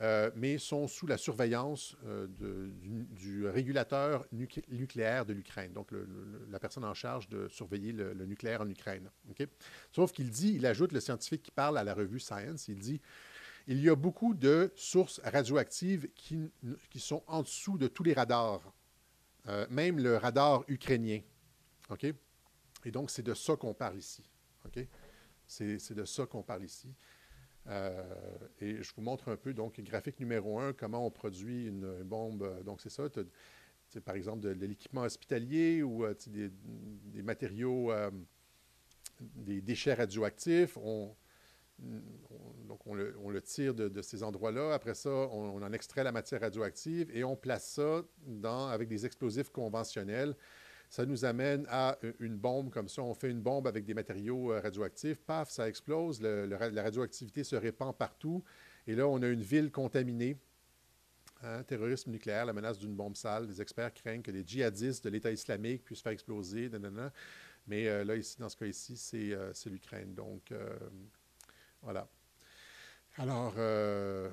euh, 0.00 0.30
mais 0.34 0.58
sont 0.58 0.88
sous 0.88 1.06
la 1.06 1.16
surveillance 1.16 1.96
euh, 2.04 2.26
du, 3.12 3.46
régulateur 3.46 4.26
nucléaire 4.32 5.24
de 5.24 5.32
l'Ukraine, 5.32 5.72
donc 5.72 5.90
la 6.50 6.58
personne 6.58 6.84
en 6.84 6.94
charge 6.94 7.28
de 7.28 7.46
surveiller 7.46 7.92
le, 7.92 8.26
nucléaire 8.26 8.62
en 8.62 8.68
Ukraine. 8.68 9.08
Sauf 9.92 10.10
qu'il 10.10 10.30
dit, 10.30 10.54
il 10.56 10.66
ajoute, 10.66 10.90
le 10.90 10.98
scientifique 10.98 11.44
qui 11.44 11.52
parle 11.52 11.78
à 11.78 11.84
la 11.84 11.94
revue 11.94 12.18
Science, 12.18 12.66
il 12.66 12.78
dit, 12.78 13.00
il 13.68 13.80
y 13.80 13.88
a 13.88 13.94
beaucoup 13.94 14.34
de 14.34 14.72
sources 14.74 15.20
radioactives 15.24 16.08
qui, 16.16 16.50
sont 16.96 17.22
en 17.28 17.42
dessous 17.42 17.78
de 17.78 17.86
tous 17.86 18.02
les 18.02 18.14
radars, 18.14 18.72
même 19.70 20.00
le 20.00 20.16
radar 20.16 20.64
ukrainien. 20.66 21.20
OK? 21.90 22.04
Et 22.84 22.90
donc, 22.90 23.10
c'est 23.10 23.22
de 23.22 23.34
ça 23.34 23.54
qu'on 23.54 23.74
parle 23.74 23.98
ici. 23.98 24.24
OK? 24.66 24.84
C'est 25.46 25.78
c'est 25.78 25.94
de 25.94 26.04
ça 26.04 26.26
qu'on 26.26 26.42
parle 26.42 26.64
ici. 26.64 26.92
Euh, 27.68 28.02
et 28.60 28.82
je 28.82 28.92
vous 28.94 29.02
montre 29.02 29.28
un 29.30 29.36
peu, 29.36 29.54
donc, 29.54 29.80
graphique 29.80 30.20
numéro 30.20 30.58
un, 30.60 30.72
comment 30.72 31.06
on 31.06 31.10
produit 31.10 31.66
une, 31.66 32.02
bombe. 32.02 32.62
Donc, 32.64 32.80
c'est 32.80 32.90
ça. 32.90 33.04
par 34.04 34.14
exemple 34.14 34.40
de, 34.40 34.50
l'équipement 34.50 35.02
hospitalier 35.02 35.82
ou 35.82 36.04
euh, 36.04 36.14
des, 36.26 37.22
matériaux, 37.22 37.90
euh, 37.92 38.10
des 39.20 39.60
déchets 39.60 39.94
radioactifs. 39.94 40.76
On, 40.76 41.14
on- 41.82 42.66
donc, 42.68 42.86
on 42.86 42.94
le, 42.94 43.40
tire 43.42 43.74
de, 43.74 43.88
de 43.88 44.02
ces 44.02 44.22
endroits-là. 44.22 44.74
Après 44.74 44.94
ça, 44.94 45.10
on, 45.10 45.56
on 45.56 45.62
en 45.62 45.72
extrait 45.72 46.04
la 46.04 46.12
matière 46.12 46.40
radioactive 46.40 47.10
et 47.16 47.24
on 47.24 47.36
place 47.36 47.66
ça 47.68 48.02
dans, 48.26 48.68
avec 48.68 48.88
des 48.88 49.06
explosifs 49.06 49.50
conventionnels. 49.50 50.34
Ça 50.94 51.04
nous 51.04 51.24
amène 51.24 51.66
à 51.70 51.98
u- 52.04 52.14
une 52.20 52.36
bombe 52.36 52.70
comme 52.70 52.88
ça. 52.88 53.02
On 53.02 53.14
fait 53.14 53.28
une 53.28 53.40
bombe 53.40 53.66
avec 53.66 53.84
des 53.84 53.94
matériaux 53.94 54.52
euh, 54.52 54.60
radioactifs. 54.60 55.20
Paf, 55.22 55.50
ça 55.50 55.68
explose. 55.68 56.22
la 56.22 56.56
radioactivité 56.56 57.42
se 57.42 57.56
répand 57.56 57.92
partout. 57.98 58.44
Et 58.86 58.94
là, 58.94 59.08
on 59.08 59.20
a 59.20 59.26
une 59.26 59.42
ville 59.42 59.72
contaminée. 59.72 60.36
Hein, 61.42 61.64
terrorisme 61.64 62.12
nucléaire, 62.12 62.46
la 62.46 62.52
menace 62.52 62.78
d'une 62.78 62.94
bombe 62.94 63.16
sale. 63.16 63.48
Les 63.48 63.60
experts 63.60 63.92
craignent 63.92 64.22
que 64.22 64.30
des 64.30 64.44
djihadistes 64.46 65.02
de 65.02 65.10
l'État 65.10 65.32
islamique 65.32 65.82
puissent 65.82 66.00
faire 66.00 66.12
exploser. 66.12 66.70
Mais 67.66 67.88
euh, 67.88 68.04
là, 68.04 68.14
ici, 68.14 68.36
dans 68.38 68.48
ce 68.48 68.56
cas 68.56 68.66
ici, 68.66 68.96
c'est 68.96 69.32
euh, 69.32 69.50
l'Ukraine. 69.66 70.14
Donc, 70.14 70.52
euh, 70.52 70.78
voilà. 71.82 72.06
Alors, 73.16 73.52
euh, 73.58 74.30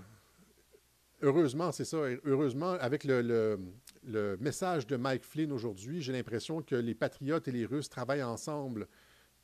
heureusement, 1.23 1.71
c'est 1.71 1.85
ça. 1.85 1.97
Heureusement, 2.23 2.73
avec 2.73 3.03
le- 3.03 3.57
le 4.03 4.37
message 4.37 4.87
de 4.87 4.95
Mike 4.97 5.23
Flynn 5.23 5.51
aujourd'hui, 5.51 6.01
j'ai 6.01 6.13
l'impression 6.13 6.61
que 6.61 6.75
les 6.75 6.95
patriotes 6.95 7.47
et 7.47 7.51
les 7.51 7.65
Russes 7.65 7.89
travaillent 7.89 8.23
ensemble 8.23 8.87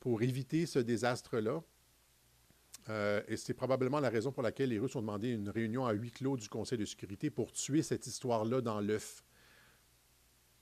pour 0.00 0.22
éviter 0.22 0.66
ce 0.66 0.78
désastre-là. 0.78 1.62
Euh, 2.88 3.22
et 3.28 3.36
c'est 3.36 3.54
probablement 3.54 4.00
la 4.00 4.08
raison 4.08 4.32
pour 4.32 4.42
laquelle 4.42 4.70
les 4.70 4.78
Russes 4.78 4.96
ont 4.96 5.00
demandé 5.00 5.30
une 5.30 5.50
réunion 5.50 5.86
à 5.86 5.92
huis 5.92 6.10
clos 6.10 6.36
du 6.36 6.48
Conseil 6.48 6.78
de 6.78 6.84
sécurité 6.84 7.30
pour 7.30 7.52
tuer 7.52 7.82
cette 7.82 8.06
histoire-là 8.06 8.60
dans 8.60 8.80
l'œuf. 8.80 9.24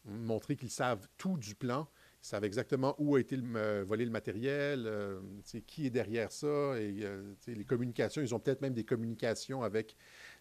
Montrer 0.05 0.57
qu'ils 0.57 0.71
savent 0.71 1.09
tout 1.17 1.37
du 1.37 1.55
plan, 1.55 1.89
ils 2.23 2.27
savent 2.27 2.45
exactement 2.45 2.95
où 2.99 3.17
a 3.17 3.21
été 3.21 3.39
euh, 3.39 3.85
volé 3.87 4.05
le 4.05 4.11
matériel, 4.11 4.85
euh, 4.87 5.21
qui 5.67 5.87
est 5.87 5.91
derrière 5.91 6.33
ça, 6.33 6.81
et 6.81 7.05
les 7.47 7.65
communications, 7.65 8.23
ils 8.23 8.35
ont 8.35 8.41
peut-être 8.41 8.61
même 8.61 8.75
des 8.75 8.85
communications 8.85 9.63
avec 9.63 9.97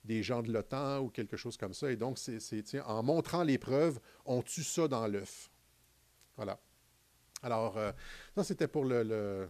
des 0.05 0.23
gens 0.23 0.41
de 0.41 0.51
l'OTAN 0.51 0.99
ou 0.99 1.09
quelque 1.09 1.35
chose 1.35 1.57
comme 1.57 1.73
ça. 1.73 1.91
Et 1.91 1.95
donc, 1.95 2.17
c'est, 2.17 2.39
en 2.81 3.03
montrant 3.03 3.43
les 3.43 3.57
preuves, 3.57 3.99
on 4.25 4.41
tue 4.41 4.63
ça 4.63 4.87
dans 4.87 5.07
l'œuf. 5.07 5.49
Voilà. 6.35 6.59
Alors, 7.41 7.77
euh, 7.77 7.91
ça, 8.35 8.43
c'était 8.43 8.67
pour 8.67 8.85
euh, 8.89 9.47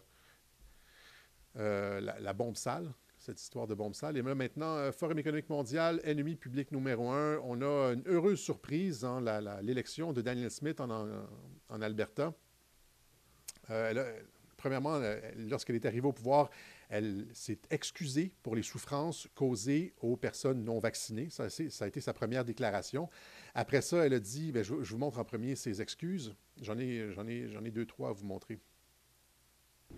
la, 1.56 2.34
bombe 2.34 2.56
sale, 2.56 2.94
cette 3.18 3.40
histoire 3.42 3.68
de 3.68 3.74
bombe 3.74 3.94
sale. 3.94 4.18
Et 4.18 4.22
maintenant, 4.22 4.78
euh, 4.78 4.92
Forum 4.92 5.20
économique 5.20 5.50
mondial, 5.50 6.00
ennemi 6.04 6.36
public 6.36 6.72
numéro 6.72 7.10
un. 7.10 7.38
On 7.44 7.62
a 7.62 7.94
une 7.94 8.04
heureuse 8.08 8.40
surprise 8.40 9.06
la- 9.22 9.62
l'élection 9.62 10.14
de 10.14 10.22
Daniel 10.22 10.52
Smith 10.52 10.80
en, 10.80 11.82
Alberta. 11.82 12.34
Premièrement, 14.58 15.00
lorsqu'elle 15.38 15.76
est 15.76 15.86
arrivée 15.86 16.08
au 16.08 16.14
pouvoir, 16.14 16.50
elle 16.90 17.26
s'est 17.34 17.60
excusée 17.70 18.34
pour 18.44 18.56
les 18.56 18.64
souffrances 18.64 19.28
causées 19.36 19.94
aux 20.02 20.16
personnes 20.16 20.64
non 20.64 20.80
vaccinées. 20.80 21.30
Ça, 21.30 21.46
a 21.46 21.88
été 21.88 22.02
sa 22.02 22.14
première 22.14 22.46
déclaration. 22.46 23.10
Après 23.54 23.82
ça, 23.82 24.06
elle 24.06 24.14
a 24.14 24.20
dit, 24.20 24.52
ben, 24.52 24.64
je, 24.64 24.74
vous 24.74 24.98
montre 24.98 25.20
en 25.20 25.26
premier 25.26 25.56
ses 25.56 25.82
excuses. 25.82 26.36
J'en 26.62 26.78
ai, 26.78 26.98
ai, 26.98 27.66
ai 27.66 27.72
deux, 27.72 27.86
trois 27.86 28.10
à 28.10 28.14
vous 28.14 28.26
montrer. 28.26 28.60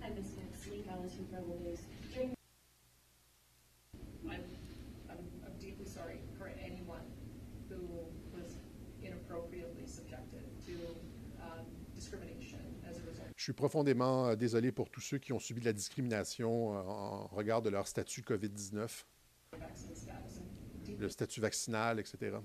Hi, 0.01 0.11
Ms. 0.11 0.35
Nixley, 0.37 0.83
Gallatin 0.85 1.25
Federal 1.31 1.57
News. 1.63 1.79
During 2.13 2.33
I'm, 4.29 4.43
I'm, 5.09 5.17
I'm 5.45 5.57
deeply 5.59 5.85
sorry 5.85 6.19
for 6.37 6.51
anyone 6.61 7.05
who 7.69 7.79
was 8.35 8.55
inappropriately 9.01 9.87
subjected 9.87 10.43
to 10.67 10.73
um, 11.41 11.65
discrimination 11.95 12.59
as 12.89 12.97
a 12.97 13.09
result 13.09 13.27
Je 13.36 13.36
suis 13.47 13.53
profondément 13.53 14.27
euh, 14.27 14.35
désolé 14.35 14.73
pour 14.73 14.89
tous 14.89 14.99
ceux 14.99 15.19
qui 15.19 15.31
ont 15.31 15.39
subi 15.39 15.61
de 15.61 15.65
la 15.65 15.71
discrimination 15.71 16.75
euh, 16.75 16.81
en 16.81 17.27
regard 17.27 17.61
de 17.61 17.69
leur 17.69 17.87
statut 17.87 18.21
COVID-19, 18.21 18.83
of 19.53 19.59
vaccine 19.61 19.95
status 19.95 20.39
and 20.39 20.83
deeply 20.83 20.97
le 20.97 21.07
statut 21.07 21.39
vaccinal, 21.39 21.97
etc. 21.97 22.35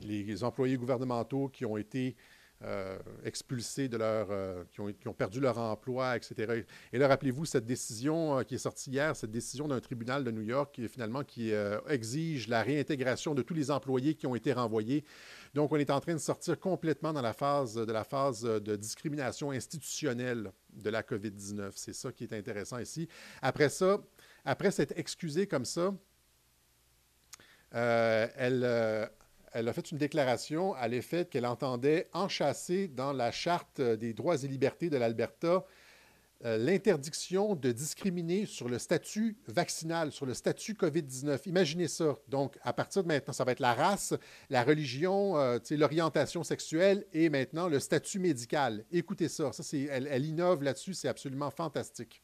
Les 0.00 0.42
employés 0.42 0.76
gouvernementaux 0.76 1.48
qui 1.50 1.64
ont 1.64 1.76
été 1.76 2.16
euh, 2.64 2.96
expulsés 3.24 3.88
de 3.88 3.96
leur, 3.96 4.28
euh, 4.30 4.62
qui, 4.70 4.80
ont, 4.80 4.92
qui 4.92 5.08
ont 5.08 5.14
perdu 5.14 5.40
leur 5.40 5.58
emploi, 5.58 6.16
etc. 6.16 6.64
Et 6.92 6.98
là, 6.98 7.08
rappelez-vous 7.08 7.44
cette 7.44 7.66
décision 7.66 8.38
euh, 8.38 8.42
qui 8.44 8.54
est 8.54 8.58
sortie 8.58 8.90
hier, 8.90 9.16
cette 9.16 9.32
décision 9.32 9.66
d'un 9.66 9.80
tribunal 9.80 10.22
de 10.22 10.30
New 10.30 10.42
York 10.42 10.72
qui 10.72 10.88
finalement 10.88 11.24
qui 11.24 11.52
exige 11.88 12.48
la 12.48 12.62
réintégration 12.62 13.34
de 13.34 13.42
tous 13.42 13.54
les 13.54 13.70
employés 13.70 14.14
qui 14.14 14.26
ont 14.26 14.34
été 14.34 14.52
renvoyés. 14.52 15.04
Donc, 15.54 15.72
on 15.72 15.76
est 15.76 15.90
en 15.90 15.98
train 15.98 16.14
de 16.14 16.18
sortir 16.18 16.58
complètement 16.60 17.12
dans 17.12 17.22
la 17.22 17.32
phase 17.32 17.74
de 17.74 17.92
la 17.92 18.04
phase 18.04 18.42
de 18.42 18.76
discrimination 18.76 19.50
institutionnelle 19.50 20.52
de 20.72 20.90
la 20.90 21.02
COVID-19. 21.02 21.72
C'est 21.74 21.94
ça 21.94 22.12
qui 22.12 22.24
est 22.24 22.32
intéressant 22.32 22.78
ici. 22.78 23.08
Après 23.40 23.70
ça, 23.70 23.98
après 24.44 24.70
s'être 24.70 24.94
excusée 24.96 25.46
comme 25.46 25.64
ça, 25.64 25.92
elle, 27.72 29.10
elle 29.52 29.68
a 29.68 29.72
fait 29.72 29.90
une 29.90 29.98
déclaration 29.98 30.74
à 30.74 30.88
l'effet 30.88 31.26
qu'elle 31.26 31.46
entendait 31.46 32.08
enchasser 32.12 32.88
dans 32.88 33.12
la 33.12 33.30
Charte 33.30 33.80
des 33.80 34.14
droits 34.14 34.42
et 34.42 34.48
libertés 34.48 34.90
de 34.90 34.96
l'Alberta 34.96 35.64
euh, 36.44 36.58
l'interdiction 36.58 37.54
de 37.54 37.70
discriminer 37.70 38.46
sur 38.46 38.68
le 38.68 38.80
statut 38.80 39.36
vaccinal, 39.46 40.10
sur 40.10 40.26
le 40.26 40.34
statut 40.34 40.74
COVID-19. 40.74 41.38
Imaginez 41.46 41.86
ça. 41.86 42.16
Donc, 42.26 42.58
à 42.62 42.72
partir 42.72 43.04
de 43.04 43.08
maintenant, 43.08 43.32
ça 43.32 43.44
va 43.44 43.52
être 43.52 43.60
la 43.60 43.74
race, 43.74 44.12
la 44.50 44.64
religion, 44.64 45.38
euh, 45.38 45.60
l'orientation 45.70 46.42
sexuelle 46.42 47.06
et 47.12 47.28
maintenant 47.28 47.68
le 47.68 47.78
statut 47.78 48.18
médical. 48.18 48.84
Écoutez 48.90 49.28
ça. 49.28 49.52
ça 49.52 49.62
elle, 49.76 50.08
elle 50.10 50.26
innove 50.26 50.64
là-dessus. 50.64 50.94
C'est 50.94 51.06
absolument 51.06 51.52
fantastique. 51.52 52.22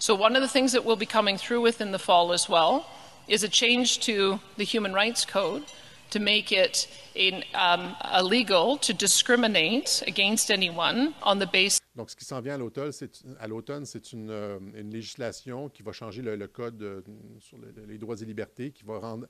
So, 0.00 0.14
one 0.14 0.34
of 0.34 0.42
the 0.42 0.50
things 0.50 0.72
that 0.72 0.86
will 0.86 0.96
be 0.96 1.10
coming 1.10 1.36
through 1.36 1.62
within 1.62 1.92
the 1.92 1.98
fall 1.98 2.32
as 2.32 2.48
well 2.48 2.84
is 3.28 3.44
a 3.44 3.48
change 3.48 4.00
to 4.00 4.38
the 4.56 4.64
Human 4.64 4.92
Rights 4.92 5.24
Code 5.24 5.62
to 6.10 6.18
make 6.20 6.50
it 6.52 6.88
in, 7.14 7.44
um, 7.54 7.94
illegal 8.18 8.78
to 8.78 8.94
discriminate 8.94 10.02
against 10.06 10.50
anyone 10.50 11.12
on 11.22 11.38
the 11.38 11.46
basis. 11.46 11.80
Donc, 11.96 12.08
ce 12.10 12.16
qui 12.16 12.24
s'en 12.24 12.40
vient 12.40 12.54
à 12.54 12.58
l'automne, 12.58 12.92
c'est, 12.92 13.10
à 13.40 13.46
l'automne, 13.46 13.84
c'est 13.84 14.12
une, 14.12 14.30
euh, 14.30 14.58
une 14.74 14.90
législation 14.90 15.68
qui 15.68 15.82
va 15.82 15.92
changer 15.92 16.22
le, 16.22 16.36
le 16.36 16.46
code 16.48 16.80
euh, 16.82 17.02
sur 17.40 17.58
le- 17.58 17.74
les 17.86 17.98
droits 17.98 18.16
et 18.20 18.24
libertés, 18.24 18.70
qui 18.70 18.84
va 18.84 18.98
rendre 18.98 19.26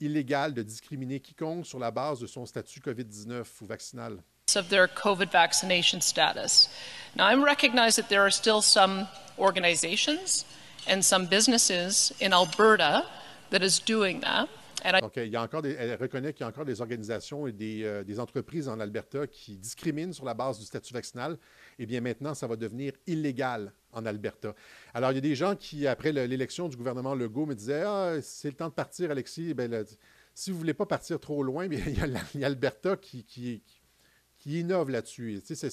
illégal 0.00 0.54
de 0.54 0.62
discriminer 0.62 1.18
quiconque 1.20 1.66
sur 1.66 1.78
la 1.78 1.90
base 1.90 2.20
de 2.20 2.26
son 2.26 2.46
statut 2.46 2.80
COVID-19 2.80 3.44
ou 3.62 3.66
vaccinal. 3.66 4.18
of 4.56 4.68
their 4.68 4.86
COVID 4.86 5.30
vaccination 5.32 6.00
status. 6.00 6.68
Now, 7.16 7.24
I 7.26 7.34
recognize 7.34 7.96
that 7.96 8.08
there 8.08 8.20
are 8.20 8.30
still 8.30 8.60
some 8.62 9.08
organizations 9.36 10.44
and 10.86 11.00
some 11.02 11.26
businesses 11.26 12.12
in 12.20 12.32
Alberta 12.32 13.04
that 13.50 13.64
is 13.64 13.80
doing 13.84 14.20
that. 14.20 14.48
And 14.84 14.98
I 14.98 15.00
Donc, 15.00 15.16
il 15.16 15.28
y 15.28 15.36
a 15.36 15.42
encore 15.42 15.64
elle 15.64 15.94
reconnaît 15.94 16.34
qu'il 16.34 16.42
y 16.42 16.44
a 16.44 16.48
encore 16.48 16.66
des 16.66 16.80
organisations 16.82 17.46
et 17.46 17.52
des, 17.52 17.84
euh, 17.84 18.04
des 18.04 18.20
entreprises 18.20 18.68
en 18.68 18.78
Alberta 18.80 19.26
qui 19.26 19.56
discriminent 19.56 20.12
sur 20.12 20.26
la 20.26 20.34
base 20.34 20.58
du 20.58 20.64
statut 20.66 20.92
vaccinal. 20.92 21.38
Eh 21.78 21.86
bien, 21.86 22.02
maintenant, 22.02 22.34
ça 22.34 22.46
va 22.46 22.56
devenir 22.56 22.92
illégal 23.06 23.72
en 23.92 24.04
Alberta. 24.04 24.54
Alors, 24.92 25.12
il 25.12 25.14
y 25.14 25.18
a 25.18 25.22
des 25.22 25.34
gens 25.34 25.56
qui, 25.56 25.86
après 25.86 26.12
le- 26.12 26.26
l'élection 26.26 26.68
du 26.68 26.76
gouvernement 26.76 27.14
Legault, 27.14 27.46
me 27.46 27.54
disaient 27.54 27.82
Ah, 27.86 28.16
c'est 28.20 28.48
le 28.48 28.56
temps 28.56 28.68
de 28.68 28.74
partir, 28.74 29.10
Alexis. 29.10 29.46
Eh 29.50 29.54
bien, 29.54 29.70
si 30.34 30.50
vous 30.50 30.56
ne 30.56 30.60
voulez 30.60 30.74
pas 30.74 30.86
partir 30.86 31.18
trop 31.18 31.42
loin, 31.42 31.66
bien, 31.68 31.80
il 31.86 31.96
y 31.96 32.00
a 32.00 32.48
l'Alberta 32.48 32.96
qui, 32.96 33.24
qui, 33.24 33.62
innove 34.44 34.90
là-dessus. 34.90 35.40
Tu 35.46 35.54
sais, 35.54 35.70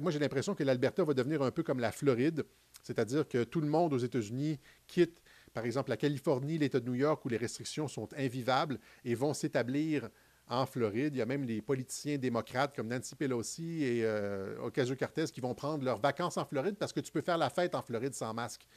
Moi, 0.00 0.10
j'ai 0.10 0.18
l'impression 0.18 0.54
que 0.54 0.64
l'Alberta 0.64 1.02
va 1.04 1.14
devenir 1.14 1.40
un 1.40 1.50
peu 1.50 1.62
comme 1.62 1.80
la 1.80 1.92
Floride, 1.92 2.44
c'est-à-dire 2.82 3.26
que 3.26 3.44
tout 3.44 3.62
le 3.62 3.68
monde 3.68 3.94
aux 3.94 3.98
États-Unis 3.98 4.58
quitte, 4.86 5.22
par 5.58 5.66
exemple, 5.66 5.90
la 5.90 5.96
Californie, 5.96 6.56
l'État 6.56 6.78
de 6.78 6.86
New 6.86 6.94
York, 6.94 7.24
où 7.24 7.28
les 7.28 7.36
restrictions 7.36 7.88
sont 7.88 8.08
invivables 8.16 8.78
et 9.04 9.16
vont 9.16 9.34
s'établir 9.34 10.08
en 10.46 10.66
Floride. 10.66 11.16
Il 11.16 11.18
y 11.18 11.20
a 11.20 11.26
même 11.26 11.42
les 11.42 11.60
politiciens 11.60 12.16
démocrates 12.16 12.76
comme 12.76 12.86
Nancy 12.86 13.16
Pelosi 13.16 13.82
et 13.82 14.04
euh, 14.04 14.56
Ocasio-Cortez 14.62 15.24
qui 15.34 15.40
vont 15.40 15.56
prendre 15.56 15.84
leurs 15.84 15.98
vacances 15.98 16.36
en 16.36 16.44
Floride 16.44 16.76
parce 16.76 16.92
que 16.92 17.00
tu 17.00 17.10
peux 17.10 17.22
faire 17.22 17.38
la 17.38 17.50
fête 17.50 17.74
en 17.74 17.82
Floride 17.82 18.14
sans 18.14 18.32
masque. 18.32 18.68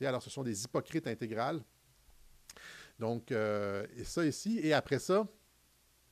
Alors, 0.00 0.22
ce 0.22 0.30
sont 0.30 0.44
des 0.44 0.62
hypocrites 0.62 1.08
intégrales. 1.08 1.60
Donc, 3.00 3.32
euh, 3.32 3.84
et 3.96 4.04
ça 4.04 4.24
ici. 4.24 4.60
Et 4.62 4.72
après 4.72 5.00
ça, 5.00 5.26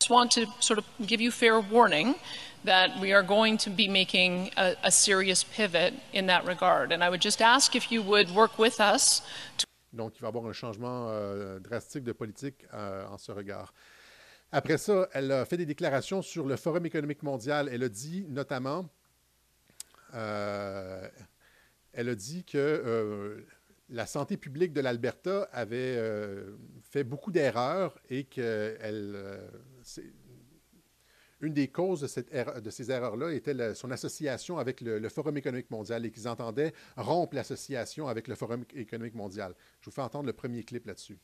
just 0.01 0.11
want 0.11 0.33
to 0.33 0.47
sort 0.59 0.79
of 0.79 0.85
give 1.07 1.21
you 1.21 1.31
fair 1.31 1.61
warning 1.61 2.17
that 2.65 2.99
we 3.01 3.13
are 3.13 3.23
going 3.23 3.57
to 3.59 3.71
be 3.71 3.89
making 3.89 4.51
a, 4.57 4.75
regard. 6.45 6.93
And 6.93 7.03
I 7.03 7.09
would 7.09 7.21
just 7.23 7.41
ask 7.41 7.75
if 7.75 7.91
you 7.93 8.03
would 8.03 8.35
work 8.35 8.59
with 8.59 8.81
us 8.81 9.23
Donc, 9.97 10.17
il 10.17 10.21
va 10.21 10.29
y 10.29 10.31
avoir 10.31 10.47
un 10.47 10.53
changement 10.53 11.09
euh, 11.09 11.59
drastique 11.59 12.05
de 12.05 12.13
politique 12.13 12.67
euh, 12.75 13.07
en 13.07 13.19
ce 13.19 13.33
regard. 13.33 13.73
Après 14.53 14.79
ça, 14.79 15.09
elle 15.13 15.33
a 15.33 15.45
fait 15.45 15.57
des 15.57 15.67
déclarations 15.67 16.23
sur 16.23 16.47
le 16.47 16.57
Forum 16.57 16.87
économique 16.87 17.23
mondial. 17.23 17.69
Elle 17.73 17.83
a 17.83 17.89
dit 17.89 18.27
notamment, 18.29 18.89
euh, 20.15 21.09
elle 21.93 22.09
a 22.09 22.15
dit 22.15 22.45
que 22.45 23.45
la 23.89 24.07
santé 24.07 24.37
publique 24.37 24.73
de 24.73 24.81
l'Alberta 24.81 25.49
avait 25.53 26.01
fait 26.83 27.03
beaucoup 27.03 27.33
d'erreurs 27.33 27.99
et 28.09 28.25
que 28.25 28.77
elle, 28.81 29.41
une 31.47 31.55
des 31.55 31.69
causes 31.69 32.01
de, 32.01 32.07
cette 32.07 32.33
erreur, 32.35 32.61
de 32.61 32.71
ces 32.71 32.91
erreurs-là 32.91 33.33
était 33.33 33.55
la, 33.55 33.75
son 33.75 33.91
association 33.91 34.59
avec 34.59 34.81
le, 34.81 34.99
le, 34.99 35.09
Forum 35.09 35.37
économique 35.37 35.71
mondial 35.71 36.05
et 36.05 36.11
qu'ils 36.11 36.29
entendaient 36.29 36.73
rompre 36.97 37.37
l'association 37.37 38.09
avec 38.09 38.29
le 38.29 38.35
Forum 38.35 38.65
économique 38.75 39.15
mondial. 39.15 39.55
Je 39.81 39.89
vous 39.89 39.95
fais 39.95 40.03
entendre 40.03 40.27
le 40.27 40.33
premier 40.33 40.65
clip 40.65 40.87
là-dessus. 40.87 41.19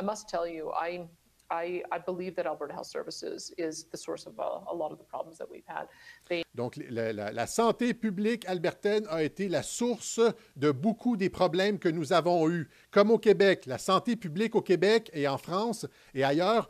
I 0.00 0.04
must 0.04 0.28
tell 0.28 0.46
you, 0.46 0.70
I, 0.70 1.08
I, 1.50 1.82
I 1.90 1.98
believe 1.98 2.34
that 2.36 2.46
Alberta 2.46 2.74
Health 2.74 2.86
Services 2.86 3.52
is 3.58 3.86
the 3.90 3.96
source 3.96 4.26
of 4.26 4.38
a, 4.38 4.70
a 4.70 4.74
lot 4.74 4.92
of 4.92 4.98
the 4.98 5.04
problems 5.04 5.38
that 5.38 5.50
we've 5.50 5.66
had. 5.66 5.88
They... 6.28 6.44
Donc, 6.54 6.76
la, 6.90 7.12
la, 7.12 7.32
la, 7.32 7.46
santé 7.46 7.94
publique 7.94 8.46
albertaine 8.46 9.06
a 9.08 9.22
été 9.22 9.48
la 9.48 9.62
source 9.62 10.20
de 10.56 10.70
beaucoup 10.70 11.16
des 11.16 11.30
problèmes 11.30 11.78
que 11.78 11.88
nous 11.88 12.12
avons 12.12 12.48
eus. 12.48 12.68
Comme 12.90 13.10
au 13.10 13.18
Québec, 13.18 13.64
la 13.66 13.78
santé 13.78 14.14
publique 14.14 14.54
au 14.54 14.62
Québec 14.62 15.10
et 15.14 15.26
en 15.26 15.38
France 15.38 15.86
et 16.14 16.22
ailleurs 16.22 16.68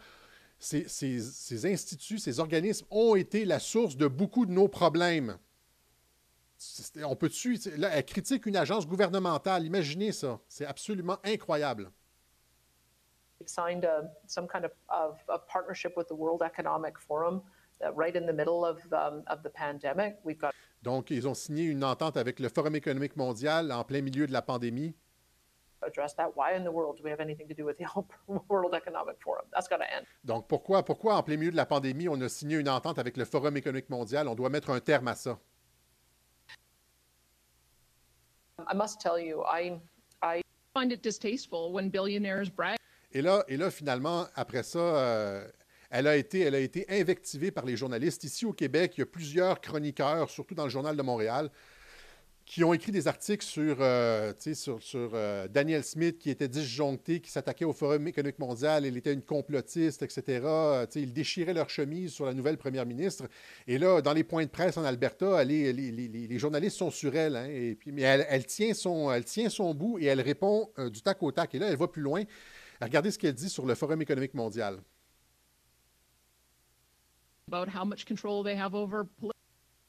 ces, 0.59 0.89
ces, 0.89 1.21
ces, 1.21 1.67
instituts, 1.67 2.19
ces 2.19 2.41
organismes 2.41 2.87
ont 2.91 3.15
été 3.15 3.45
la 3.45 3.59
source 3.59 3.97
de 3.97 4.07
beaucoup 4.09 4.47
de 4.47 4.53
nos 4.53 4.69
problèmes. 4.69 5.39
On 7.05 7.15
peut 7.15 7.29
dessus, 7.29 7.59
là, 7.77 7.91
elle 7.93 8.05
critique 8.05 8.47
une 8.47 8.57
agence 8.57 8.87
gouvernementale. 8.87 9.65
Imaginez 9.65 10.11
ça. 10.11 10.41
C'est 10.49 10.67
absolument 10.67 11.19
incroyable. 11.25 11.91
signed 13.47 13.85
a, 13.85 14.11
some 14.27 14.49
kind 14.49 14.65
of, 14.65 14.73
of, 14.89 15.19
of, 15.29 15.47
partnership 15.47 15.97
with 15.97 16.09
the 16.09 16.15
World 16.15 16.43
Economic 16.43 16.99
Forum 16.99 17.41
uh, 17.81 17.93
right 17.93 18.17
in 18.17 18.27
the 18.27 18.33
middle 18.33 18.65
of, 18.65 18.79
um, 18.93 19.23
of 19.29 19.45
the 19.45 19.51
pandemic. 19.51 20.19
We've 20.25 20.39
got 20.39 20.53
Donc, 20.83 21.11
ils 21.11 21.27
ont 21.27 21.35
signé 21.35 21.65
une 21.65 21.85
entente 21.85 22.17
avec 22.17 22.39
le 22.39 22.49
Forum 22.49 22.77
économique 22.77 23.17
mondial 23.17 23.73
en 23.73 23.85
plein 23.85 24.01
milieu 24.01 24.27
de 24.27 24.33
la 24.33 24.43
pandémie. 24.43 24.95
Address 25.99 26.15
that. 26.15 26.31
Why 26.35 26.55
in 26.57 26.65
the 26.65 26.71
world 26.71 26.97
do 26.97 27.03
we 27.03 27.11
have 27.11 27.21
anything 27.21 27.49
to 27.49 27.55
do 27.55 27.65
with 27.65 27.79
the 27.79 27.87
World 28.49 28.75
Economic 28.75 29.17
Forum? 29.23 29.47
That's 29.53 29.69
got 29.69 29.79
to 29.79 29.95
end. 29.95 30.07
Donc, 30.25 30.49
pourquoi, 30.49 30.85
pourquoi 30.85 31.17
en 31.17 31.23
plein 31.23 31.37
milieu 31.37 31.51
de 31.51 31.57
la 31.57 31.67
pandémie, 31.67 32.09
on 32.09 32.21
a 32.21 32.29
signé 32.29 32.57
une 32.57 32.69
entente 32.69 32.99
avec 32.99 33.17
le 33.17 33.25
Forum 33.25 33.57
économique 33.57 33.91
mondial? 33.91 34.29
On 34.29 34.35
doit 34.35 34.51
mettre 34.51 34.71
un 34.71 34.81
terme 34.81 35.09
à 35.09 35.15
ça. 35.15 35.39
I 38.71 38.75
must 38.75 39.01
tell 39.01 39.19
you, 39.19 39.43
I, 39.45 39.81
I 40.23 40.43
find 40.75 40.93
it 40.93 41.03
distasteful 41.03 41.73
when 41.73 41.91
billionaires 41.91 42.51
brag. 42.55 42.77
Et 43.13 43.23
là, 43.23 43.45
et 43.49 43.57
là 43.57 43.71
finalement, 43.71 44.27
après 44.35 44.63
ça, 44.63 44.79
euh, 44.79 45.49
elle, 45.91 46.07
a 46.07 46.17
été, 46.17 46.41
elle 46.41 46.55
a 46.55 46.59
été 46.59 46.85
invectivée 46.89 47.51
par 47.51 47.65
les 47.65 47.77
journalistes. 47.77 48.25
Ici 48.25 48.45
au 48.45 48.53
Québec, 48.53 48.95
il 48.97 49.01
y 49.01 49.03
a 49.03 49.07
plusieurs 49.07 49.61
chroniqueurs, 49.61 50.29
surtout 50.29 50.55
dans 50.55 50.65
le 50.65 50.71
Journal 50.71 50.97
de 50.97 51.03
Montréal, 51.03 51.51
qui 52.49 52.65
ont 52.65 52.73
écrit 52.73 52.93
des 52.93 53.07
articles 53.07 53.45
sur, 53.45 53.77
euh, 53.81 54.33
sur, 54.55 54.83
sur 54.83 55.11
euh, 55.13 55.47
Daniel 55.49 55.85
Smith, 55.85 56.19
qui 56.19 56.31
était 56.31 56.49
disjoncté, 56.49 57.21
qui 57.21 57.31
s'attaquait 57.31 57.67
au 57.67 57.75
Forum 57.75 58.09
économique 58.09 58.39
mondial, 58.39 58.87
il 58.87 58.97
était 58.97 59.13
une 59.13 59.21
complotiste, 59.21 60.03
etc. 60.03 60.41
Euh, 60.45 60.87
ils 60.95 61.13
déchiraient 61.13 61.53
leur 61.53 61.69
chemise 61.69 62.11
sur 62.11 62.25
la 62.25 62.33
nouvelle 62.33 62.57
première 62.57 62.87
ministre. 62.87 63.29
Et 63.67 63.77
là, 63.77 64.01
dans 64.01 64.15
les 64.15 64.25
points 64.25 64.45
de 64.45 64.51
presse 64.51 64.79
en 64.79 64.85
Alberta, 64.85 65.45
les, 65.45 66.39
journalistes 66.39 66.79
sont 66.79 66.91
sur 66.91 67.15
elle. 67.15 67.37
Hein, 67.37 67.49
et 67.51 67.75
puis, 67.75 67.93
mais 67.93 68.03
elle, 68.03 68.27
elle, 68.31 68.47
tient 68.47 68.73
son, 68.73 69.13
elle 69.13 69.25
tient 69.25 69.51
son 69.51 69.75
bout 69.75 69.99
et 69.99 70.07
elle 70.07 70.23
répond 70.23 70.71
euh, 70.79 70.89
du 70.89 71.03
tac 71.03 71.23
au 71.23 71.31
tac. 71.31 71.55
Et 71.55 71.59
là, 71.59 71.69
elle 71.69 71.77
va 71.77 71.87
plus 71.87 72.03
loin. 72.03 72.25
Regardez 72.81 73.11
ce 73.11 73.19
qu'elle 73.19 73.35
dit 73.35 73.51
sur 73.51 73.67
le 73.67 73.75
Forum 73.75 74.01
économique 74.01 74.33
mondial. 74.33 74.79
About 77.47 77.69
how 77.69 77.85
much 77.85 78.07
control 78.07 78.43
they 78.43 78.57
have 78.59 78.75
over 78.75 79.05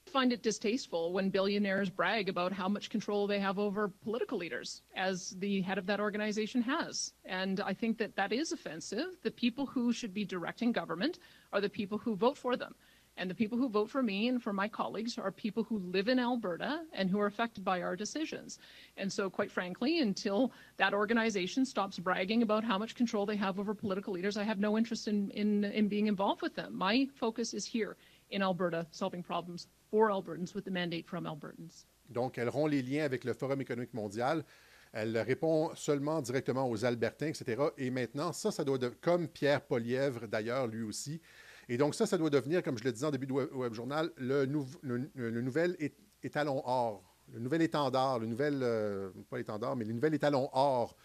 find 0.09 0.33
it 0.33 0.43
distasteful 0.43 1.13
when 1.13 1.29
billionaires 1.29 1.89
brag 1.89 2.29
about 2.29 2.51
how 2.51 2.67
much 2.67 2.89
control 2.89 3.27
they 3.27 3.39
have 3.39 3.59
over 3.59 3.87
political 3.87 4.37
leaders, 4.37 4.81
as 4.95 5.31
the 5.39 5.61
head 5.61 5.77
of 5.77 5.85
that 5.85 5.99
organization 5.99 6.61
has. 6.61 7.13
And 7.25 7.61
I 7.61 7.73
think 7.73 7.97
that 7.99 8.15
that 8.15 8.33
is 8.33 8.51
offensive. 8.51 9.17
The 9.23 9.31
people 9.31 9.65
who 9.65 9.93
should 9.93 10.13
be 10.13 10.25
directing 10.25 10.71
government 10.71 11.19
are 11.53 11.61
the 11.61 11.69
people 11.69 11.97
who 11.97 12.15
vote 12.15 12.37
for 12.37 12.55
them. 12.57 12.75
And 13.17 13.29
the 13.29 13.35
people 13.35 13.57
who 13.57 13.67
vote 13.67 13.89
for 13.89 14.01
me 14.01 14.29
and 14.29 14.41
for 14.41 14.53
my 14.53 14.69
colleagues 14.69 15.17
are 15.17 15.29
people 15.29 15.63
who 15.63 15.79
live 15.79 16.07
in 16.07 16.19
Alberta 16.19 16.85
and 16.93 17.09
who 17.09 17.19
are 17.19 17.25
affected 17.25 17.65
by 17.65 17.81
our 17.81 17.97
decisions. 17.97 18.59
And 18.95 19.11
so, 19.11 19.29
quite 19.29 19.51
frankly, 19.51 19.99
until 19.99 20.53
that 20.77 20.93
organization 20.93 21.65
stops 21.65 21.99
bragging 21.99 22.43
about 22.43 22.63
how 22.63 22.77
much 22.77 22.95
control 22.95 23.25
they 23.25 23.35
have 23.35 23.59
over 23.59 23.73
political 23.73 24.13
leaders, 24.13 24.37
I 24.37 24.43
have 24.43 24.59
no 24.59 24.77
interest 24.77 25.09
in, 25.09 25.31
in, 25.31 25.65
in 25.65 25.89
being 25.89 26.07
involved 26.07 26.41
with 26.41 26.55
them. 26.55 26.77
My 26.77 27.07
focus 27.13 27.53
is 27.53 27.65
here 27.65 27.97
in 28.29 28.41
Alberta, 28.41 28.87
solving 28.91 29.21
problems 29.21 29.67
for 29.89 30.09
Albertans 30.09 30.53
with 30.53 30.65
the 30.65 30.71
mandate 30.71 31.07
from 31.07 31.25
Albertans. 31.25 31.85
Donc, 32.09 32.37
elle 32.37 32.49
rompt 32.49 32.69
les 32.69 32.81
liens 32.81 33.03
avec 33.03 33.23
le 33.23 33.33
Forum 33.33 33.61
économique 33.61 33.93
mondial. 33.93 34.43
Elle 34.91 35.17
répond 35.19 35.71
seulement 35.75 36.21
directement 36.21 36.67
aux 36.67 36.83
Albertains, 36.83 37.27
etc. 37.27 37.61
Et 37.77 37.91
maintenant, 37.91 38.33
ça, 38.33 38.51
ça 38.51 38.63
doit, 38.63 38.79
de, 38.79 38.89
comme 38.89 39.27
Pierre 39.27 39.61
Polièvre 39.61 40.27
d'ailleurs, 40.27 40.65
lui 40.67 40.81
aussi. 40.81 41.21
Et 41.67 41.77
donc, 41.77 41.93
ça, 41.93 42.07
ça 42.07 42.17
doit 42.17 42.31
devenir, 42.31 42.63
comme 42.63 42.77
je 42.77 42.83
le 42.83 42.91
disais 42.91 43.05
en 43.05 43.11
début 43.11 43.27
de 43.27 43.33
Web, 43.33 43.73
Journal, 43.73 44.09
le, 44.17 44.45
nouvel 44.45 45.77
étalon 46.23 46.63
or, 46.65 47.03
le 47.31 47.39
nouvel 47.39 47.61
étendard, 47.61 48.17
le 48.17 48.25
nouvel, 48.25 48.59
euh, 48.63 49.11
pas 49.29 49.39
étendard, 49.39 49.75
mais 49.75 49.85
le 49.85 49.93
nouvel 49.93 50.15
étalon 50.15 50.49
or 50.53 50.95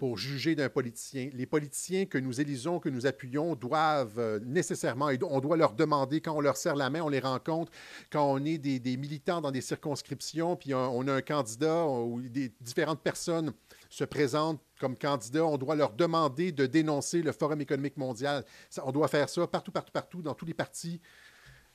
pour 0.00 0.16
juger 0.16 0.54
d'un 0.54 0.70
politicien. 0.70 1.28
Les 1.34 1.44
politiciens 1.44 2.06
que 2.06 2.16
nous 2.16 2.40
élisons, 2.40 2.80
que 2.80 2.88
nous 2.88 3.04
appuyons, 3.04 3.54
doivent 3.54 4.18
euh, 4.18 4.40
nécessairement, 4.46 5.10
et 5.10 5.18
on 5.22 5.40
doit 5.40 5.58
leur 5.58 5.74
demander, 5.74 6.22
quand 6.22 6.34
on 6.34 6.40
leur 6.40 6.56
serre 6.56 6.74
la 6.74 6.88
main, 6.88 7.02
on 7.02 7.10
les 7.10 7.20
rencontre, 7.20 7.70
quand 8.10 8.24
on 8.24 8.42
est 8.46 8.56
des, 8.56 8.96
militants 8.96 9.42
dans 9.42 9.50
des 9.50 9.60
circonscriptions, 9.60 10.56
puis 10.56 10.72
on, 10.72 11.06
a 11.06 11.12
un 11.12 11.20
candidat 11.20 11.84
ou 11.84 12.22
différentes 12.62 13.02
personnes 13.02 13.52
se 13.90 14.04
présentent 14.04 14.62
comme 14.80 14.96
candidats, 14.96 15.44
on 15.44 15.58
doit 15.58 15.74
leur 15.74 15.92
demander 15.92 16.50
de 16.50 16.64
dénoncer 16.64 17.20
le 17.20 17.32
Forum 17.32 17.60
économique 17.60 17.98
mondial. 17.98 18.42
On 18.82 18.92
doit 18.92 19.08
faire 19.08 19.28
ça 19.28 19.46
partout, 19.46 19.70
partout, 19.70 19.92
partout, 19.92 20.22
dans 20.22 20.32
tous 20.32 20.46
les 20.46 20.54
partis. 20.54 20.98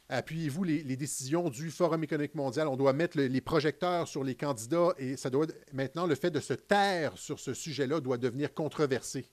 Appuyez-vous 0.08 0.64
les, 0.64 0.96
décisions 0.96 1.50
du 1.50 1.72
Forum 1.72 2.04
économique 2.04 2.36
mondial. 2.36 2.68
On 2.68 2.78
doit 2.78 2.94
mettre 2.94 3.18
le, 3.18 3.26
les 3.26 3.42
projecteurs 3.42 4.08
sur 4.08 4.24
les 4.24 4.36
candidats 4.36 4.94
et 5.00 5.18
ça 5.18 5.32
doit 5.32 5.48
maintenant 5.74 6.06
le 6.06 6.14
fait 6.14 6.30
de 6.30 6.40
se 6.40 6.54
taire 6.54 7.18
sur 7.18 7.40
ce 7.40 7.56
sujet-là 7.56 8.02
doit 8.02 8.18
devenir 8.18 8.54
controversé. 8.54 9.26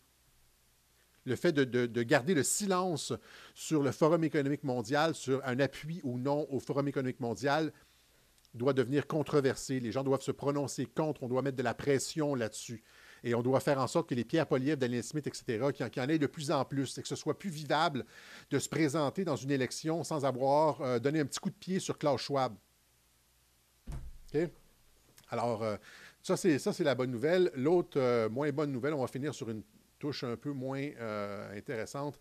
Le 1.25 1.37
fait 1.37 1.53
de, 1.53 1.65
de, 1.65 2.03
garder 2.03 2.35
le 2.35 2.43
silence 2.43 3.13
sur 3.55 3.83
le 3.83 3.93
Forum 3.93 4.25
économique 4.25 4.65
mondial, 4.65 5.15
sur 5.15 5.45
un 5.47 5.61
appui 5.61 6.01
ou 6.05 6.19
non 6.19 6.47
au 6.51 6.59
Forum 6.59 6.89
économique 6.89 7.21
mondial, 7.21 7.73
doit 8.55 8.73
devenir 8.73 9.07
controversé. 9.07 9.79
Les 9.79 9.93
gens 9.93 10.03
doivent 10.03 10.23
se 10.23 10.33
prononcer 10.33 10.87
contre. 10.87 11.23
On 11.23 11.29
doit 11.29 11.43
mettre 11.43 11.59
de 11.59 11.63
la 11.63 11.75
pression 11.75 12.35
là-dessus. 12.35 12.83
Et 13.25 13.35
on 13.35 13.43
doit 13.43 13.61
faire 13.61 13.79
en 13.79 13.87
sorte 13.87 14.09
que 14.09 14.15
les 14.15 14.25
Pierre 14.25 14.47
Poliev, 14.47 14.77
Daniel 14.77 15.05
Smith, 15.05 15.27
etc., 15.27 15.67
qu'il 15.73 16.03
y 16.03 16.05
en 16.05 16.09
ait 16.09 16.19
de 16.19 16.27
plus 16.27 16.51
en 16.51 16.65
plus 16.65 16.99
et 16.99 17.03
que 17.03 17.09
ce 17.09 17.17
soit 17.17 17.39
plus 17.39 17.51
vivable 17.51 18.05
de 18.51 18.59
se 18.59 18.69
présenter 18.69 19.25
dans 19.25 19.37
une 19.37 19.51
élection 19.51 20.03
sans 20.03 20.25
avoir 20.25 20.81
euh, 20.81 20.99
donné 20.99 21.21
un 21.21 21.27
petit 21.27 21.39
coup 21.39 21.51
de 21.51 21.55
pied 21.55 21.79
sur 21.79 21.99
Klaus 21.99 22.21
Schwab. 22.21 22.55
OK? 24.35 24.41
Alors, 25.31 25.63
euh, 25.63 25.77
ça, 26.23 26.37
c'est, 26.37 26.81
la 26.81 26.95
bonne 26.95 27.11
nouvelle. 27.11 27.51
L'autre 27.55 27.99
euh, 27.99 28.29
moins 28.29 28.51
bonne 28.51 28.73
nouvelle, 28.73 28.95
on 28.95 29.01
va 29.01 29.07
finir 29.07 29.35
sur 29.35 29.49
une 29.51 29.63
touche 29.99 30.25
un 30.25 30.37
peu 30.37 30.51
moins 30.51 30.89
intéressante. 31.57 32.19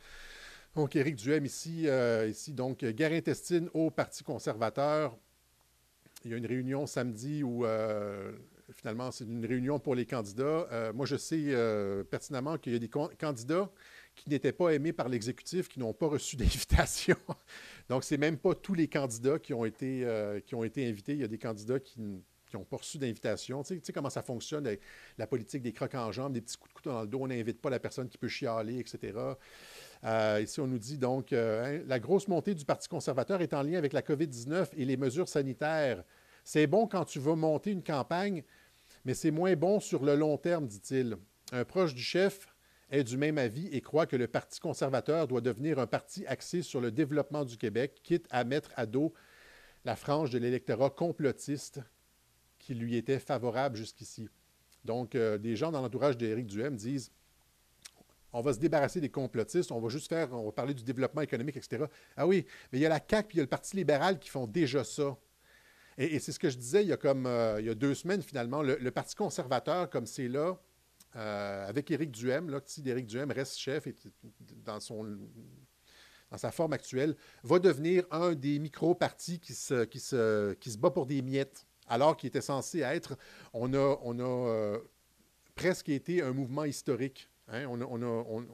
Donc, 0.76 0.96
Éric 0.96 1.16
Duhem 1.16 1.46
ici, 1.46 1.88
ici, 2.30 2.54
donc, 2.54 2.86
guerre 2.86 3.12
intestine 3.12 3.70
au 3.74 3.90
Parti 3.90 4.24
conservateur. 4.24 5.18
Il 6.24 6.30
y 6.30 6.34
a 6.36 6.38
une 6.38 6.46
réunion 6.46 6.86
samedi 6.86 7.44
où 7.44 7.66
finalement, 8.74 9.12
c'est 9.12 9.26
une 9.26 9.46
réunion 9.46 9.80
pour 9.80 9.96
les 9.96 10.06
candidats. 10.06 10.68
Euh, 10.72 10.94
moi, 10.94 11.06
je 11.06 11.16
sais 11.16 11.44
euh, 11.48 12.04
pertinemment 12.04 12.58
qu'il 12.58 12.74
y 12.74 12.76
a 12.76 12.80
des 12.80 12.90
candidats 12.90 13.70
qui 14.16 14.30
n'étaient 14.30 14.52
pas 14.52 14.70
aimés 14.72 14.94
par 14.94 15.10
l'exécutif, 15.10 15.68
qui 15.68 15.80
n'ont 15.80 15.94
pas 15.94 16.08
reçu 16.08 16.36
d'invitation. 16.38 17.16
Donc, 17.90 18.04
ce 18.04 18.14
n'est 18.14 18.20
même 18.20 18.38
pas 18.38 18.56
tous 18.56 18.74
les 18.74 18.88
candidats 18.88 19.40
qui 19.40 19.54
ont 19.54 19.66
été, 19.66 20.04
euh, 20.06 20.40
qui 20.40 20.56
ont 20.56 20.64
été 20.64 20.88
invités. 20.88 21.14
Il 21.14 21.20
y 21.20 21.24
a 21.24 21.28
des 21.28 21.38
candidats 21.38 21.80
qui 21.80 22.00
n'ont 22.54 22.64
pas 22.64 22.78
reçu 22.78 22.98
d'invitation. 22.98 23.64
Tu 23.64 23.80
sais, 23.82 23.94
comment 23.94 24.10
ça 24.10 24.22
fonctionne, 24.22 24.66
la, 24.66 24.76
la 25.18 25.28
politique 25.28 25.62
des 25.62 25.74
crocs 25.74 25.96
en 25.96 26.12
jambes, 26.12 26.34
des 26.34 26.42
petits 26.42 26.58
coups 26.58 26.70
de 26.70 26.76
couteau 26.76 26.92
dans 26.92 27.02
le 27.02 27.08
dos, 27.08 27.20
on 27.22 27.28
n'invite 27.28 27.62
pas 27.62 27.70
la 27.70 27.80
personne 27.80 28.10
qui 28.10 28.18
peut 28.18 28.28
chialer, 28.28 28.80
etc. 28.80 29.18
Ici, 30.42 30.60
on 30.60 30.68
nous 30.68 30.80
dit 30.80 30.98
donc, 30.98 31.32
hein, 31.32 31.82
la 31.86 32.00
grosse 32.00 32.28
montée 32.28 32.54
du 32.54 32.66
Parti 32.66 32.90
conservateur 32.90 33.42
est 33.42 33.54
en 33.54 33.62
lien 33.64 33.78
avec 33.78 33.94
la 33.94 34.02
COVID-19 34.02 34.70
et 34.76 34.86
les 34.86 34.98
mesures 34.98 35.30
sanitaires. 35.30 36.04
C'est 36.44 36.68
bon 36.68 36.88
quand 36.88 37.06
tu 37.06 37.20
vas 37.20 37.36
monter 37.36 37.72
une 37.72 37.84
campagne, 37.84 38.44
mais 39.06 39.14
c'est 39.14 39.32
moins 39.32 39.56
bon 39.56 39.80
sur 39.80 40.04
le 40.04 40.16
long 40.16 40.38
terme, 40.38 40.68
dit-il. 40.68 41.18
Un 41.52 41.66
proche 41.66 41.94
du 41.94 42.02
chef 42.02 42.48
est 42.90 43.04
du 43.04 43.18
même 43.18 43.38
avis 43.38 43.68
et 43.68 43.82
croit 43.82 44.06
que 44.06 44.16
le 44.16 44.28
Parti 44.28 44.60
conservateur 44.60 45.28
doit 45.28 45.42
devenir 45.42 45.80
un 45.80 45.88
parti 45.88 46.26
axé 46.26 46.62
sur 46.62 46.82
le 46.82 46.92
développement 46.92 47.46
du 47.46 47.58
Québec, 47.58 48.02
quitte 48.04 48.28
à 48.30 48.44
mettre 48.44 48.72
à 48.76 48.86
dos 48.86 49.14
la 49.86 49.96
frange 49.96 50.30
de 50.30 50.38
l'électorat 50.38 50.90
complotiste 50.90 51.82
qui 52.60 52.76
lui 52.76 52.96
était 52.96 53.20
favorable 53.20 53.78
jusqu'ici. 53.78 54.30
Donc, 54.86 55.16
euh, 55.16 55.38
des 55.38 55.56
gens 55.56 55.72
dans 55.72 55.82
l'entourage 55.82 56.18
d'Éric 56.18 56.48
Duhem 56.48 56.76
disent 56.76 57.12
on 58.34 58.42
va 58.42 58.54
se 58.54 58.60
débarrasser 58.60 59.02
des 59.02 59.10
complotistes, 59.10 59.72
on 59.72 59.80
va 59.80 59.90
juste 59.90 60.08
faire, 60.08 60.32
on 60.34 60.46
va 60.46 60.52
parler 60.52 60.74
du 60.74 60.84
développement 60.84 61.22
économique, 61.22 61.58
etc. 61.58 61.86
Ah 62.16 62.28
oui, 62.28 62.46
mais 62.72 62.80
il 62.80 62.82
y 62.82 62.86
a 62.86 62.90
la 62.90 63.00
CAQ 63.06 63.28
puis 63.28 63.36
il 63.36 63.40
y 63.40 63.42
a 63.42 63.44
le 63.44 63.50
Parti 63.50 63.76
libéral 63.76 64.20
qui 64.20 64.30
font 64.30 64.48
déjà 64.48 64.84
ça. 64.84 65.18
Et, 66.02 66.18
c'est 66.18 66.32
ce 66.32 66.40
que 66.40 66.50
je 66.50 66.58
disais 66.58 66.82
il 66.82 66.88
y 66.88 66.94
a 66.94 66.98
comme 66.98 67.28
euh, 67.28 67.60
il 67.60 67.68
y 67.68 67.70
a 67.70 67.76
deux 67.76 67.94
semaines 67.94 68.24
finalement. 68.24 68.64
Le, 68.64 68.90
Parti 68.90 69.14
conservateur, 69.14 69.88
comme 69.88 70.08
c'est 70.08 70.28
là, 70.28 70.60
euh, 71.16 71.68
avec 71.68 71.92
Éric 71.92 72.10
Duhem, 72.10 72.50
là, 72.50 72.60
si 72.66 72.82
Éric 72.88 73.06
Duhem 73.06 73.30
reste 73.30 73.58
chef 73.60 73.88
dans, 74.66 74.80
son, 74.80 75.04
dans 76.32 76.38
sa 76.38 76.52
forme 76.52 76.74
actuelle, 76.74 77.16
va 77.44 77.60
devenir 77.60 78.06
un 78.10 78.34
des 78.34 78.58
micro-partis 78.58 79.40
qui 79.40 79.54
se, 79.54 79.84
qui, 79.84 80.00
se, 80.00 80.54
qui 80.54 80.72
se 80.72 80.78
bat 80.80 80.90
pour 80.90 81.06
des 81.06 81.22
miettes, 81.22 81.68
alors 81.88 82.18
qu'il 82.18 82.30
était 82.30 82.42
censé 82.42 82.80
être. 82.80 83.16
On 83.54 83.72
a, 83.76 84.00
on 84.02 84.18
a 84.18 84.24
euh, 84.24 84.80
presque 85.54 85.90
été 85.90 86.24
un 86.24 86.34
mouvement 86.34 86.64
historique. 86.64 87.30
Hein. 87.48 87.68
On 87.68 87.78
n'a 87.78 87.86
on 87.86 88.46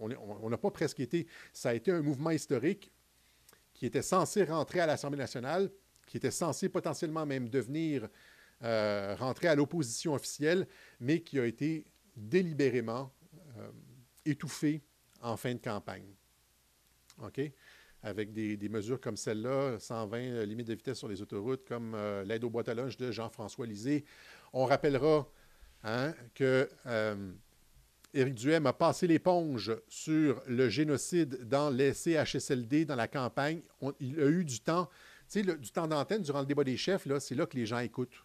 on, 0.44 0.58
pas 0.58 0.72
presque 0.72 1.00
été. 1.00 1.28
Ça 1.54 1.70
a 1.70 1.74
été 1.76 1.92
un 1.92 2.02
mouvement 2.02 2.32
historique 2.32 2.92
qui 3.74 3.86
était 3.86 4.02
censé 4.02 4.44
rentrer 4.44 4.82
à 4.82 4.86
l'Assemblée 4.86 5.20
nationale, 5.20 5.72
qui 6.08 6.18
était 6.18 6.32
censé 6.32 6.70
potentiellement 6.70 7.26
même 7.28 7.50
devenir 7.50 8.10
euh, 8.64 9.16
rentrer 9.20 9.48
à 9.48 9.56
l'opposition 9.56 10.16
officielle, 10.16 10.68
mais 11.00 11.22
qui 11.22 11.40
a 11.40 11.46
été 11.46 11.86
délibérément 12.16 13.14
euh, 13.58 13.70
étouffé 14.26 14.82
en 15.22 15.38
fin 15.38 15.54
de 15.54 15.60
campagne. 15.60 16.14
OK? 17.24 17.40
Avec 18.04 18.34
des, 18.34 18.70
mesures 18.70 19.00
comme 19.00 19.18
celle-là, 19.18 19.80
120 19.80 20.18
euh, 20.18 20.46
limite 20.46 20.68
de 20.68 20.74
vitesse 20.74 20.98
sur 20.98 21.08
les 21.08 21.22
autoroutes, 21.22 21.66
comme 21.66 21.94
euh, 21.96 22.24
l'aide 22.24 22.44
aux 22.44 22.50
boîtes 22.50 22.70
à 22.70 22.74
lunch 22.74 22.98
de 22.98 23.12
Jean-François 23.12 23.66
Lisée. 23.66 24.06
On 24.54 24.66
rappellera 24.66 25.28
hein, 25.84 26.14
que 26.34 26.70
Éric 28.14 28.36
Duhem 28.36 28.66
a 28.66 28.74
passé 28.74 29.08
l'éponge 29.08 29.76
sur 29.88 30.42
le 30.48 30.70
génocide 30.70 31.48
dans 31.48 31.70
les 31.70 31.94
CHSLD, 31.94 32.86
dans 32.86 32.96
la 32.96 33.08
campagne. 33.08 33.62
Il 34.00 34.20
a 34.20 34.28
eu 34.28 34.44
du 34.46 34.60
temps, 34.60 34.90
sais, 35.28 35.44
du 35.44 35.72
temps 35.72 35.88
d'antenne 35.88 36.22
durant 36.22 36.40
le 36.40 36.46
débat 36.46 36.64
des 36.64 36.78
chefs, 36.78 37.08
c'est 37.20 37.36
là 37.36 37.46
que 37.46 37.58
les 37.58 37.66
gens 37.66 37.80
écoutent. 37.80 38.24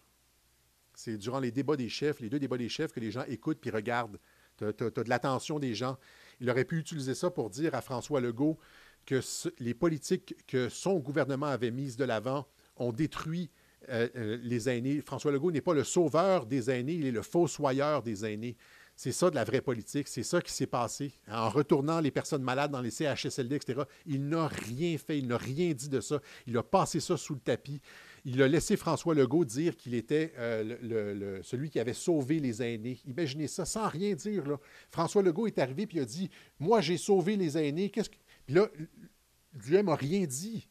C'est 0.95 1.17
durant 1.17 1.39
les 1.39 1.51
débats 1.51 1.75
des 1.75 1.89
chefs, 1.89 2.19
les 2.19 2.29
deux 2.29 2.39
débats 2.39 2.57
des 2.57 2.69
chefs, 2.69 2.91
que 2.91 2.99
les 2.99 3.11
gens 3.11 3.23
écoutent 3.27 3.59
puis 3.59 3.71
regardent. 3.71 4.19
Tu 4.57 4.65
as, 4.65 4.71
de 4.71 5.09
l'attention 5.09 5.59
des 5.59 5.73
gens. 5.73 5.97
Il 6.39 6.49
aurait 6.49 6.65
pu 6.65 6.77
utiliser 6.77 7.15
ça 7.15 7.31
pour 7.31 7.49
dire 7.49 7.73
à 7.73 7.81
François 7.81 8.21
Legault 8.21 8.59
que 9.05 9.19
les 9.59 9.73
politiques 9.73 10.35
que 10.47 10.69
son 10.69 10.99
gouvernement 10.99 11.47
avait 11.47 11.71
mises 11.71 11.97
de 11.97 12.05
l'avant 12.05 12.47
ont 12.77 12.91
détruit 12.91 13.49
euh, 13.89 14.07
euh, 14.15 14.37
les 14.41 14.69
aînés. 14.69 15.01
François 15.01 15.31
Legault 15.31 15.51
n'est 15.51 15.61
pas 15.61 15.73
le 15.73 15.83
sauveur 15.83 16.45
des 16.45 16.69
aînés, 16.69 16.93
il 16.93 17.05
est 17.05 17.11
le 17.11 17.21
fossoyeur 17.21 18.03
des 18.03 18.25
aînés. 18.25 18.55
C'est 18.95 19.11
ça 19.11 19.29
de 19.29 19.35
la 19.35 19.43
vraie 19.43 19.61
politique. 19.61 20.07
C'est 20.07 20.23
ça 20.23 20.41
qui 20.41 20.51
s'est 20.51 20.67
passé. 20.67 21.13
En 21.27 21.49
retournant 21.49 21.99
les 21.99 22.11
personnes 22.11 22.43
malades 22.43 22.71
dans 22.71 22.81
les 22.81 22.91
CHSLD, 22.91 23.55
etc., 23.55 23.81
il 24.05 24.27
n'a 24.27 24.47
rien 24.47 24.97
fait, 24.97 25.17
il 25.17 25.27
n'a 25.27 25.37
rien 25.37 25.73
dit 25.73 25.89
de 25.89 25.99
ça. 25.99 26.21
Il 26.45 26.57
a 26.57 26.63
passé 26.63 26.99
ça 26.99 27.17
sous 27.17 27.33
le 27.33 27.39
tapis. 27.39 27.81
Il 28.25 28.41
a 28.41 28.47
laissé 28.47 28.77
François 28.77 29.15
Legault 29.15 29.45
dire 29.45 29.75
qu'il 29.75 29.95
était 29.95 30.33
euh, 30.37 31.41
celui 31.43 31.69
qui 31.69 31.79
avait 31.79 31.93
sauvé 31.93 32.39
les 32.39 32.61
aînés. 32.61 32.99
Imaginez 33.05 33.47
ça, 33.47 33.65
sans 33.65 33.87
rien 33.87 34.13
dire. 34.13 34.57
François 34.91 35.23
Legault 35.23 35.47
est 35.47 35.59
arrivé 35.59 35.87
et 35.93 35.99
a 35.99 36.05
dit 36.05 36.29
Moi, 36.59 36.79
j'ai 36.81 36.97
sauvé 36.97 37.35
les 37.35 37.57
aînés. 37.57 37.89
Qu'est-ce 37.89 38.09
que. 38.09 38.15
Puis 38.45 38.55
là, 38.55 38.69
Duhem 39.53 39.87
n'a 39.87 39.95
rien 39.95 40.25
dit. 40.25 40.69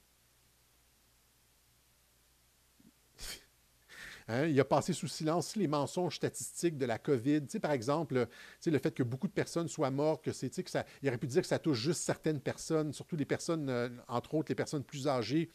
Hein, 4.28 4.46
il 4.46 4.58
a 4.60 4.64
passé 4.64 4.92
sous 4.92 5.08
silence 5.08 5.56
les 5.56 5.68
mensonges 5.68 6.16
statistiques 6.16 6.76
de 6.76 6.86
la 6.86 6.98
COVID. 6.98 7.46
Tu 7.46 7.60
par 7.60 7.72
exemple, 7.72 8.16
euh, 8.16 8.26
le 8.66 8.78
fait 8.78 8.94
que 8.94 9.02
beaucoup 9.02 9.28
de 9.28 9.32
personnes 9.32 9.68
soient 9.68 9.90
mortes, 9.90 10.24
que 10.24 10.32
c'est, 10.32 10.50
que 10.50 10.70
ça, 10.70 10.84
il 11.02 11.08
aurait 11.08 11.18
pu 11.18 11.26
dire 11.26 11.42
que 11.42 11.48
ça 11.48 11.58
touche 11.58 11.78
juste 11.78 12.02
certaines 12.02 12.40
personnes, 12.40 12.92
surtout 12.92 13.16
les 13.16 13.24
personnes, 13.24 13.68
euh, 13.68 13.88
entre 14.08 14.34
autres 14.34 14.50
les 14.50 14.54
personnes 14.54 14.84
plus 14.84 15.08
âgées. 15.08 15.50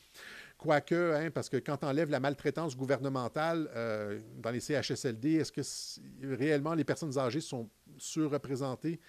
Quoique, 0.57 1.13
hein, 1.13 1.29
parce 1.29 1.49
que 1.49 1.57
quand 1.57 1.83
on 1.83 1.87
enlève 1.87 2.09
la 2.09 2.19
maltraitance 2.19 2.75
gouvernementale 2.75 3.69
euh, 3.75 4.19
dans 4.41 4.49
les 4.49 4.59
CHSLD, 4.59 5.35
est-ce 5.35 5.51
que 5.51 6.35
réellement 6.35 6.73
les 6.73 6.83
personnes 6.83 7.17
âgées 7.17 7.41
sont 7.41 7.69
surreprésentées? 7.97 8.99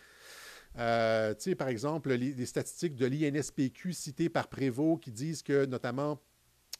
Euh, 0.78 1.34
par 1.58 1.68
exemple, 1.68 2.12
les, 2.12 2.34
les 2.34 2.46
statistiques 2.46 2.94
de 2.94 3.06
l'INSPQ 3.06 3.92
citées 3.94 4.28
par 4.28 4.48
Prévost 4.48 5.02
qui 5.02 5.10
disent 5.10 5.42
que, 5.42 5.64
notamment, 5.64 6.20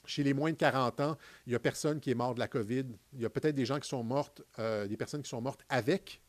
chez 0.05 0.22
les 0.22 0.32
moins 0.32 0.51
de 0.51 0.57
40 0.57 1.01
ans, 1.01 1.16
il 1.46 1.51
n'y 1.51 1.57
a 1.57 1.59
personne 1.59 2.01
qui 2.01 2.11
est 2.11 2.14
mort 2.14 2.34
de 2.34 2.40
la 2.40 2.49
COVID. 2.49 2.84
Il 3.14 3.20
y 3.20 3.24
a 3.24 3.30
peut-être 3.30 3.55
des 3.55 3.66
gens 3.66 3.78
qui 3.78 3.88
sont 3.88 4.03
mortes, 4.03 4.42
euh, 4.59 4.86
des 4.86 4.96
personnes 4.96 5.22
qui 5.22 5.28
sont 5.28 5.40
mortes 5.40 5.61
avec, 5.68 6.22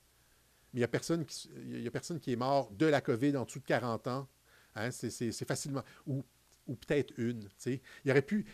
mais 0.74 0.80
il 0.80 0.82
n'y 0.82 0.86
a, 0.86 0.88
personne 0.90 1.26
qui- 1.26 1.50
a 1.88 1.92
personne 1.92 2.20
qui 2.20 2.34
est 2.34 2.36
mort 2.36 2.72
de 2.72 2.86
la 2.86 3.02
COVID 3.02 3.38
en 3.38 3.46
dessous 3.46 3.60
de 3.60 3.66
40 3.66 4.08
ans. 4.08 4.28
Hein, 4.76 4.92
c'est, 4.92 5.32
facilement. 5.46 5.84
Ou, 6.06 6.24
ou 6.68 6.76
peut-être 6.76 7.14
une. 7.18 7.46
tu 7.46 7.56
sais. 7.58 7.82
Il 8.06 8.12
aurait 8.12 8.22
pu, 8.22 8.46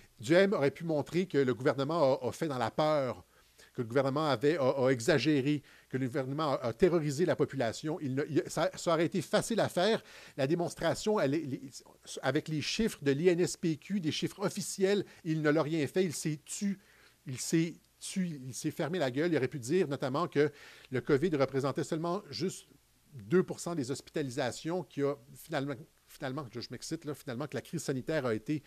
aurait 0.54 0.72
pu 0.72 0.86
montrer 0.86 1.28
que 1.28 1.38
le 1.38 1.54
gouvernement 1.54 2.22
a, 2.26 2.32
fait 2.32 2.48
dans 2.48 2.58
la 2.58 2.72
peur, 2.72 3.26
que 3.74 3.82
le 3.82 3.88
gouvernement 3.88 4.28
avait, 4.30 4.58
a 4.58 4.88
exagéré, 4.90 5.62
que 5.96 6.02
le 6.02 6.08
gouvernement 6.08 6.60
a, 6.60 6.74
terrorisé 6.74 7.26
la 7.26 7.36
population. 7.36 8.00
Ça, 8.48 8.70
aurait 8.88 9.06
été 9.06 9.22
facile 9.22 9.60
à 9.62 9.70
faire. 9.70 10.04
La 10.36 10.46
démonstration, 10.46 11.18
avec 11.18 12.48
les 12.50 12.62
chiffres 12.62 13.00
de 13.02 13.12
l'INSPQ, 13.12 14.02
des 14.02 14.12
chiffres 14.12 14.46
officiels, 14.46 15.06
il 15.24 15.42
ne 15.42 15.50
l'a 15.50 15.64
rien 15.64 15.86
fait. 15.88 16.04
Il 16.04 16.14
s'est 16.14 16.40
tu. 16.44 16.80
Il 17.26 17.40
s'est 17.40 17.76
tu. 18.00 18.42
Il 18.46 18.54
s'est 18.54 18.72
fermé 18.72 19.00
la 19.00 19.10
gueule. 19.10 19.32
Il 19.32 19.38
aurait 19.38 19.48
pu 19.48 19.60
dire 19.60 19.88
notamment 19.88 20.28
que 20.28 20.52
le 20.92 21.02
COVID 21.02 21.36
représentait 21.38 21.86
seulement 21.86 22.22
juste 22.30 22.68
2 23.14 23.46
des 23.78 23.92
hospitalisations, 23.92 24.84
qui 24.84 25.02
a 25.02 25.16
finalement, 25.34 25.76
finalement 26.08 26.46
je, 26.54 26.60
je 26.60 26.68
m'excite, 26.72 27.12
finalement, 27.14 27.48
que 27.48 27.56
la 27.56 27.62
crise 27.62 27.84
sanitaire 27.84 28.26
a 28.26 28.36
été 28.36 28.62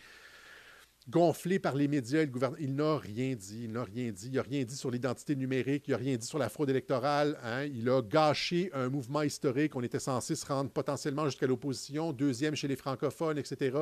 gonflée 1.09 1.59
par 1.59 1.75
les 1.75 1.87
médias 1.87 2.21
et 2.21 2.25
le 2.25 2.31
gouvernement. 2.31 2.61
Il 2.61 2.75
n'a 2.75 2.97
rien 2.97 3.35
dit, 3.35 3.63
il 3.63 3.71
n'a 3.71 3.83
rien 3.83 4.11
dit. 4.11 4.27
Il 4.27 4.33
n'a 4.33 4.41
rien 4.41 4.63
dit 4.63 4.75
sur 4.75 4.91
l'identité 4.91 5.35
numérique, 5.35 5.87
il 5.87 5.91
n'a 5.91 5.97
rien 5.97 6.15
dit 6.15 6.25
sur 6.27 6.37
la 6.37 6.49
fraude 6.49 6.69
électorale. 6.69 7.37
hein. 7.43 7.63
Il 7.65 7.89
a 7.89 8.01
gâché 8.01 8.69
un 8.73 8.89
mouvement 8.89 9.21
historique. 9.21 9.75
On 9.75 9.81
était 9.81 9.99
censé 9.99 10.35
se 10.35 10.45
rendre 10.45 10.69
potentiellement 10.69 11.25
jusqu'à 11.25 11.47
l'opposition, 11.47 12.13
deuxième 12.13 12.55
chez 12.55 12.67
les 12.67 12.75
francophones, 12.75 13.37
etc. 13.37 13.77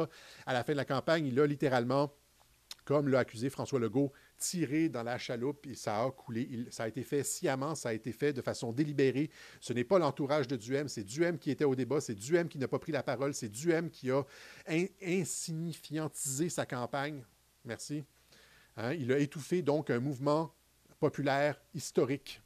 À 0.46 0.54
la 0.54 0.64
fin 0.64 0.74
de 0.74 0.78
la 0.78 0.86
campagne, 0.86 1.26
il 1.26 1.40
a 1.40 1.46
littéralement 1.46 2.12
comme 2.86 3.10
l'a 3.10 3.20
accusé 3.20 3.50
François 3.50 3.80
Legault, 3.80 4.14
tiré 4.38 4.90
dans 4.90 5.04
la 5.04 5.18
chaloupe 5.18 5.66
et 5.68 5.76
ça 5.76 6.04
a 6.04 6.12
coulé. 6.12 6.68
Ça 6.70 6.84
a 6.84 6.88
été 6.88 7.04
fait 7.04 7.24
sciemment, 7.24 7.76
ça 7.76 7.90
a 7.90 7.94
été 7.94 8.12
fait 8.12 8.34
de 8.34 8.42
façon 8.42 8.72
délibérée. 8.72 9.30
Ce 9.60 9.74
n'est 9.74 9.84
pas 9.84 10.00
l'entourage 10.00 10.48
de 10.48 10.56
Duhem, 10.56 10.88
c'est 10.88 11.04
Duhem 11.04 11.38
qui 11.38 11.52
était 11.52 11.66
au 11.66 11.76
débat, 11.76 12.02
c'est 12.02 12.16
Duhem 12.16 12.48
qui 12.48 12.58
n'a 12.58 12.68
pas 12.68 12.80
pris 12.80 12.92
la 12.92 13.04
parole, 13.04 13.34
c'est 13.34 13.50
Duhem 13.50 13.90
qui 13.90 14.12
a 14.12 14.24
in- 14.68 14.86
insignifiantisé 15.02 16.50
sa 16.50 16.66
campagne. 16.66 17.24
Merci. 17.66 18.04
Hein, 18.78 18.94
il 18.94 19.12
a 19.12 19.18
étouffé 19.18 19.62
donc 19.62 19.90
un 19.90 20.00
mouvement 20.00 20.54
populaire 21.00 21.60
historique 21.74 22.42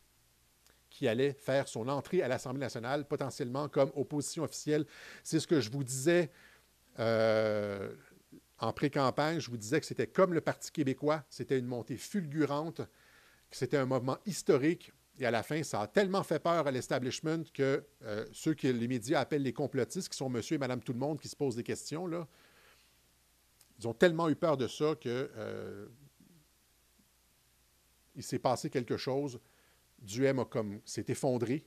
qui 0.89 1.07
allait 1.07 1.33
faire 1.33 1.67
son 1.67 1.87
entrée 1.87 2.21
à 2.21 2.27
l'Assemblée 2.27 2.59
nationale, 2.59 3.07
potentiellement 3.07 3.69
comme 3.69 3.91
opposition 3.95 4.43
officielle. 4.43 4.85
C'est 5.23 5.39
ce 5.39 5.47
que 5.47 5.61
je 5.61 5.69
vous 5.69 5.83
disais 5.83 6.29
euh, 6.99 7.93
en 8.61 8.71
pré-campagne, 8.73 9.39
je 9.39 9.49
vous 9.49 9.57
disais 9.57 9.79
que 9.79 9.85
c'était 9.85 10.07
comme 10.07 10.33
le 10.33 10.41
Parti 10.41 10.71
québécois, 10.71 11.23
c'était 11.29 11.57
une 11.57 11.65
montée 11.65 11.97
fulgurante, 11.97 12.81
que 13.49 13.57
c'était 13.57 13.77
un 13.77 13.85
mouvement 13.85 14.19
historique. 14.25 14.93
Et 15.19 15.25
à 15.25 15.31
la 15.31 15.43
fin, 15.43 15.61
ça 15.63 15.81
a 15.81 15.87
tellement 15.87 16.23
fait 16.23 16.39
peur 16.39 16.67
à 16.67 16.71
l'establishment 16.71 17.43
que 17.53 17.83
euh, 18.03 18.25
ceux 18.31 18.53
que 18.53 18.67
les 18.67 18.87
médias 18.87 19.19
appellent 19.19 19.43
les 19.43 19.53
complotistes, 19.53 20.09
qui 20.09 20.17
sont 20.17 20.29
monsieur 20.29 20.55
et 20.55 20.59
madame 20.59 20.81
tout 20.81 20.93
le 20.93 20.99
monde 20.99 21.19
qui 21.19 21.27
se 21.27 21.35
posent 21.35 21.55
des 21.55 21.63
questions, 21.63 22.07
ils 23.79 23.87
ont 23.87 23.93
tellement 23.93 24.29
eu 24.29 24.35
peur 24.35 24.57
de 24.57 24.67
ça 24.67 24.95
que 24.95 25.31
euh, 25.35 25.87
il 28.15 28.23
s'est 28.23 28.39
passé 28.39 28.69
quelque 28.69 28.97
chose. 28.97 29.39
Duhem 29.99 30.39
a 30.39 30.45
comme 30.45 30.79
s'est 30.85 31.05
effondré. 31.07 31.65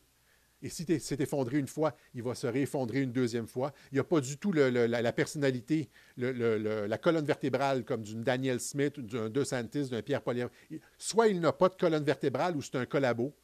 Et 0.63 0.71
si 0.71 0.85
s'est 0.99 1.17
effondré 1.21 1.59
une 1.59 1.69
fois, 1.69 1.95
il 2.15 2.23
va 2.23 2.35
se 2.35 2.47
réeffondrer 2.47 3.03
une 3.03 3.13
deuxième 3.13 3.47
fois. 3.47 3.75
Il 3.93 3.97
n'y 3.97 4.01
a 4.01 4.05
pas 4.05 4.21
du 4.21 4.39
tout 4.39 4.51
la, 4.53 5.13
personnalité, 5.13 5.91
la 6.17 6.99
colonne 6.99 7.27
vertébrale 7.27 7.85
comme 7.85 8.03
d'une 8.03 8.23
Daniel 8.23 8.61
Smith, 8.61 8.99
d'un 8.99 9.29
De 9.29 9.45
Santis, 9.45 9.91
d'un 9.91 10.01
Pierre 10.01 10.23
Poilievre. 10.23 10.51
Il- 10.71 10.81
Soit 10.97 11.29
il 11.29 11.41
n'a 11.41 11.53
pas 11.53 11.69
de 11.69 11.75
colonne 11.75 12.05
vertébrale 12.05 12.57
ou 12.57 12.63
c'est 12.63 12.77
un 12.77 12.87
collabo, 12.87 13.35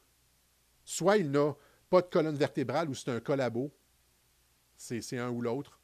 soit 0.83 1.17
il 1.17 1.29
n'a 1.29 1.55
pas 1.91 2.01
de 2.01 2.07
colonne 2.07 2.35
vertébrale 2.37 2.89
ou 2.89 2.95
c'est 2.95 3.11
un 3.11 3.19
collabo. 3.19 3.71
C'est 4.75 5.01
c'est 5.01 5.19
un 5.19 5.29
ou 5.29 5.41
l'autre. 5.41 5.79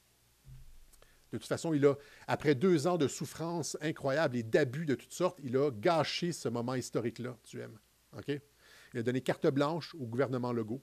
De 1.31 1.37
toute 1.37 1.47
façon, 1.47 1.73
il 1.73 1.85
a, 1.85 1.95
après 2.25 2.55
deux 2.55 2.87
ans 2.87 2.97
de 2.97 3.07
souffrance 3.07 3.77
incroyable 3.81 4.37
et 4.37 4.43
d'abus 4.43 4.85
de 4.85 4.95
toutes 4.95 5.11
sortes, 5.13 5.37
il 5.43 5.55
a 5.57 5.69
gâché 5.71 6.31
ce 6.31 6.47
moment 6.49 6.73
historique-là, 6.73 7.37
tu 7.43 7.59
aimes. 7.59 7.77
Il 8.93 8.99
a 8.99 9.03
donné 9.03 9.21
carte 9.21 9.45
blanche 9.47 9.93
au 9.95 10.07
gouvernement 10.07 10.51
Legault. 10.53 10.81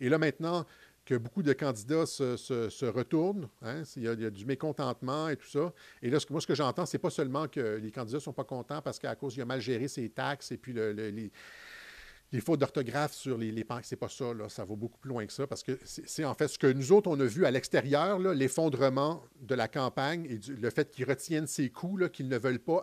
Et 0.00 0.08
là, 0.08 0.18
maintenant 0.18 0.66
que 1.06 1.14
beaucoup 1.14 1.42
de 1.42 1.52
candidats 1.52 2.04
se, 2.04 2.84
retournent, 2.84 3.48
hein, 3.62 3.82
il, 3.96 4.02
y 4.02 4.08
a, 4.08 4.30
du 4.30 4.44
mécontentement 4.44 5.28
et 5.28 5.36
tout 5.36 5.46
ça. 5.46 5.72
Et 6.02 6.10
là, 6.10 6.18
moi, 6.30 6.40
ce 6.40 6.46
que 6.46 6.54
j'entends, 6.54 6.84
c'est 6.84 6.98
pas 6.98 7.10
seulement 7.10 7.46
que 7.46 7.76
les 7.76 7.92
candidats 7.92 8.18
ne 8.18 8.22
sont 8.22 8.32
pas 8.32 8.44
contents 8.44 8.82
parce 8.82 8.98
qu'à 8.98 9.14
cause, 9.14 9.36
il 9.36 9.42
a 9.42 9.44
mal 9.44 9.60
géré 9.60 9.86
ses 9.88 10.08
taxes 10.10 10.50
et 10.50 10.56
puis 10.58 10.72
le- 10.72 10.92
le- 10.92 11.10
les, 11.10 12.40
fautes 12.40 12.58
d'orthographe 12.58 13.14
sur 13.14 13.38
les, 13.38 13.52
les 13.52 13.64
c'est 13.82 13.96
pas 13.96 14.08
ça, 14.08 14.34
là, 14.34 14.48
ça 14.48 14.64
va 14.64 14.74
beaucoup 14.74 14.98
plus 14.98 15.08
loin 15.08 15.24
que 15.24 15.32
ça, 15.32 15.46
parce 15.46 15.62
que 15.62 15.78
c'est 15.84 16.24
en 16.24 16.34
fait 16.34 16.48
ce 16.48 16.58
que 16.58 16.66
nous 16.66 16.92
autres, 16.92 17.08
on 17.08 17.18
a 17.20 17.24
vu 17.24 17.46
à 17.46 17.50
l'extérieur, 17.50 18.18
l'effondrement 18.18 19.22
de 19.40 19.54
la 19.54 19.68
campagne 19.68 20.26
et 20.28 20.38
le 20.52 20.70
fait 20.70 20.90
qu'ils 20.90 21.08
retiennent 21.08 21.46
ses 21.46 21.70
coups, 21.70 22.00
là, 22.02 22.08
qu'ils 22.08 22.28
ne 22.28 22.36
veulent 22.36 22.58
pas 22.58 22.82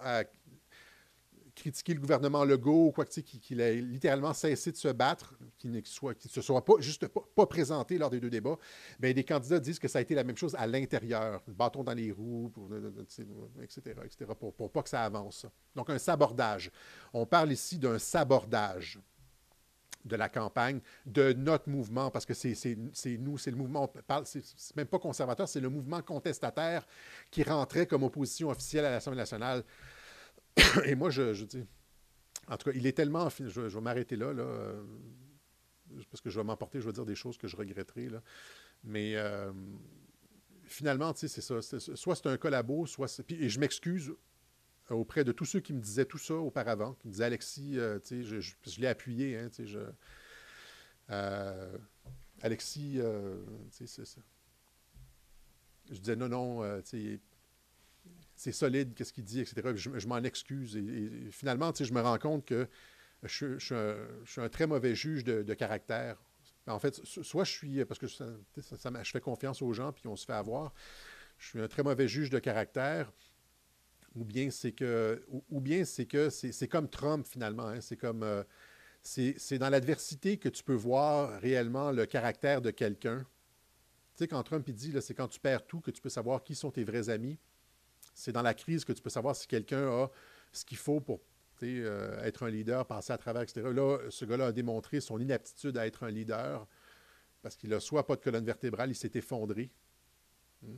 critiquer 1.55 1.93
le 1.93 1.99
gouvernement 1.99 2.43
Legault 2.43 2.87
ou 2.87 2.91
quoi 2.91 3.05
que 3.05 3.11
tu 3.11 3.21
sais, 3.21 3.23
qu'il 3.23 3.61
ait 3.61 3.75
littéralement 3.75 4.33
cessé 4.33 4.71
de 4.71 4.77
se 4.77 4.87
battre, 4.87 5.35
qu'il 5.57 5.71
ne 5.71 5.81
soit, 5.83 6.19
se 6.19 6.41
soit 6.41 6.63
pas, 6.63 6.73
juste 6.79 7.07
pas, 7.07 7.45
présenté 7.45 7.97
lors 7.97 8.09
des 8.09 8.19
deux 8.19 8.29
débats, 8.29 8.57
bien, 8.99 9.13
des 9.13 9.23
candidats 9.23 9.59
disent 9.59 9.79
que 9.79 9.87
ça 9.87 9.99
a 9.99 10.01
été 10.01 10.15
la 10.15 10.23
même 10.23 10.37
chose 10.37 10.55
à 10.55 10.65
l'intérieur, 10.65 11.41
bâton 11.47 11.83
dans 11.83 11.93
les 11.93 12.11
roues, 12.11 12.49
pour, 12.53 12.69
euh, 12.71 12.91
tu 13.07 13.23
sais, 13.23 13.27
etc., 13.61 13.95
etc., 14.03 14.31
pour, 14.39 14.53
pour 14.53 14.71
pas 14.71 14.81
que 14.81 14.89
ça 14.89 15.03
avance. 15.03 15.45
Donc, 15.75 15.89
un 15.89 15.97
sabordage. 15.97 16.71
On 17.13 17.25
parle 17.25 17.51
ici 17.51 17.77
d'un 17.77 17.99
sabordage 17.99 18.99
de 20.05 20.15
la 20.15 20.29
campagne, 20.29 20.79
de 21.05 21.33
notre 21.33 21.69
mouvement, 21.69 22.11
parce 22.11 22.25
que 22.25 22.33
c'est 22.33 22.55
nous, 23.17 23.37
c'est 23.37 23.51
le 23.51 23.57
mouvement, 23.57 23.91
c'est 24.25 24.75
même 24.75 24.87
pas 24.87 24.99
conservateur, 24.99 25.47
c'est 25.47 25.61
le 25.61 25.69
mouvement 25.69 26.01
contestataire 26.01 26.85
qui 27.31 27.43
rentrait 27.43 27.87
comme 27.87 28.03
opposition 28.03 28.49
officielle 28.49 28.85
à 28.85 28.91
l'Assemblée 28.91 29.19
nationale. 29.19 29.63
Et 30.85 30.95
moi, 30.95 31.09
je, 31.09 31.33
je 31.33 31.45
dis, 31.45 31.63
en 32.47 32.57
tout 32.57 32.69
cas, 32.69 32.75
il 32.77 32.85
est 32.87 32.93
tellement, 32.93 33.29
je, 33.29 33.47
je 33.47 33.59
vais 33.61 33.81
m'arrêter 33.81 34.15
là, 34.15 34.33
là, 34.33 34.43
euh, 34.43 34.83
parce 36.09 36.21
que 36.21 36.29
je 36.29 36.39
vais 36.39 36.43
m'emporter, 36.43 36.79
je 36.81 36.85
vais 36.85 36.93
dire 36.93 37.05
des 37.05 37.15
choses 37.15 37.37
que 37.37 37.47
je 37.47 37.55
regretterai, 37.55 38.09
là. 38.09 38.21
mais 38.83 39.15
euh, 39.15 39.51
finalement, 40.65 41.13
tu 41.13 41.27
sais, 41.27 41.27
c'est 41.27 41.41
ça, 41.41 41.79
soit 41.95 42.15
c'est 42.15 42.27
un 42.27 42.37
collabo, 42.37 42.85
soit 42.85 43.07
et 43.29 43.49
je 43.49 43.59
m'excuse 43.59 44.13
auprès 44.89 45.23
de 45.23 45.31
tous 45.31 45.45
ceux 45.45 45.59
qui 45.59 45.73
me 45.73 45.79
disaient 45.79 46.05
tout 46.05 46.17
ça 46.17 46.35
auparavant, 46.35 46.93
qui 46.95 47.07
me 47.07 47.13
disaient 47.13 47.25
Alexis, 47.25 47.79
euh, 47.79 47.99
tu 47.99 48.07
sais, 48.07 48.23
je, 48.23 48.39
je- 48.39 48.81
l'ai 48.81 48.87
appuyé, 48.87 49.37
hein, 49.37 49.49
tu 49.49 49.65
sais, 49.65 49.67
je, 49.67 49.79
Alexis, 52.41 52.99
tu 52.99 53.71
sais, 53.71 53.87
c'est 53.87 54.05
ça. 54.05 54.21
Je 55.91 55.99
disais 55.99 56.15
non, 56.15 56.29
non, 56.29 56.81
tu 56.81 56.89
sais, 56.89 57.19
c'est 58.43 58.51
solide, 58.51 58.93
qu'est-ce 58.93 59.13
qu'il 59.13 59.23
dit, 59.23 59.39
etc. 59.39 59.73
Je, 59.73 60.07
m'en 60.07 60.17
excuse. 60.17 60.75
Et, 60.75 61.31
finalement, 61.31 61.71
je 61.73 61.93
me 61.93 62.01
rends 62.01 62.17
compte 62.17 62.45
que 62.45 62.67
je, 63.23 63.57
suis 63.57 64.41
un, 64.41 64.49
très 64.49 64.67
mauvais 64.67 64.95
juge 64.95 65.23
de, 65.23 65.53
caractère. 65.53 66.21
En 66.67 66.79
fait, 66.79 66.95
so- 67.05 67.23
soit 67.23 67.45
je 67.45 67.51
suis, 67.51 67.85
parce 67.85 67.99
que 67.99 68.07
je 68.07 69.11
fais 69.11 69.21
confiance 69.21 69.61
aux 69.61 69.71
gens, 69.71 69.93
puis 69.93 70.07
on 70.07 70.17
se 70.17 70.25
fait 70.25 70.33
avoir, 70.33 70.73
je 71.37 71.47
suis 71.47 71.61
un 71.61 71.69
très 71.69 71.83
mauvais 71.83 72.07
juge 72.09 72.29
de 72.29 72.39
caractère, 72.39 73.13
ou 74.13 74.25
bien 74.25 74.51
c'est 74.51 74.73
que, 74.73 75.25
ou, 75.49 75.61
bien 75.61 75.85
c'est 75.85 76.05
que 76.05 76.29
c'est 76.29 76.67
comme 76.67 76.89
Trump 76.89 77.25
finalement. 77.25 77.67
hein. 77.67 77.81
c'est 77.81 77.97
comme, 77.97 78.23
euh, 78.23 78.43
c'est 79.01 79.57
dans 79.57 79.69
l'adversité 79.69 80.37
que 80.37 80.49
tu 80.49 80.63
peux 80.63 80.75
voir 80.75 81.39
réellement 81.39 81.91
le 81.91 82.05
caractère 82.05 82.61
de 82.61 82.71
quelqu'un. 82.71 83.19
Tu 84.15 84.25
sais, 84.25 84.27
quand 84.27 84.43
Trump 84.43 84.65
il 84.67 84.75
dit, 84.75 84.93
c'est 85.01 85.15
quand 85.15 85.29
tu 85.29 85.39
perds 85.39 85.65
tout 85.65 85.79
que 85.79 85.91
tu 85.91 86.01
peux 86.01 86.09
savoir 86.09 86.43
qui 86.43 86.55
sont 86.55 86.71
tes 86.71 86.83
vrais 86.83 87.09
amis. 87.09 87.39
C'est 88.14 88.32
dans 88.32 88.41
la 88.41 88.53
crise 88.53 88.86
que 88.86 88.93
tu 88.93 89.01
peux 89.01 89.09
savoir 89.09 89.36
si 89.36 89.47
quelqu'un 89.47 89.88
a 89.88 90.11
ce 90.51 90.66
qu'il 90.66 90.78
faut 90.78 90.99
pour 90.99 91.22
euh, 91.64 92.22
être 92.24 92.43
un 92.43 92.49
leader, 92.49 92.86
passer 92.86 93.14
à 93.14 93.18
travers, 93.18 93.41
etc. 93.41 93.70
Là, 93.74 93.97
ce 94.09 94.26
gars-là 94.26 94.47
a 94.47 94.51
démontré 94.51 95.01
son 95.01 95.20
inaptitude 95.20 95.78
à 95.78 95.88
être 95.88 96.03
un 96.03 96.09
leader 96.09 96.68
parce 97.41 97.55
qu'il 97.55 97.74
a 97.74 97.80
soit 97.80 98.05
pas 98.05 98.16
de 98.16 98.22
colonne 98.22 98.45
vertébrale, 98.45 98.89
il 98.89 98.95
s'est 98.95 99.11
effondré, 99.16 99.70
hein, 100.66 100.78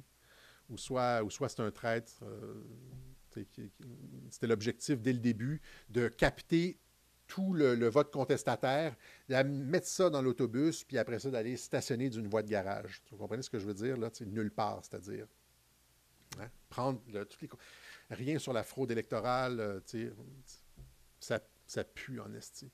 ou 0.70 0.78
soit, 0.78 1.22
c'est 1.48 1.60
un 1.60 1.72
traître. 1.72 2.24
euh, 2.24 2.64
C'était 4.30 4.48
l'objectif 4.48 5.02
dès 5.02 5.14
le 5.14 5.20
début 5.20 5.62
de 5.90 6.08
capter 6.08 6.80
tout 7.28 7.54
le, 7.54 7.88
vote 7.88 8.12
contestataire, 8.12 8.96
de 9.30 9.36
mettre 9.44 9.88
ça 9.88 10.10
dans 10.10 10.22
l'autobus, 10.22 10.84
puis 10.84 10.98
après 10.98 11.20
ça, 11.20 11.30
d'aller 11.30 11.58
stationner 11.58 12.10
d'une 12.10 12.28
voie 12.28 12.44
de 12.44 12.50
garage. 12.50 13.02
Vous 13.12 13.18
comprenez 13.18 13.42
ce 13.44 13.50
que 13.50 13.60
je 13.60 13.66
veux 13.66 13.74
dire? 13.74 13.98
Là? 13.98 14.10
Nulle 14.26 14.52
part, 14.52 14.82
c'est-à-dire. 14.84 15.28
Hein? 16.40 16.98
Rien 18.10 18.40
sur 18.40 18.54
la 18.54 18.64
fraude 18.64 18.92
électorale, 18.92 19.60
euh, 19.60 20.10
ça, 21.20 21.40
ça 21.66 21.84
pue 21.84 22.20
en 22.20 22.34
esti. 22.34 22.72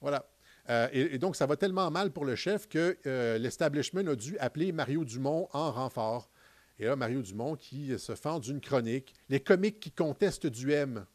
Voilà. 0.00 0.28
Euh, 0.70 0.88
et, 0.92 1.14
et 1.14 1.18
donc, 1.18 1.36
ça 1.36 1.46
va 1.46 1.56
tellement 1.56 1.90
mal 1.90 2.10
pour 2.10 2.24
le 2.24 2.36
chef 2.36 2.68
que 2.68 2.98
euh, 3.06 3.38
l'establishment 3.38 4.06
a 4.06 4.16
dû 4.16 4.38
appeler 4.38 4.72
Mario 4.72 5.04
Dumont 5.04 5.48
en 5.52 5.70
renfort. 5.70 6.30
Et 6.78 6.86
là, 6.86 6.96
Mario 6.96 7.22
Dumont 7.22 7.56
qui 7.56 7.98
se 7.98 8.14
fend 8.14 8.40
d'une 8.40 8.60
chronique. 8.60 9.14
Les 9.28 9.40
comiques 9.40 9.80
qui 9.80 9.92
contestent 9.92 10.46
du 10.46 10.72
M. 10.72 11.06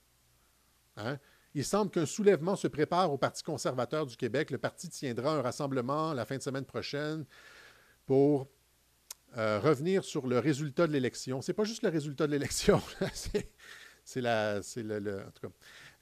Hein? 0.98 1.20
Il 1.56 1.66
semble 1.66 1.90
qu'un 1.92 2.06
soulèvement 2.06 2.56
se 2.56 2.68
prépare 2.68 3.12
au 3.12 3.18
Parti 3.18 3.44
conservateur 3.44 4.06
du 4.06 4.16
Québec. 4.16 4.52
Le 4.52 4.58
parti 4.58 4.88
tiendra 4.90 5.36
un 5.36 5.42
rassemblement 5.42 6.14
la 6.14 6.26
fin 6.26 6.38
de 6.38 6.42
semaine 6.44 6.66
prochaine 6.66 7.26
pour 8.06 8.48
euh, 9.38 9.60
revenir 9.60 10.04
sur 10.04 10.28
le 10.28 10.40
résultat 10.40 10.88
de 10.88 10.92
l'élection. 10.94 11.42
C'est 11.42 11.54
pas 11.54 11.64
juste 11.64 11.84
le 11.84 11.90
résultat 11.90 12.28
de 12.28 12.32
l'élection, 12.32 12.82
c'est- 13.14 14.22
la, 14.22 14.60
le, 14.76 15.20
en 15.20 15.32
tout 15.32 15.48
cas. 15.48 15.54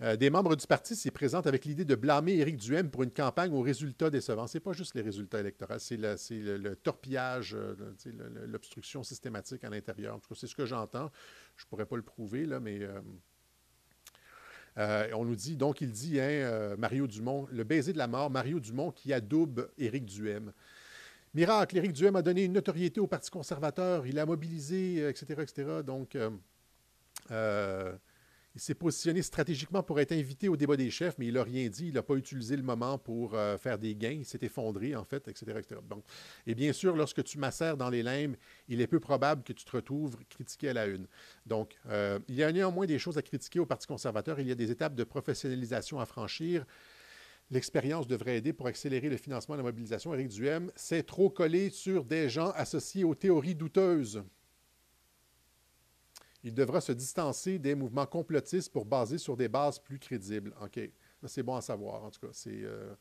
Euh, 0.01 0.15
des 0.15 0.29
membres 0.29 0.55
du 0.55 0.65
parti 0.65 0.95
s'y 0.95 1.11
présentent 1.11 1.47
avec 1.47 1.65
l'idée 1.65 1.83
de 1.83 1.95
blâmer 1.95 2.35
Éric 2.37 2.55
Duhem 2.57 2.89
pour 2.89 3.03
une 3.03 3.11
campagne 3.11 3.51
aux 3.51 3.61
résultats 3.61 4.09
décevants. 4.09 4.47
C'est 4.47 4.59
pas 4.61 4.71
juste 4.71 4.93
les 4.95 5.01
résultats 5.01 5.39
électoraux, 5.41 5.77
c'est 5.79 5.97
le, 5.97 6.57
le- 6.57 6.75
torpillage, 6.75 7.55
euh, 7.55 7.75
l'obstruction 8.45 9.03
systématique 9.03 9.63
à 9.65 9.69
l'intérieur. 9.69 10.15
En 10.15 10.19
tout 10.19 10.29
cas, 10.29 10.35
c'est 10.39 10.47
ce 10.47 10.55
que 10.55 10.65
j'entends. 10.65 11.11
Je 11.57 11.65
pourrais 11.65 11.85
pas 11.87 11.95
le 11.97 12.01
prouver, 12.03 12.45
là, 12.45 12.59
mais 12.61 12.79
on 14.77 15.25
nous 15.25 15.35
dit, 15.35 15.57
donc 15.57 15.81
il 15.81 15.91
dit, 15.91 16.19
hein, 16.19 16.75
Mario 16.77 17.07
Dumont, 17.07 17.47
le 17.51 17.63
baiser 17.63 17.93
de 17.93 17.97
la 17.97 18.07
mort, 18.07 18.29
Mario 18.29 18.59
Dumont 18.59 18.91
qui 18.91 19.11
adoube 19.11 19.69
Éric 19.77 20.05
Duhem. 20.05 20.53
Miracle, 21.33 21.77
Éric 21.77 21.93
Duhem 21.93 22.15
a 22.15 22.21
donné 22.21 22.45
une 22.45 22.53
notoriété 22.53 22.99
au 22.99 23.07
Parti 23.07 23.29
conservateur, 23.29 24.07
il 24.07 24.17
a 24.17 24.25
mobilisé, 24.25 25.01
euh, 25.01 25.09
etc.. 25.09 25.83
Donc, 25.85 26.15
euh, 26.15 26.29
euh, 27.31 27.93
il 28.55 28.61
s'est 28.61 28.73
positionné 28.73 29.21
stratégiquement 29.21 29.83
pour 29.83 29.99
être 29.99 30.13
invité 30.13 30.49
au 30.49 30.57
débat 30.57 30.77
des 30.77 30.89
chefs, 30.89 31.15
mais 31.19 31.27
il 31.27 31.35
n'a 31.35 31.43
rien 31.43 31.67
dit. 31.67 31.89
Il 31.89 31.93
n'a 31.93 32.01
pas 32.01 32.15
utilisé 32.15 32.55
le 32.55 32.63
moment 32.63 32.97
pour 32.97 33.35
faire 33.59 33.77
des 33.77 33.93
gains. 33.93 34.17
Il 34.17 34.25
s'est 34.25 34.39
effondré, 34.41 34.95
en 34.95 35.03
fait, 35.03 35.27
etc.. 35.27 35.59
Et 36.47 36.55
bien 36.55 36.73
sûr, 36.73 36.95
lorsque 36.95 37.23
tu 37.23 37.37
macères 37.37 37.77
dans 37.77 37.91
les 37.91 38.01
limbes, 38.01 38.35
il 38.67 38.81
est 38.81 38.87
peu 38.87 38.99
probable 38.99 39.43
que 39.43 39.53
tu 39.53 39.63
te 39.63 39.71
retrouves 39.77 40.17
critiqué 40.27 40.69
à 40.69 40.73
la 40.73 40.87
une. 40.87 41.05
Donc, 41.45 41.77
il 41.85 42.35
y 42.35 42.41
a 42.41 42.51
néanmoins 42.51 42.87
des 42.87 42.97
choses 42.97 43.19
à 43.19 43.21
critiquer 43.21 43.59
au 43.59 43.67
Parti 43.67 43.85
conservateur. 43.85 44.39
Il 44.39 44.47
y 44.47 44.51
a 44.51 44.55
des 44.55 44.71
étapes 44.71 44.95
de 44.95 45.03
professionnalisation 45.03 45.99
à 45.99 46.07
franchir. 46.07 46.65
L'expérience 47.49 48.07
devrait 48.07 48.37
aider 48.37 48.51
pour 48.51 48.67
accélérer 48.67 49.09
le 49.09 49.17
financement 49.17 49.55
de 49.55 49.59
la 49.59 49.63
mobilisation. 49.63 50.13
Éric 50.13 50.29
Duhem 50.29 50.71
s'est 50.75 51.03
trop 51.03 51.29
collé 51.29 51.69
sur 51.69 52.03
des 52.03 52.29
gens 52.29 52.51
associés 52.51 53.05
aux 53.05 53.15
théories 53.15 53.55
douteuses. 53.55 54.23
Il 56.43 56.53
devra 56.53 56.81
se 56.81 56.91
distancer 56.91 57.57
des 57.57 57.73
mouvements 57.73 58.05
complotistes 58.05 58.71
pour 58.71 58.85
baser 58.85 59.17
sur 59.17 59.37
des 59.37 59.47
bases 59.47 59.79
plus 59.79 59.97
crédibles. 59.97 60.53
OK. 60.61 60.79
C'est 61.25 61.43
bon 61.43 61.55
à 61.55 61.61
savoir, 61.61 62.03
en 62.03 62.11
tout 62.11 62.19
cas. 62.19 62.33
C'est 62.33 62.63
euh, 62.63 62.93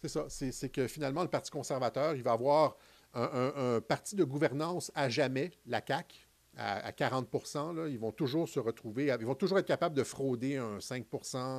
c'est 0.00 0.08
ça. 0.08 0.26
C'est 0.28 0.52
c'est 0.52 0.68
que 0.68 0.86
finalement, 0.88 1.22
le 1.22 1.28
Parti 1.28 1.50
conservateur, 1.50 2.14
il 2.14 2.22
va 2.22 2.32
avoir 2.32 2.76
un, 3.14 3.80
parti 3.80 4.16
de 4.16 4.24
gouvernance 4.24 4.90
à 4.94 5.08
jamais, 5.08 5.50
la 5.66 5.82
CAQ, 5.86 6.28
à, 6.56 6.86
à 6.86 6.92
40 6.92 7.28
là, 7.76 7.88
Ils 7.88 7.98
vont 7.98 8.12
toujours 8.12 8.48
se 8.48 8.58
retrouver, 8.58 9.14
ils 9.18 9.26
vont 9.26 9.34
toujours 9.34 9.58
être 9.58 9.66
capables 9.66 9.94
de 9.94 10.04
frauder 10.04 10.56
un 10.56 10.80
5 10.80 11.06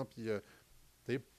puis 0.10 0.30
euh, 0.30 0.40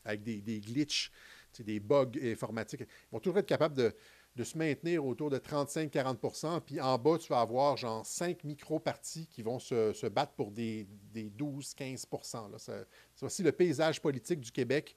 avec 0.05 0.23
des, 0.23 0.61
glitches, 0.61 1.11
des 1.59 1.81
bugs 1.81 2.11
informatiques. 2.23 2.83
Ils 2.83 3.13
vont 3.13 3.21
toujours 3.21 3.39
être 3.39 3.47
capables 3.47 3.75
de, 3.77 4.45
se 4.45 4.59
maintenir 4.59 5.05
autour 5.05 5.31
de 5.31 5.39
35-40% 5.39 6.61
puis 6.61 6.81
en 6.81 6.99
bas, 6.99 7.19
tu 7.19 7.29
vas 7.29 7.41
avoir 7.41 7.77
genre 7.77 8.05
5 8.05 8.43
micro-partis 8.45 9.27
qui 9.29 9.43
vont 9.43 9.59
se, 9.59 10.09
battre 10.09 10.33
pour 10.33 10.51
des, 10.51 10.87
des 11.13 11.31
12-15 11.31 12.51
là. 12.51 12.59
Ça- 12.59 12.85
C'est 13.15 13.27
aussi 13.27 13.43
le 13.43 13.53
paysage 13.53 14.01
politique 14.01 14.41
du 14.41 14.51
Québec 14.51 14.97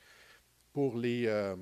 pour 0.73 0.97
les, 0.97 1.27
euh, 1.27 1.55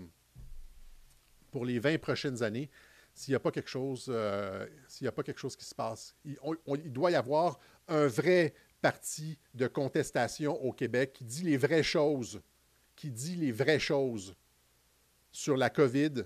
pour 1.52 1.66
les 1.66 1.80
20 1.80 2.00
prochaines 2.00 2.44
années. 2.44 2.70
S'il 3.14 3.32
n'y 3.32 3.36
a 3.36 3.40
pas 3.40 3.52
quelque 3.52 3.70
chose, 3.70 4.08
euh, 4.10 4.68
s'il 4.90 5.08
a 5.08 5.12
pas 5.14 5.24
quelque 5.24 5.40
chose 5.40 5.56
qui 5.56 5.64
se 5.64 5.74
passe, 5.74 6.14
il 6.26 6.92
doit 6.92 7.12
y 7.12 7.16
avoir 7.16 7.60
un 7.88 8.08
vrai 8.08 8.54
parti 8.82 9.40
de 9.54 9.68
contestation 9.68 10.62
au 10.64 10.74
Québec 10.74 11.14
qui 11.14 11.24
dit 11.24 11.44
les 11.44 11.56
vraies 11.58 11.82
choses, 11.82 12.42
qui 12.96 13.12
dit 13.12 13.36
les 13.36 13.52
vraies 13.52 13.80
choses 13.80 14.36
sur 15.32 15.58
la 15.58 15.70
COVID, 15.70 16.24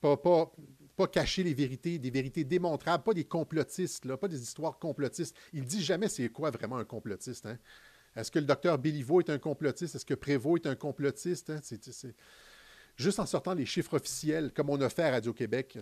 pas, 0.00 0.16
pas, 0.16 0.52
pas 0.96 1.06
cacher 1.06 1.42
les 1.42 1.54
vérités, 1.54 1.98
des 1.98 2.10
vérités 2.10 2.44
démontrables, 2.44 3.04
pas 3.04 3.14
des 3.14 3.24
complotistes, 3.24 4.04
là, 4.04 4.16
pas 4.16 4.28
des 4.28 4.42
histoires 4.42 4.78
complotistes. 4.78 5.36
Il 5.52 5.64
dit 5.64 5.82
jamais 5.82 6.08
c'est 6.08 6.28
quoi 6.28 6.50
vraiment 6.50 6.78
un 6.78 6.84
complotiste. 6.84 7.46
hein. 7.46 7.58
Est-ce 8.14 8.30
que 8.30 8.38
le 8.38 8.44
docteur 8.44 8.78
Béliveau 8.78 9.20
est 9.20 9.30
un 9.30 9.38
complotiste? 9.38 9.94
Est-ce 9.94 10.04
que 10.04 10.14
Prévost 10.14 10.66
est 10.66 10.68
un 10.68 10.74
complotiste? 10.74 11.50
hein? 11.50 11.60
Juste 12.96 13.18
en 13.20 13.26
sortant 13.26 13.54
les 13.54 13.64
chiffres 13.64 13.94
officiels, 13.94 14.52
comme 14.52 14.68
on 14.68 14.80
a 14.80 14.90
fait 14.90 15.04
à 15.04 15.12
Radio-Québec, 15.12 15.78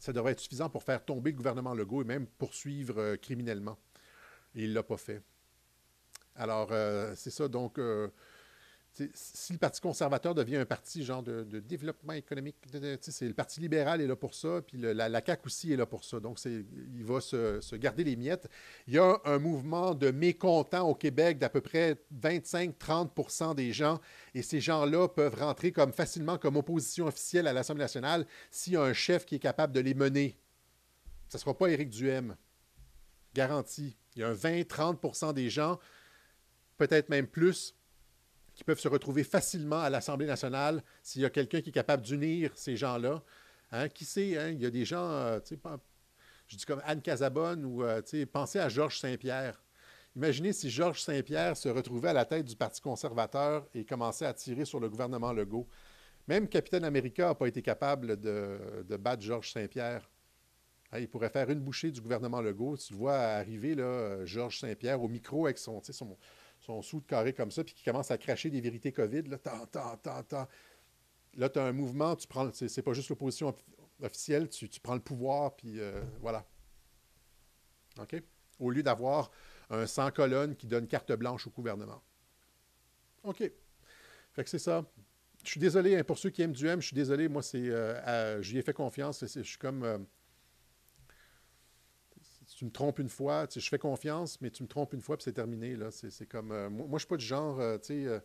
ça 0.00 0.12
devrait 0.12 0.32
être 0.32 0.40
suffisant 0.40 0.68
pour 0.68 0.82
faire 0.82 1.04
tomber 1.04 1.30
le 1.30 1.36
gouvernement 1.36 1.74
Legault 1.74 2.02
et 2.02 2.04
même 2.04 2.26
poursuivre 2.26 2.98
euh, 2.98 3.16
criminellement. 3.16 3.78
Et 4.54 4.64
il 4.64 4.70
ne 4.70 4.74
l'a 4.74 4.82
pas 4.82 4.96
fait. 4.96 5.22
Alors, 6.34 6.68
euh, 6.72 7.14
c'est 7.16 7.30
ça. 7.30 7.46
Donc, 7.48 7.78
euh, 7.78 8.08
si 9.14 9.52
le 9.52 9.58
Parti 9.58 9.80
conservateur 9.80 10.34
devient 10.34 10.56
un 10.56 10.64
parti 10.64 11.04
genre 11.04 11.22
de, 11.22 11.42
développement 11.60 12.12
économique, 12.12 12.56
c'est 13.00 13.26
le 13.26 13.34
Parti 13.34 13.60
libéral 13.60 14.00
est 14.00 14.06
là 14.06 14.16
pour 14.16 14.34
ça, 14.34 14.60
puis 14.66 14.78
la, 14.78 15.08
la, 15.08 15.22
CAQ 15.24 15.46
aussi 15.46 15.72
est 15.72 15.76
là 15.76 15.86
pour 15.86 16.04
ça. 16.04 16.20
Donc, 16.20 16.38
il 16.44 17.04
va 17.04 17.20
se, 17.20 17.76
garder 17.76 18.04
les 18.04 18.16
miettes. 18.16 18.48
Il 18.86 18.94
y 18.94 18.98
a 18.98 19.18
un 19.24 19.38
mouvement 19.38 19.94
de 19.94 20.10
mécontents 20.10 20.88
au 20.88 20.94
Québec 20.94 21.38
d'à 21.38 21.48
peu 21.48 21.60
près 21.60 21.96
25-30% 22.20 23.54
des 23.54 23.72
gens, 23.72 24.00
et 24.34 24.42
ces 24.42 24.60
gens-là 24.60 25.08
peuvent 25.08 25.36
rentrer 25.36 25.72
comme 25.72 25.92
facilement 25.92 26.38
comme 26.38 26.56
opposition 26.56 27.06
officielle 27.06 27.46
à 27.46 27.52
l'Assemblée 27.52 27.84
nationale 27.84 28.26
s'il 28.50 28.74
y 28.74 28.76
a 28.76 28.82
un 28.82 28.92
chef 28.92 29.24
qui 29.24 29.36
est 29.36 29.40
capable 29.40 29.72
de 29.72 29.80
les 29.80 29.94
mener. 29.94 30.36
Ce 31.28 31.36
ne 31.36 31.40
sera 31.40 31.56
pas 31.56 31.68
Éric 31.68 31.90
Duhem. 31.90 32.36
Garanti. 33.34 33.96
Il 34.16 34.22
y 34.22 34.24
a 34.24 34.28
un 34.28 34.34
20-30% 34.34 35.32
des 35.34 35.50
gens, 35.50 35.78
peut-être 36.76 37.08
même 37.08 37.26
plus, 37.26 37.76
qui 38.58 38.64
peuvent 38.64 38.80
se 38.80 38.88
retrouver 38.88 39.22
facilement 39.22 39.80
à 39.80 39.88
l'Assemblée 39.88 40.26
nationale 40.26 40.82
s'il 41.00 41.22
y 41.22 41.24
a 41.24 41.30
quelqu'un 41.30 41.60
qui 41.60 41.68
est 41.68 41.72
capable 41.72 42.02
d'unir 42.02 42.50
ces 42.56 42.76
gens-là. 42.76 43.22
Hein, 43.70 43.88
qui 43.88 44.04
sait, 44.04 44.36
hein, 44.36 44.48
il 44.48 44.60
y 44.60 44.66
a 44.66 44.70
des 44.70 44.84
gens, 44.84 45.08
euh, 45.10 45.38
je 46.48 46.56
dis 46.56 46.64
comme 46.64 46.82
Anne 46.84 47.00
Casabonne 47.00 47.64
ou 47.64 47.84
euh, 47.84 48.02
pensez 48.32 48.58
à 48.58 48.68
Georges 48.68 48.98
Saint-Pierre. 48.98 49.62
Imaginez 50.16 50.52
si 50.52 50.70
Georges 50.70 51.02
Saint-Pierre 51.02 51.56
se 51.56 51.68
retrouvait 51.68 52.08
à 52.08 52.12
la 52.12 52.24
tête 52.24 52.46
du 52.46 52.56
Parti 52.56 52.80
conservateur 52.80 53.68
et 53.74 53.84
commençait 53.84 54.26
à 54.26 54.34
tirer 54.34 54.64
sur 54.64 54.80
le 54.80 54.88
gouvernement 54.88 55.32
Legault. 55.32 55.68
Même 56.26 56.48
Capitaine 56.48 56.82
America 56.82 57.28
n'a 57.28 57.34
pas 57.36 57.46
été 57.46 57.62
capable 57.62 58.18
de, 58.18 58.96
battre 58.96 59.22
Georges 59.22 59.52
Saint-Pierre. 59.52 60.10
Hein, 60.90 60.98
il 60.98 61.08
pourrait 61.08 61.30
faire 61.30 61.48
une 61.48 61.60
bouchée 61.60 61.92
du 61.92 62.00
gouvernement 62.00 62.40
Legault. 62.40 62.76
Tu 62.76 62.92
le 62.92 62.98
vois 62.98 63.18
arriver, 63.18 63.76
là, 63.76 64.24
Georges 64.24 64.58
Saint-Pierre, 64.58 65.00
au 65.00 65.06
micro 65.06 65.46
avec 65.46 65.58
son, 65.58 65.80
son, 65.80 66.16
son 66.68 66.82
sou 66.82 67.00
de 67.00 67.06
carré 67.06 67.32
comme 67.32 67.50
ça, 67.50 67.64
puis 67.64 67.72
qui 67.72 67.82
commence 67.82 68.10
à 68.10 68.18
cracher 68.18 68.50
des 68.50 68.60
vérités 68.60 68.92
COVID. 68.92 69.22
Là, 69.22 69.38
tant, 69.38 69.64
tant, 69.66 69.96
tant, 69.96 70.22
tant. 70.22 70.46
Là, 71.34 71.48
tu 71.48 71.58
as 71.58 71.64
un 71.64 71.72
mouvement, 71.72 72.14
tu 72.14 72.28
prends, 72.28 72.50
c'est, 72.52 72.82
pas 72.82 72.92
juste 72.92 73.08
l'opposition 73.08 73.54
officielle, 74.02 74.50
tu, 74.50 74.68
prends 74.80 74.94
le 74.94 75.00
pouvoir, 75.00 75.56
puis 75.56 75.80
euh, 75.80 76.02
voilà. 76.20 76.46
OK? 77.98 78.22
Au 78.58 78.70
lieu 78.70 78.82
d'avoir 78.82 79.30
un 79.70 79.86
sans 79.86 80.10
colonne 80.10 80.56
qui 80.56 80.66
donne 80.66 80.86
carte 80.86 81.10
blanche 81.12 81.46
au 81.46 81.50
gouvernement. 81.50 82.02
OK. 83.24 83.50
Fait 84.32 84.44
que 84.44 84.50
c'est 84.50 84.58
ça. 84.58 84.84
Je 85.44 85.50
suis 85.50 85.60
désolé, 85.60 85.96
hein, 85.96 86.04
pour 86.04 86.18
ceux 86.18 86.28
qui 86.28 86.42
aiment 86.42 86.52
du 86.52 86.66
M, 86.66 86.82
je 86.82 86.88
suis 86.88 86.96
désolé, 86.96 87.28
moi, 87.28 87.42
c'est, 87.42 87.70
euh, 87.70 88.42
j'y 88.42 88.58
ai 88.58 88.62
fait 88.62 88.74
confiance. 88.74 89.24
je 89.24 89.42
suis 89.42 89.58
comme. 89.58 90.06
Euh, 92.58 92.58
tu 92.58 92.64
me 92.64 92.70
trompes 92.70 92.98
une 92.98 93.08
fois, 93.08 93.46
tu 93.46 93.60
je 93.60 93.68
fais 93.68 93.78
confiance, 93.78 94.40
mais 94.40 94.50
tu 94.50 94.64
me 94.64 94.68
trompes 94.68 94.92
une 94.92 95.00
fois, 95.00 95.16
puis 95.16 95.24
c'est 95.24 95.32
terminé. 95.32 95.76
Là. 95.76 95.90
C'est, 95.92 96.26
comme. 96.26 96.50
Euh, 96.50 96.68
moi, 96.68 96.86
moi, 96.88 96.98
je 96.98 97.04
suis 97.04 97.08
pas 97.08 97.16
du 97.16 97.24
genre, 97.24 97.60
euh, 97.60 97.78
tu 97.78 97.86
sais. 97.86 98.06
Euh, 98.06 98.18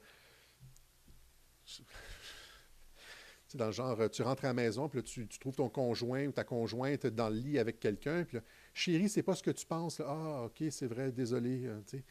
dans 3.53 3.67
le 3.67 3.71
genre, 3.71 4.09
tu 4.09 4.23
rentres 4.23 4.45
à 4.45 4.47
la 4.47 4.53
maison, 4.55 4.89
puis 4.89 4.97
là, 4.97 5.03
tu, 5.03 5.27
trouves 5.39 5.55
ton 5.55 5.69
conjoint 5.69 6.25
ou 6.25 6.31
ta 6.31 6.43
conjointe 6.43 7.05
dans 7.05 7.29
le 7.29 7.35
lit 7.35 7.59
avec 7.59 7.79
quelqu'un, 7.79 8.23
puis 8.23 8.37
là, 8.37 8.43
chérie, 8.73 9.07
c'est 9.07 9.21
pas 9.21 9.35
ce 9.35 9.43
que 9.43 9.51
tu 9.51 9.67
penses. 9.67 10.01
Ah, 10.03 10.45
OK, 10.45 10.63
c'est 10.71 10.87
vrai, 10.87 11.11
désolé. 11.11 11.69
tu 11.85 11.97
sais. 11.97 12.03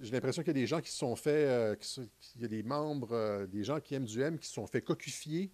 J'ai 0.00 0.12
l'impression 0.12 0.42
qu'il 0.42 0.50
y 0.50 0.58
a 0.58 0.60
des 0.62 0.66
gens 0.68 0.80
qui 0.80 0.90
se 0.92 0.98
sont 0.98 1.16
fait, 1.16 1.76
qu'il 1.80 2.40
y 2.40 2.44
a 2.44 2.48
des 2.48 2.62
membres, 2.62 3.46
des 3.46 3.64
gens 3.64 3.80
qui 3.80 3.96
aiment 3.96 4.04
du 4.04 4.20
M, 4.22 4.38
qui 4.38 4.46
se 4.46 4.54
sont 4.54 4.66
fait 4.68 4.82
cocufier, 4.82 5.50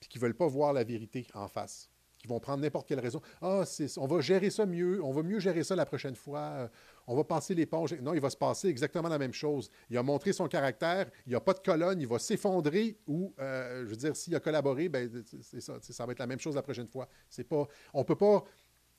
puis 0.00 0.08
qui 0.08 0.18
ne 0.18 0.22
veulent 0.22 0.34
pas 0.34 0.48
voir 0.48 0.72
la 0.72 0.84
vérité 0.84 1.26
en 1.34 1.48
face 1.48 1.89
qui 2.20 2.28
vont 2.28 2.38
prendre 2.38 2.62
n'importe 2.62 2.86
quelle 2.86 3.00
raison. 3.00 3.22
Ah, 3.40 3.64
on 3.96 4.06
va 4.06 4.20
gérer 4.20 4.50
ça 4.50 4.66
mieux, 4.66 5.02
on 5.02 5.10
va 5.10 5.22
mieux 5.22 5.40
gérer 5.40 5.64
ça 5.64 5.74
la 5.74 5.86
prochaine 5.86 6.14
fois, 6.14 6.40
euh, 6.40 6.68
on 7.06 7.16
va 7.16 7.24
passer 7.24 7.54
l'éponge. 7.54 7.94
Non, 8.02 8.12
il 8.12 8.20
va 8.20 8.28
se 8.28 8.36
passer 8.36 8.68
exactement 8.68 9.08
la 9.08 9.18
même 9.18 9.32
chose. 9.32 9.70
Il 9.88 9.96
a 9.96 10.02
montré 10.02 10.34
son 10.34 10.46
caractère, 10.46 11.10
il 11.26 11.30
n'y 11.30 11.34
a 11.34 11.40
pas 11.40 11.54
de 11.54 11.60
colonne, 11.60 11.98
il 11.98 12.06
va 12.06 12.18
s'effondrer 12.18 12.98
ou, 13.06 13.34
euh, 13.38 13.84
je 13.84 13.90
veux 13.90 13.96
dire, 13.96 14.14
s'il 14.14 14.36
a 14.36 14.40
collaboré, 14.40 14.90
ben, 14.90 15.10
c'est 15.40 15.62
ça, 15.62 15.78
ça 15.80 16.04
va 16.04 16.12
être 16.12 16.18
la 16.18 16.26
même 16.26 16.40
chose 16.40 16.54
la 16.54 16.62
prochaine 16.62 16.88
fois. 16.88 17.08
C'est 17.30 17.44
pas, 17.44 17.66
on 17.94 18.04
peut 18.04 18.16
pas. 18.16 18.44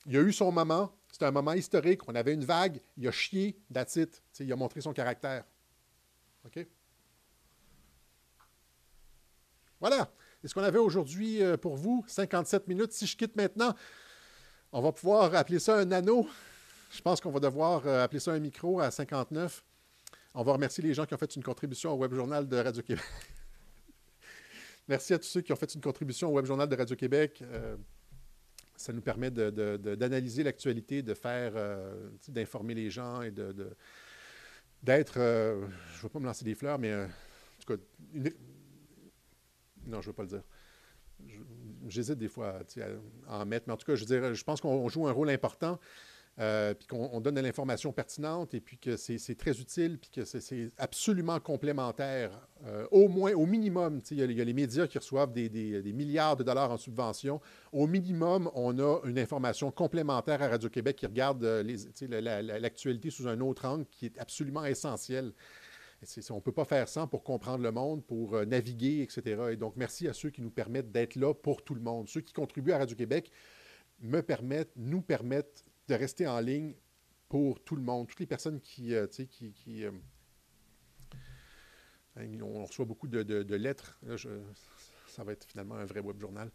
Il 0.07 0.17
a 0.17 0.21
eu 0.21 0.33
son 0.33 0.51
moment, 0.51 0.91
c'était 1.11 1.25
un 1.25 1.31
moment 1.31 1.53
historique, 1.53 2.07
on 2.07 2.15
avait 2.15 2.33
une 2.33 2.43
vague, 2.43 2.81
il 2.97 3.07
a 3.07 3.11
chié, 3.11 3.55
it. 3.95 4.23
il 4.39 4.51
a 4.51 4.55
montré 4.55 4.81
son 4.81 4.93
caractère. 4.93 5.43
OK? 6.43 6.65
Voilà. 9.79 10.11
Et 10.43 10.47
ce 10.47 10.53
qu'on 10.55 10.63
avait 10.63 10.79
aujourd'hui 10.79 11.43
euh, 11.43 11.55
pour 11.55 11.75
vous, 11.75 12.03
57 12.07 12.67
minutes. 12.67 12.91
Si 12.93 13.05
je 13.05 13.15
quitte 13.15 13.35
maintenant, 13.35 13.75
on 14.71 14.81
va 14.81 14.91
pouvoir 14.91 15.35
appeler 15.35 15.59
ça 15.59 15.77
un 15.77 15.91
anneau. 15.91 16.27
Je 16.89 17.01
pense 17.01 17.21
qu'on 17.21 17.31
va 17.31 17.39
devoir 17.39 17.85
euh, 17.85 18.03
appeler 18.03 18.19
ça 18.19 18.31
un 18.31 18.39
micro 18.39 18.79
à 18.79 18.89
59. 18.89 19.63
On 20.33 20.43
va 20.43 20.53
remercier 20.53 20.83
les 20.83 20.93
gens 20.93 21.05
qui 21.05 21.13
ont 21.13 21.17
fait 21.17 21.35
une 21.35 21.43
contribution 21.43 21.93
au 21.93 21.97
Web 21.97 22.13
Journal 22.13 22.47
de 22.47 22.57
Radio-Québec. 22.57 23.05
Merci 24.87 25.13
à 25.13 25.19
tous 25.19 25.27
ceux 25.27 25.41
qui 25.41 25.53
ont 25.53 25.57
fait 25.57 25.73
une 25.75 25.81
contribution 25.81 26.29
au 26.29 26.33
Web 26.33 26.45
Journal 26.45 26.67
de 26.67 26.75
Radio-Québec. 26.75 27.43
Euh, 27.43 27.77
ça 28.75 28.91
nous 28.91 29.01
permet 29.01 29.29
d'analyser 29.29 30.41
l'actualité, 30.41 31.03
de 31.03 31.13
faire, 31.13 31.53
d'informer 32.29 32.73
les 32.73 32.89
gens 32.89 33.21
et 33.21 33.29
d'être, 34.81 35.13
je 35.13 35.97
ne 35.99 36.01
vais 36.01 36.09
pas 36.09 36.19
me 36.19 36.25
lancer 36.25 36.43
des 36.43 36.55
fleurs, 36.55 36.79
mais 36.79 36.95
en 36.95 37.07
tout 37.59 37.77
cas, 37.77 37.83
une, 38.15 38.31
non, 39.87 40.01
je 40.01 40.07
ne 40.07 40.11
veux 40.11 40.13
pas 40.13 40.23
le 40.23 40.29
dire. 40.29 40.43
J'hésite 41.87 42.17
des 42.17 42.27
fois 42.27 42.59
à, 43.27 43.41
en 43.41 43.45
mettre, 43.45 43.65
mais 43.67 43.73
en 43.73 43.77
tout 43.77 43.85
cas, 43.85 43.95
je, 43.95 44.05
je 44.05 44.43
pense 44.43 44.61
qu'on 44.61 44.87
joue 44.89 45.07
un 45.07 45.11
rôle 45.11 45.29
important, 45.29 45.79
euh, 46.39 46.73
puis 46.73 46.87
qu'on 46.87 47.19
donne 47.19 47.35
de 47.35 47.41
l'information 47.41 47.91
pertinente, 47.91 48.53
et 48.53 48.61
puis 48.61 48.77
que 48.77 48.95
c'est 48.95 49.35
très 49.35 49.59
utile, 49.59 49.99
puis 49.99 50.09
que 50.09 50.23
c'est 50.23 50.69
absolument 50.77 51.39
complémentaire. 51.39 52.31
Euh, 52.65 52.87
au 52.89 53.09
moins, 53.09 53.33
au 53.33 53.45
minimum, 53.45 54.01
il 54.09 54.17
y, 54.17 54.41
a 54.41 54.45
les 54.45 54.53
médias 54.53 54.87
qui 54.87 54.97
reçoivent 54.97 55.33
des, 55.33 55.93
milliards 55.93 56.37
de 56.37 56.43
dollars 56.43 56.71
en 56.71 56.77
subvention. 56.77 57.41
Au 57.73 57.85
minimum, 57.85 58.49
on 58.55 58.79
a 58.79 59.01
une 59.05 59.19
information 59.19 59.71
complémentaire 59.71 60.41
à 60.41 60.47
Radio-Québec 60.47 60.95
qui 60.95 61.05
regarde 61.05 61.43
euh, 61.43 61.63
l'actualité 62.59 63.09
sous 63.09 63.27
un 63.27 63.39
autre 63.41 63.65
angle 63.65 63.85
qui 63.91 64.05
est 64.05 64.17
absolument 64.17 64.65
essentiel 64.65 65.33
on 66.29 66.35
ne 66.35 66.41
peut 66.41 66.51
pas 66.51 66.65
faire 66.65 66.87
ça 66.87 67.07
pour 67.07 67.23
comprendre 67.23 67.63
le 67.63 67.71
monde, 67.71 68.03
pour 68.05 68.35
euh, 68.35 68.45
naviguer, 68.45 69.01
etc. 69.01 69.43
Et 69.51 69.55
donc, 69.55 69.75
merci 69.75 70.07
à 70.07 70.13
ceux 70.13 70.29
qui 70.29 70.41
nous 70.41 70.49
permettent 70.49 70.91
d'être 70.91 71.15
là 71.15 71.33
pour 71.33 71.63
tout 71.63 71.75
le 71.75 71.81
monde. 71.81 72.09
Ceux 72.09 72.21
qui 72.21 72.33
contribuent 72.33 72.71
à 72.71 72.79
Radio-Québec 72.79 73.31
me 73.99 74.21
permettent, 74.21 74.71
nous 74.75 75.01
permettent 75.01 75.63
de 75.87 75.93
rester 75.93 76.27
en 76.27 76.39
ligne 76.39 76.73
pour 77.29 77.63
tout 77.63 77.75
le 77.75 77.83
monde. 77.83 78.07
Toutes 78.07 78.19
les 78.19 78.25
personnes 78.25 78.59
qui, 78.59 78.95
euh, 78.95 79.07
qui, 79.07 79.85
euh, 79.85 79.91
hein, 82.15 82.41
on 82.41 82.65
reçoit 82.65 82.85
beaucoup 82.85 83.07
de, 83.07 83.55
lettres. 83.55 83.99
ça 85.07 85.23
va 85.23 85.33
être 85.33 85.45
finalement 85.45 85.75
un 85.75 85.85
vrai 85.85 85.99
web 85.99 86.19
journal 86.19 86.51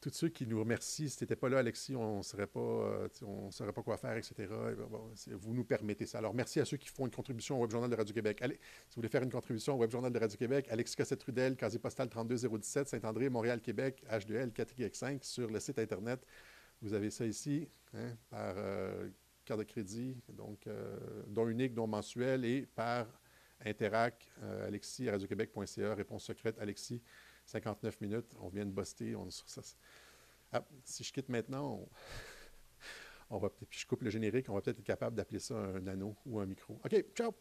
tous 0.00 0.10
ceux 0.10 0.28
qui 0.28 0.46
nous 0.46 0.58
remercient, 0.58 1.08
si 1.08 1.16
tu 1.16 1.24
n'étais 1.24 1.36
pas 1.36 1.48
là, 1.48 1.58
Alexis, 1.58 1.94
on 1.96 2.18
ne 2.18 2.22
saurait 2.22 2.46
pas, 2.46 2.60
euh, 2.60 3.08
on 3.22 3.50
saurait 3.50 3.72
pas 3.72 3.82
quoi 3.82 3.96
faire, 3.96 4.16
etc. 4.16 4.34
Ben, 4.38 5.36
vous 5.36 5.54
nous 5.54 5.64
permettez 5.64 6.06
ça. 6.06 6.18
Alors, 6.18 6.34
merci 6.34 6.60
à 6.60 6.64
ceux 6.64 6.76
qui 6.76 6.88
font 6.88 7.06
une 7.06 7.12
contribution 7.12 7.58
au 7.58 7.62
Web 7.62 7.70
Journal 7.70 7.90
de 7.90 7.96
Radio-Québec. 7.96 8.42
Allez, 8.42 8.54
si 8.54 8.94
vous 8.94 8.96
voulez 8.96 9.08
faire 9.08 9.22
une 9.22 9.30
contribution 9.30 9.74
au 9.74 9.78
Web 9.78 9.90
Journal 9.90 10.12
de 10.12 10.18
Radio-Québec, 10.18 10.66
Alexis 10.70 10.96
Cossette-Trudel, 10.96 11.56
casier 11.56 11.78
postal 11.78 12.08
32017, 12.08 12.88
Saint-André, 12.88 13.28
Montréal, 13.28 13.60
Québec, 13.60 14.04
H2L 14.10 14.52
4Y5 14.52 15.22
sur 15.22 15.50
le 15.50 15.60
site 15.60 15.78
Internet. 15.78 16.26
Vous 16.82 16.92
avez 16.92 17.10
ça 17.10 17.24
ici, 17.24 17.68
hein, 17.94 18.16
par 18.28 18.54
euh, 18.58 19.08
carte 19.44 19.60
de 19.60 19.64
crédit, 19.64 20.16
donc 20.32 20.66
euh, 20.66 20.98
don 21.26 21.48
unique, 21.48 21.74
don 21.74 21.86
mensuel, 21.86 22.44
et 22.44 22.66
par 22.66 23.06
Interac, 23.64 24.30
Alexis, 24.66 25.08
radioquebec.ca, 25.08 25.94
réponse 25.94 26.24
secrète, 26.24 26.58
Alexis. 26.58 27.00
59 27.46 28.00
minutes, 28.00 28.34
on 28.40 28.48
vient 28.48 28.66
de 28.66 28.70
buster. 28.70 29.16
On, 29.16 29.30
ça, 29.30 29.62
ah, 30.52 30.64
si 30.84 31.04
je 31.04 31.12
quitte 31.12 31.28
maintenant, 31.28 31.88
on, 33.30 33.38
va, 33.38 33.48
puis 33.50 33.78
je 33.78 33.86
coupe 33.86 34.02
le 34.02 34.10
générique, 34.10 34.48
on 34.48 34.54
va 34.54 34.60
peut-être 34.60 34.78
être 34.78 34.84
capable 34.84 35.16
d'appeler 35.16 35.40
ça 35.40 35.54
un 35.54 35.86
anneau 35.86 36.16
ou 36.26 36.40
un 36.40 36.46
micro. 36.46 36.80
OK, 36.84 37.04
ciao! 37.14 37.32